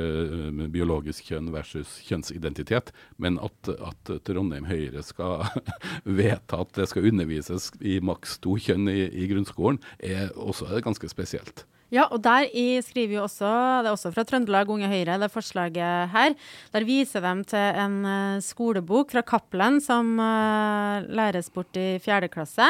eh, 0.52 0.62
biologisk 0.71 1.32
kjønn 1.32 1.50
versus 1.54 1.97
kjønnsidentitet, 2.06 2.91
men 3.17 3.39
at, 3.41 3.71
at 3.71 4.13
Trondheim 4.28 4.69
Høyre 4.69 5.04
skal 5.06 5.47
vedta 6.21 6.62
at 6.62 6.76
det 6.78 6.89
skal 6.91 7.10
undervises 7.10 7.71
i 7.82 8.00
maks 8.04 8.38
to 8.43 8.58
kjønn 8.62 8.91
i, 8.91 9.06
i 9.10 9.28
grunnskolen, 9.32 9.82
er 9.97 10.30
også 10.38 10.69
ganske 10.86 11.10
spesielt. 11.12 11.65
Ja, 11.91 12.06
og 12.08 12.21
der 12.23 12.47
skriver 12.86 13.17
jo 13.17 13.23
også, 13.25 13.47
det 13.84 13.89
er 13.89 13.91
også 13.91 14.13
fra 14.15 14.23
Trøndelag 14.23 14.69
Unge 14.71 14.88
Høyre, 14.88 15.17
det 15.19 15.27
forslaget 15.34 16.13
her. 16.13 16.36
Der 16.71 16.86
viser 16.88 17.19
de 17.25 17.34
til 17.51 17.80
en 17.84 17.97
eh, 18.08 18.43
skolebok 18.45 19.12
fra 19.12 19.21
Cappelen 19.27 19.82
som 19.84 20.13
eh, 20.15 21.10
læres 21.12 21.51
bort 21.51 21.75
i 21.75 21.99
fjerde 21.99 22.32
klasse. 22.32 22.69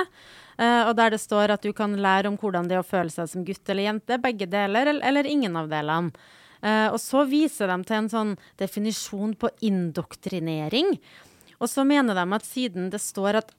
Eh, 0.57 0.89
og 0.89 0.95
der 0.97 1.13
det 1.13 1.21
står 1.21 1.53
at 1.53 1.61
du 1.61 1.69
kan 1.69 1.93
lære 1.93 2.33
om 2.33 2.39
hvordan 2.41 2.65
det 2.65 2.79
er 2.79 2.81
å 2.81 2.87
føle 2.87 3.13
seg 3.13 3.29
som 3.29 3.45
gutt 3.45 3.69
eller 3.69 3.91
jente, 3.91 4.17
begge 4.17 4.49
deler, 4.49 4.89
eller, 4.97 5.29
ingen 5.29 5.55
av 5.55 5.69
delene. 5.69 6.29
Og 6.93 6.99
så 7.01 7.23
viser 7.25 7.71
de 7.71 7.87
til 7.89 7.95
en 7.97 8.09
sånn 8.11 8.31
definisjon 8.61 9.31
på 9.33 9.49
indoktrinering. 9.65 10.91
Og 11.57 11.69
så 11.69 11.81
mener 11.89 12.13
de 12.13 12.25
at 12.37 12.45
siden 12.45 12.91
det 12.93 12.99
står 13.01 13.39
at 13.39 13.49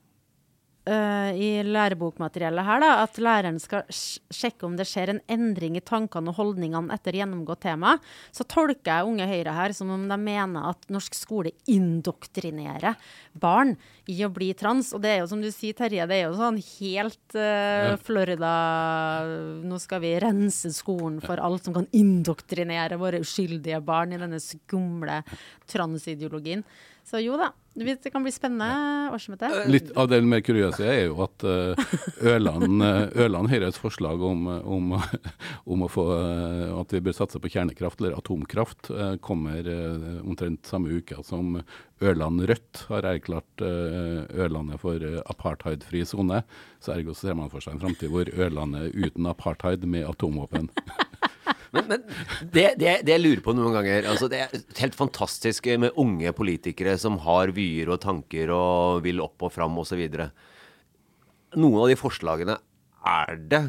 eh, 0.89 1.31
i 1.39 1.49
lærebokmateriellet 1.67 2.67
her, 2.67 2.83
da, 2.83 2.91
at 3.05 3.19
læreren 3.23 3.59
skal 3.63 3.87
sjekke 3.93 4.67
om 4.67 4.77
det 4.79 4.87
skjer 4.89 5.13
en 5.13 5.23
endring 5.31 5.77
i 5.79 5.85
tankene 5.85 6.33
og 6.33 6.39
holdningene 6.41 6.95
etter 6.95 7.17
gjennomgått 7.19 7.65
tema, 7.67 7.97
så 8.35 8.47
tolker 8.49 8.91
jeg 8.91 9.09
Unge 9.11 9.29
Høyre 9.31 9.57
her 9.57 9.77
som 9.77 9.93
om 9.95 10.09
de 10.11 10.19
mener 10.21 10.71
at 10.73 10.89
norsk 10.93 11.17
skole 11.17 11.55
indoktrinerer 11.71 12.99
barn 13.33 13.77
i 14.11 14.19
å 14.27 14.31
bli 14.33 14.51
trans. 14.59 14.93
Og 14.97 15.03
det 15.05 15.15
er 15.15 15.21
jo 15.23 15.31
som 15.31 15.43
du 15.43 15.51
sier, 15.55 15.77
Terje, 15.79 16.07
det 16.11 16.19
er 16.19 16.27
jo 16.27 16.39
sånn 16.39 16.59
helt 16.59 17.37
uh, 17.39 17.95
Florida 18.03 18.53
Nå 19.63 19.79
skal 19.83 20.03
vi 20.03 20.15
rense 20.23 20.73
skolen 20.75 21.21
for 21.23 21.41
alt 21.43 21.67
som 21.67 21.77
kan 21.77 21.89
indoktrinere 21.97 22.99
våre 23.01 23.23
uskyldige 23.23 23.81
barn 23.85 24.15
i 24.15 24.21
denne 24.21 24.41
skumle 24.43 25.23
transideologien. 25.71 26.65
Så 27.07 27.21
jo 27.23 27.37
da, 27.37 27.51
det 27.75 28.13
kan 28.13 28.23
bli 28.25 28.31
spennende 28.33 29.11
årsmøte. 29.13 29.49
Litt 29.69 29.91
av 29.99 30.07
det 30.13 30.21
mer 30.25 30.43
kuriøse 30.45 30.87
er 30.87 31.07
jo 31.09 31.23
at 31.25 31.45
Ørland, 31.45 32.85
Ørland, 32.85 33.51
har 33.51 33.67
et 33.67 33.79
forslag 33.81 34.23
om, 34.23 34.47
om, 34.47 34.93
om 35.65 35.85
å 35.87 35.91
få, 35.91 36.05
eh, 36.17 36.69
at 36.79 36.95
vi 36.95 37.03
bør 37.05 37.17
satse 37.17 37.41
på 37.43 37.51
kjernekraft 37.53 38.01
eller 38.03 38.17
atomkraft, 38.19 38.93
eh, 38.95 39.17
kommer 39.25 39.67
eh, 39.69 40.21
omtrent 40.23 40.69
samme 40.69 40.93
uke 40.95 41.19
som 41.27 41.59
Ørland 42.03 42.43
Rødt 42.51 42.85
har 42.91 43.07
erklært 43.07 43.63
eh, 43.63 44.23
Ørlandet 44.43 44.83
for 44.83 45.03
eh, 45.07 45.21
apartheidfri 45.31 46.05
sone. 46.09 46.43
Så 46.83 46.97
ergo 46.97 47.15
ser 47.17 47.37
man 47.39 47.53
for 47.53 47.63
seg 47.63 47.77
en 47.77 47.85
framtid 47.85 48.13
hvor 48.13 48.31
Ørlandet 48.33 48.97
uten 48.97 49.29
apartheid 49.31 49.87
med 49.87 50.09
atomvåpen. 50.11 50.71
Men, 51.73 51.87
men 51.89 52.03
det, 52.53 52.67
det, 52.81 52.99
det 53.09 53.15
jeg 53.15 53.23
lurer 53.23 53.41
på 53.45 53.55
noen 53.57 53.73
ganger 53.79 54.05
altså 54.11 54.27
Det 54.29 54.43
er 54.45 54.51
helt 54.83 54.97
fantastisk 54.99 55.71
med 55.81 55.97
unge 56.01 56.33
politikere 56.37 56.99
som 57.01 57.17
har 57.25 57.53
vyer 57.57 57.89
og 57.95 58.03
tanker 58.05 58.53
og 58.53 59.01
vil 59.07 59.23
opp 59.25 59.47
og 59.49 59.55
fram 59.55 59.79
osv. 59.81 60.03
Noen 61.57 61.81
av 61.81 61.89
de 61.91 61.97
forslagene 62.01 62.59
er 63.09 63.41
det 63.51 63.63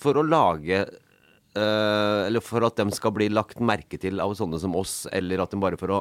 for 0.00 0.16
å 0.16 0.24
lage 0.24 0.80
eh, 0.80 2.20
Eller 2.26 2.40
for 2.44 2.64
at 2.66 2.80
de 2.80 2.88
skal 2.96 3.12
bli 3.16 3.28
lagt 3.32 3.60
merke 3.60 4.00
til 4.00 4.20
av 4.24 4.32
sånne 4.38 4.60
som 4.62 4.74
oss, 4.80 5.02
eller 5.12 5.44
at 5.44 5.52
de 5.52 5.60
bare 5.60 5.78
for 5.80 5.92
å 5.96 6.00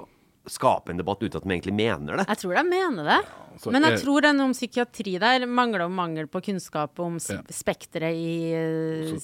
skape 0.49 0.93
en 0.93 0.97
debatt 1.01 1.19
uten 1.21 1.35
at 1.37 1.43
de 1.45 1.51
egentlig 1.51 1.75
mener 1.77 2.21
det. 2.21 2.25
Jeg 2.31 2.39
tror 2.41 2.55
de 2.57 2.63
mener 2.65 3.05
det. 3.11 3.17
så 3.61 3.73
Men 3.75 3.85
jeg 3.85 3.99
tror 4.01 4.23
den 4.25 4.39
om 4.41 4.55
psykiatri 4.55 5.17
der 5.21 5.43
mangler 5.45 5.83
om 5.85 5.93
mangel 5.99 6.29
på 6.31 6.41
kunnskap 6.47 6.97
om 7.03 7.19
Ja. 7.21 7.41
spekteret 7.53 8.15
i 8.15 8.31
eh, 8.55 9.19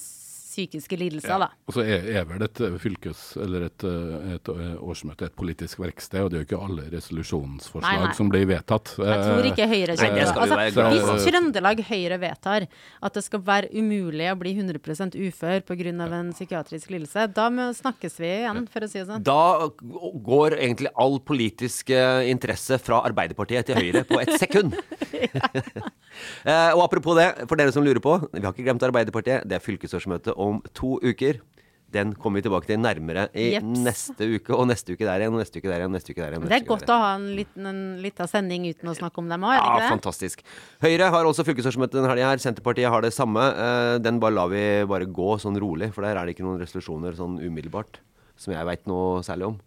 psykiske 0.56 0.96
lidelser, 0.98 1.36
da. 1.40 1.48
Og 1.68 1.76
så 1.76 1.84
er, 1.84 2.06
er 2.16 2.26
vel 2.28 2.44
et 2.46 2.60
eh, 2.64 2.76
fylkes, 2.80 3.22
eller 3.42 3.66
et, 3.68 3.84
eh, 3.86 4.32
et 4.36 4.50
eh, 4.52 4.72
årsmøte 4.80 5.28
et 5.28 5.36
politisk 5.36 5.82
verksted, 5.82 6.24
og 6.24 6.32
det 6.32 6.38
er 6.38 6.44
jo 6.44 6.48
ikke 6.48 6.60
alle 6.68 6.86
resolusjonsforslag 6.94 8.00
Nei, 8.00 8.08
nei. 8.08 8.14
som 8.16 8.30
blir 8.32 8.46
vedtatt. 8.48 8.94
Jeg 8.96 9.26
tror 9.26 9.48
ikke 9.50 9.68
Høyre 9.70 9.98
kommer 10.00 10.30
skal 10.30 10.44
altså, 10.46 10.60
for. 10.78 10.96
Hvis 10.96 11.26
Trøndelag 11.26 11.82
Høyre 11.90 12.20
vedtar 12.22 12.68
at 12.68 13.18
det 13.18 13.24
skal 13.26 13.44
være 13.46 13.70
umulig 13.76 14.30
å 14.32 14.38
bli 14.40 14.54
100% 14.56 15.18
ufør 15.28 15.64
pga. 15.66 15.92
en 16.06 16.32
psykiatrisk 16.32 16.90
lidelse, 16.94 17.26
da 17.36 17.48
snakkes 17.76 18.18
vi 18.22 18.32
igjen, 18.40 18.64
for 18.72 18.86
å 18.86 18.90
si 18.90 19.00
det 19.00 19.06
sånn. 19.10 19.26
Da 19.26 19.68
går 20.30 20.58
egentlig 20.58 20.92
all 20.96 21.18
politisk 21.20 21.92
interesse 21.92 22.80
fra 22.82 23.02
Arbeiderpartiet 23.06 23.68
til 23.68 23.80
Høyre 23.80 24.06
på 24.08 24.20
et 24.22 24.34
sekund. 24.40 24.76
Eh, 26.46 26.70
og 26.76 26.84
apropos 26.86 27.16
det, 27.18 27.48
for 27.48 27.56
dere 27.56 27.72
som 27.72 27.84
lurer 27.86 28.00
på, 28.02 28.16
vi 28.32 28.40
har 28.44 28.52
ikke 28.54 28.64
glemt 28.66 28.82
Arbeiderpartiet. 28.86 29.44
Det 29.48 29.56
er 29.58 29.64
fylkesårsmøte 29.64 30.34
om 30.36 30.62
to 30.74 30.98
uker. 31.02 31.40
Den 31.94 32.10
kommer 32.18 32.40
vi 32.40 32.48
tilbake 32.48 32.66
til 32.66 32.80
nærmere 32.82 33.28
i 33.32 33.52
Jeps. 33.54 33.78
neste 33.78 34.26
uke, 34.26 34.50
og 34.52 34.66
neste 34.66 34.96
uke 34.96 35.06
der 35.06 35.22
igjen, 35.22 35.32
og 35.32 35.38
neste 35.38 35.60
uke 35.62 35.70
der 35.70 35.78
igjen, 35.84 35.92
neste 35.94 36.10
uke 36.10 36.18
der 36.18 36.32
igjen. 36.34 36.48
Det 36.50 36.56
er 36.58 36.64
godt 36.66 36.90
å 36.90 36.96
ha 36.98 37.12
en 37.14 37.28
liten 37.38 37.68
en 37.70 37.78
liten 38.02 38.26
sending 38.28 38.66
uten 38.66 38.90
å 38.90 38.94
snakke 38.98 39.22
om 39.22 39.28
dem 39.30 39.40
òg, 39.46 39.54
er 39.54 39.60
det 39.60 39.62
Ja, 39.62 39.76
ikke 39.76 39.84
det? 39.84 39.92
fantastisk. 39.94 40.42
Høyre 40.82 41.10
har 41.14 41.24
også 41.30 41.46
fylkesårsmøte 41.46 41.94
denne 41.94 42.10
helga 42.10 42.32
her. 42.32 42.42
Senterpartiet 42.42 42.90
har 42.90 43.00
det 43.06 43.12
samme. 43.14 43.38
Eh, 43.54 43.98
Den 44.02 44.18
bare 44.18 44.34
lar 44.34 44.48
vi 44.50 44.64
bare 44.84 45.06
gå 45.06 45.38
sånn 45.38 45.56
rolig, 45.62 45.92
for 45.94 46.02
der 46.02 46.16
er 46.18 46.26
det 46.26 46.34
ikke 46.36 46.44
noen 46.44 46.58
resolusjoner 46.60 47.14
sånn 47.14 47.38
umiddelbart 47.38 48.02
som 48.36 48.52
jeg 48.52 48.66
veit 48.66 48.84
noe 48.90 49.22
særlig 49.22 49.46
om. 49.54 49.60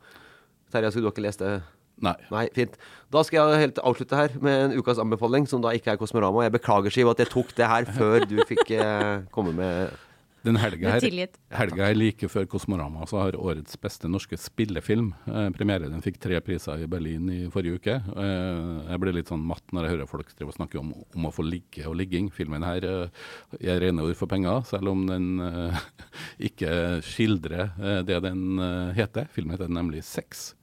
Terje, 0.71 0.91
skulle 0.91 1.07
du 1.09 1.11
ikke 1.15 1.23
lest 1.25 1.39
det? 1.39 1.61
Nei. 2.05 2.15
Nei, 2.31 2.45
fint. 2.55 2.75
Da 3.11 3.23
skal 3.27 3.53
jeg 3.53 3.63
helt 3.65 3.79
avslutte 3.83 4.19
her 4.19 4.35
med 4.43 4.67
en 4.67 4.75
ukas 4.79 5.01
anbefaling, 5.01 5.47
som 5.49 5.63
da 5.63 5.73
ikke 5.75 5.95
er 5.95 6.01
Kosmorama. 6.01 6.45
Jeg 6.45 6.55
beklager, 6.59 6.93
Siv, 6.93 7.09
at 7.11 7.23
jeg 7.23 7.31
tok 7.31 7.55
det 7.57 7.71
her 7.71 7.89
før 7.97 8.27
du 8.29 8.37
fikk 8.47 8.71
eh, 8.77 9.25
komme 9.35 9.55
med 9.57 9.97
Den 10.45 10.55
helga 10.55 10.93
her, 10.93 11.03
helga 11.51 11.87
her 11.89 11.97
like 11.97 12.29
før 12.31 12.45
Kosmorama 12.47 13.03
så 13.11 13.17
har 13.19 13.35
årets 13.35 13.75
beste 13.83 14.07
norske 14.07 14.37
spillefilm 14.39 15.09
eh, 15.27 15.49
premiere. 15.51 15.89
Den 15.91 16.05
fikk 16.05 16.21
tre 16.23 16.39
priser 16.45 16.85
i 16.85 16.87
Berlin 16.87 17.27
i 17.33 17.39
forrige 17.51 17.81
uke. 17.81 17.97
Eh, 17.97 18.69
jeg 18.93 19.01
blir 19.03 19.17
litt 19.17 19.33
sånn 19.33 19.43
matt 19.49 19.75
når 19.75 19.89
jeg 19.89 19.95
hører 19.97 20.11
folk 20.13 20.31
drive 20.31 20.53
og 20.53 20.59
snakke 20.61 20.79
om, 20.79 20.93
om 21.17 21.27
å 21.27 21.33
få 21.35 21.43
ligge 21.43 21.83
og 21.89 21.97
ligging. 21.99 22.29
Filmen 22.31 22.63
her 22.63 22.87
eh, 22.87 23.25
er 23.59 23.83
rene 23.83 24.05
ord 24.05 24.15
for 24.21 24.31
penger, 24.31 24.63
selv 24.69 24.93
om 24.93 25.03
den 25.09 25.43
eh, 25.43 25.83
ikke 26.51 26.71
skildrer 27.03 27.73
eh, 27.75 27.99
det 28.07 28.21
den 28.29 28.63
eh, 28.63 28.95
heter. 29.01 29.27
Filmen 29.35 29.57
heter 29.57 29.67
nemlig 29.67 30.05
Sex. 30.07 30.53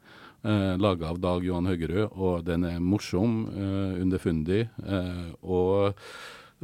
Uh, 0.45 0.77
Laga 0.79 1.09
av 1.11 1.21
Dag 1.23 1.45
Johan 1.47 1.67
Høgerud, 1.67 2.11
og 2.13 2.45
den 2.47 2.65
er 2.69 2.81
morsom, 2.81 3.47
eh, 3.51 4.03
underfundig. 4.03 4.69
eh, 4.87 5.33
og 5.43 5.97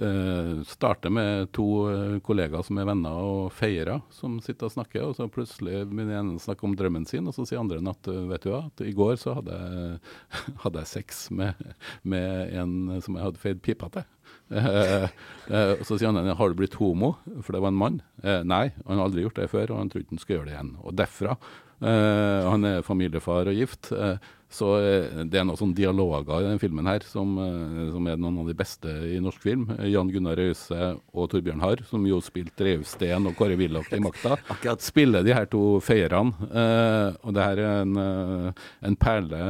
eh, 0.01 0.63
starter 0.65 1.11
med 1.13 1.51
to 1.53 1.67
eh, 1.91 2.19
kollegaer 2.25 2.65
som 2.65 2.79
er 2.81 2.87
venner 2.89 3.19
og 3.19 3.53
feirer, 3.53 4.01
som 4.15 4.39
sitter 4.45 4.69
og 4.69 4.75
snakker. 4.77 5.05
Og 5.09 5.17
så 5.19 5.29
plutselig 5.33 5.83
begynner 5.91 6.21
ene 6.21 6.39
å 6.39 6.43
snakke 6.43 6.65
om 6.69 6.77
drømmen 6.79 7.07
sin, 7.09 7.27
og 7.29 7.37
så 7.37 7.45
sier 7.49 7.61
andre 7.61 7.81
at 7.91 8.09
eh, 8.09 8.23
vet 8.31 8.47
du 8.47 8.53
hva, 8.53 8.63
at 8.71 8.85
i 8.87 8.95
går 8.97 9.19
så 9.21 9.37
hadde 9.41 9.59
jeg, 9.59 10.01
hadde 10.65 10.85
jeg 10.85 10.93
sex 10.95 11.27
med, 11.35 11.67
med 12.03 12.55
en 12.63 13.03
som 13.05 13.19
jeg 13.19 13.27
hadde 13.27 13.43
feid 13.43 13.63
pipa 13.65 13.91
til. 13.93 14.07
Eh, 14.53 15.09
eh, 15.53 15.75
og 15.79 15.85
så 15.89 15.99
sier 15.99 16.13
han 16.13 16.33
har 16.39 16.53
du 16.53 16.59
blitt 16.59 16.79
homo, 16.81 17.17
for 17.43 17.57
det 17.57 17.65
var 17.65 17.75
en 17.75 17.83
mann. 17.83 18.01
Eh, 18.23 18.41
nei, 18.47 18.69
han 18.87 18.97
har 18.97 19.09
aldri 19.09 19.27
gjort 19.27 19.43
det 19.43 19.51
før, 19.53 19.75
og 19.75 19.83
han 19.83 19.93
trodde 19.93 20.07
ikke 20.07 20.17
han 20.17 20.25
skulle 20.25 20.41
gjøre 20.41 20.51
det 20.51 20.57
igjen. 20.57 20.73
Og 20.83 20.97
derfra 21.03 21.37
eh, 21.37 21.72
Han 21.83 22.65
er 22.65 22.87
familiefar 22.87 23.51
og 23.51 23.59
gift. 23.59 23.93
eh, 23.93 24.17
så 24.53 24.69
eh, 24.85 25.23
det 25.33 25.39
er 25.41 25.47
noen 25.49 25.57
sånne 25.57 25.77
dialoger 25.77 26.43
i 26.43 26.49
den 26.51 26.61
filmen 26.61 26.89
her 26.91 27.05
som, 27.09 27.31
eh, 27.41 27.87
som 27.95 28.09
er 28.11 28.19
noen 28.21 28.43
av 28.43 28.51
de 28.51 28.57
beste 28.59 28.93
i 29.09 29.21
norsk 29.23 29.41
film. 29.47 29.65
Eh, 29.79 29.89
Jan 29.95 30.11
Gunnar 30.13 30.37
Røise 30.37 30.91
og 31.17 31.31
Torbjørn 31.33 31.63
Harr, 31.65 31.81
som 31.89 32.05
jo 32.09 32.21
spilte 32.25 32.67
Reivsten 32.67 33.31
og 33.31 33.37
Kåre 33.39 33.57
Willoch 33.61 33.89
i 33.97 34.03
makta, 34.05 34.37
spiller 34.83 35.25
de 35.25 35.33
her 35.37 35.49
to 35.53 35.81
feierne. 35.85 36.35
Eh, 36.53 37.17
og 37.25 37.33
det 37.37 37.47
her 37.49 37.63
er 37.65 37.81
en, 37.87 37.97
eh, 38.05 38.69
en 38.91 38.99
perle 39.01 39.41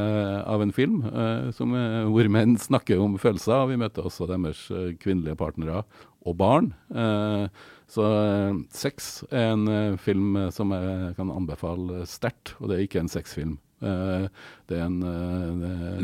av 0.47 0.63
en 0.63 0.75
film 0.77 1.03
eh, 1.11 1.51
som, 1.57 1.75
eh, 1.75 2.05
hvor 2.07 2.31
menn 2.31 2.55
snakker 2.63 3.03
om 3.03 3.19
følelser. 3.19 3.59
og 3.65 3.75
Vi 3.75 3.83
møter 3.83 4.07
også 4.07 4.31
deres 4.31 4.69
eh, 4.71 4.93
kvinnelige 5.03 5.39
partnere 5.41 5.83
og 6.29 6.39
barn. 6.39 6.73
Eh, 6.95 7.47
så 7.93 8.07
eh, 8.09 8.63
Sex 8.73 9.11
er 9.31 9.53
en 9.53 9.67
eh, 9.69 9.99
film 10.01 10.39
som 10.55 10.73
jeg 10.75 11.13
kan 11.19 11.33
anbefale 11.35 12.07
sterkt, 12.09 12.57
og 12.61 12.71
det 12.71 12.79
er 12.79 12.87
ikke 12.87 13.05
en 13.05 13.13
sexfilm. 13.13 13.59
Det 13.83 14.77
er 14.79 14.85
en 14.85 15.01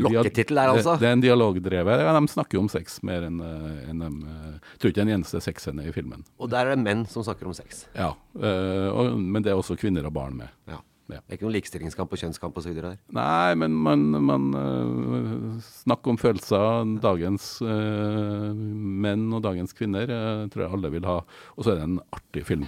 Lokketittel 0.03 0.57
der, 0.59 0.73
altså? 0.73 0.97
Det, 0.99 1.07
er 1.07 1.13
en 1.15 1.21
dialogdrevet. 1.23 2.01
Ja, 2.03 2.11
de 2.11 2.27
snakker 2.27 2.57
jo 2.57 2.65
om 2.65 2.67
sex 2.67 2.97
mer 3.07 3.23
enn 3.23 3.37
en 3.39 4.01
de 4.03 4.09
Jeg 4.09 4.57
Tror 4.81 4.91
ikke 4.91 4.97
det 4.97 5.03
er 5.05 5.07
en 5.07 5.13
eneste 5.13 5.39
sexscene 5.45 5.85
i 5.87 5.93
filmen. 5.95 6.25
Og 6.43 6.51
der 6.51 6.67
er 6.67 6.75
det 6.75 6.83
menn 6.83 7.05
som 7.07 7.23
snakker 7.23 7.47
om 7.47 7.55
sex. 7.55 7.85
Ja, 7.95 8.09
og, 8.35 9.15
Men 9.15 9.47
det 9.47 9.53
er 9.53 9.61
også 9.61 9.79
kvinner 9.79 10.11
og 10.11 10.17
barn 10.17 10.35
med. 10.41 10.51
Ja. 10.67 10.81
Det 11.09 11.17
er 11.17 11.37
ikke 11.39 11.47
noen 11.47 11.55
likestillingskamp 11.57 12.11
og 12.13 12.21
kjønnskamp 12.21 12.57
osv. 12.61 12.75
her? 12.77 12.97
Nei, 13.17 13.55
men 13.57 13.73
man, 13.73 14.05
man 14.27 14.45
uh, 14.53 15.69
Snakk 15.81 16.05
om 16.11 16.19
følelser. 16.21 16.85
Dagens 17.01 17.47
uh, 17.65 18.53
menn 18.53 19.25
og 19.33 19.41
dagens 19.45 19.73
kvinner 19.77 20.05
uh, 20.05 20.45
tror 20.53 20.65
jeg 20.67 20.77
alle 20.77 20.93
vil 20.93 21.09
ha. 21.09 21.17
Og 21.57 21.65
så 21.65 21.73
er 21.73 21.81
det 21.81 21.87
en 21.89 21.99
artig 22.15 22.45
film, 22.45 22.67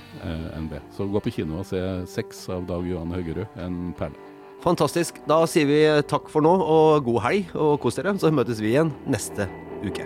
NB. 0.65 0.77
Så 0.97 1.09
gå 1.11 1.21
på 1.21 1.35
kino 1.37 1.61
og 1.61 1.69
se 1.69 1.81
'Sex' 2.09 2.47
av 2.53 2.65
Dag 2.69 2.87
Johan 2.87 3.13
Haugerud. 3.13 3.45
En 3.61 3.93
perle. 3.97 4.17
Fantastisk. 4.61 5.21
Da 5.29 5.41
sier 5.49 5.69
vi 5.69 5.81
takk 6.09 6.29
for 6.29 6.45
nå, 6.45 6.53
og 6.61 7.05
god 7.05 7.21
helg, 7.25 7.53
og 7.57 7.79
kos 7.81 7.97
dere. 7.97 8.17
Så 8.21 8.33
møtes 8.33 8.61
vi 8.61 8.73
igjen 8.73 8.93
neste 9.09 9.49
uke. 9.85 10.05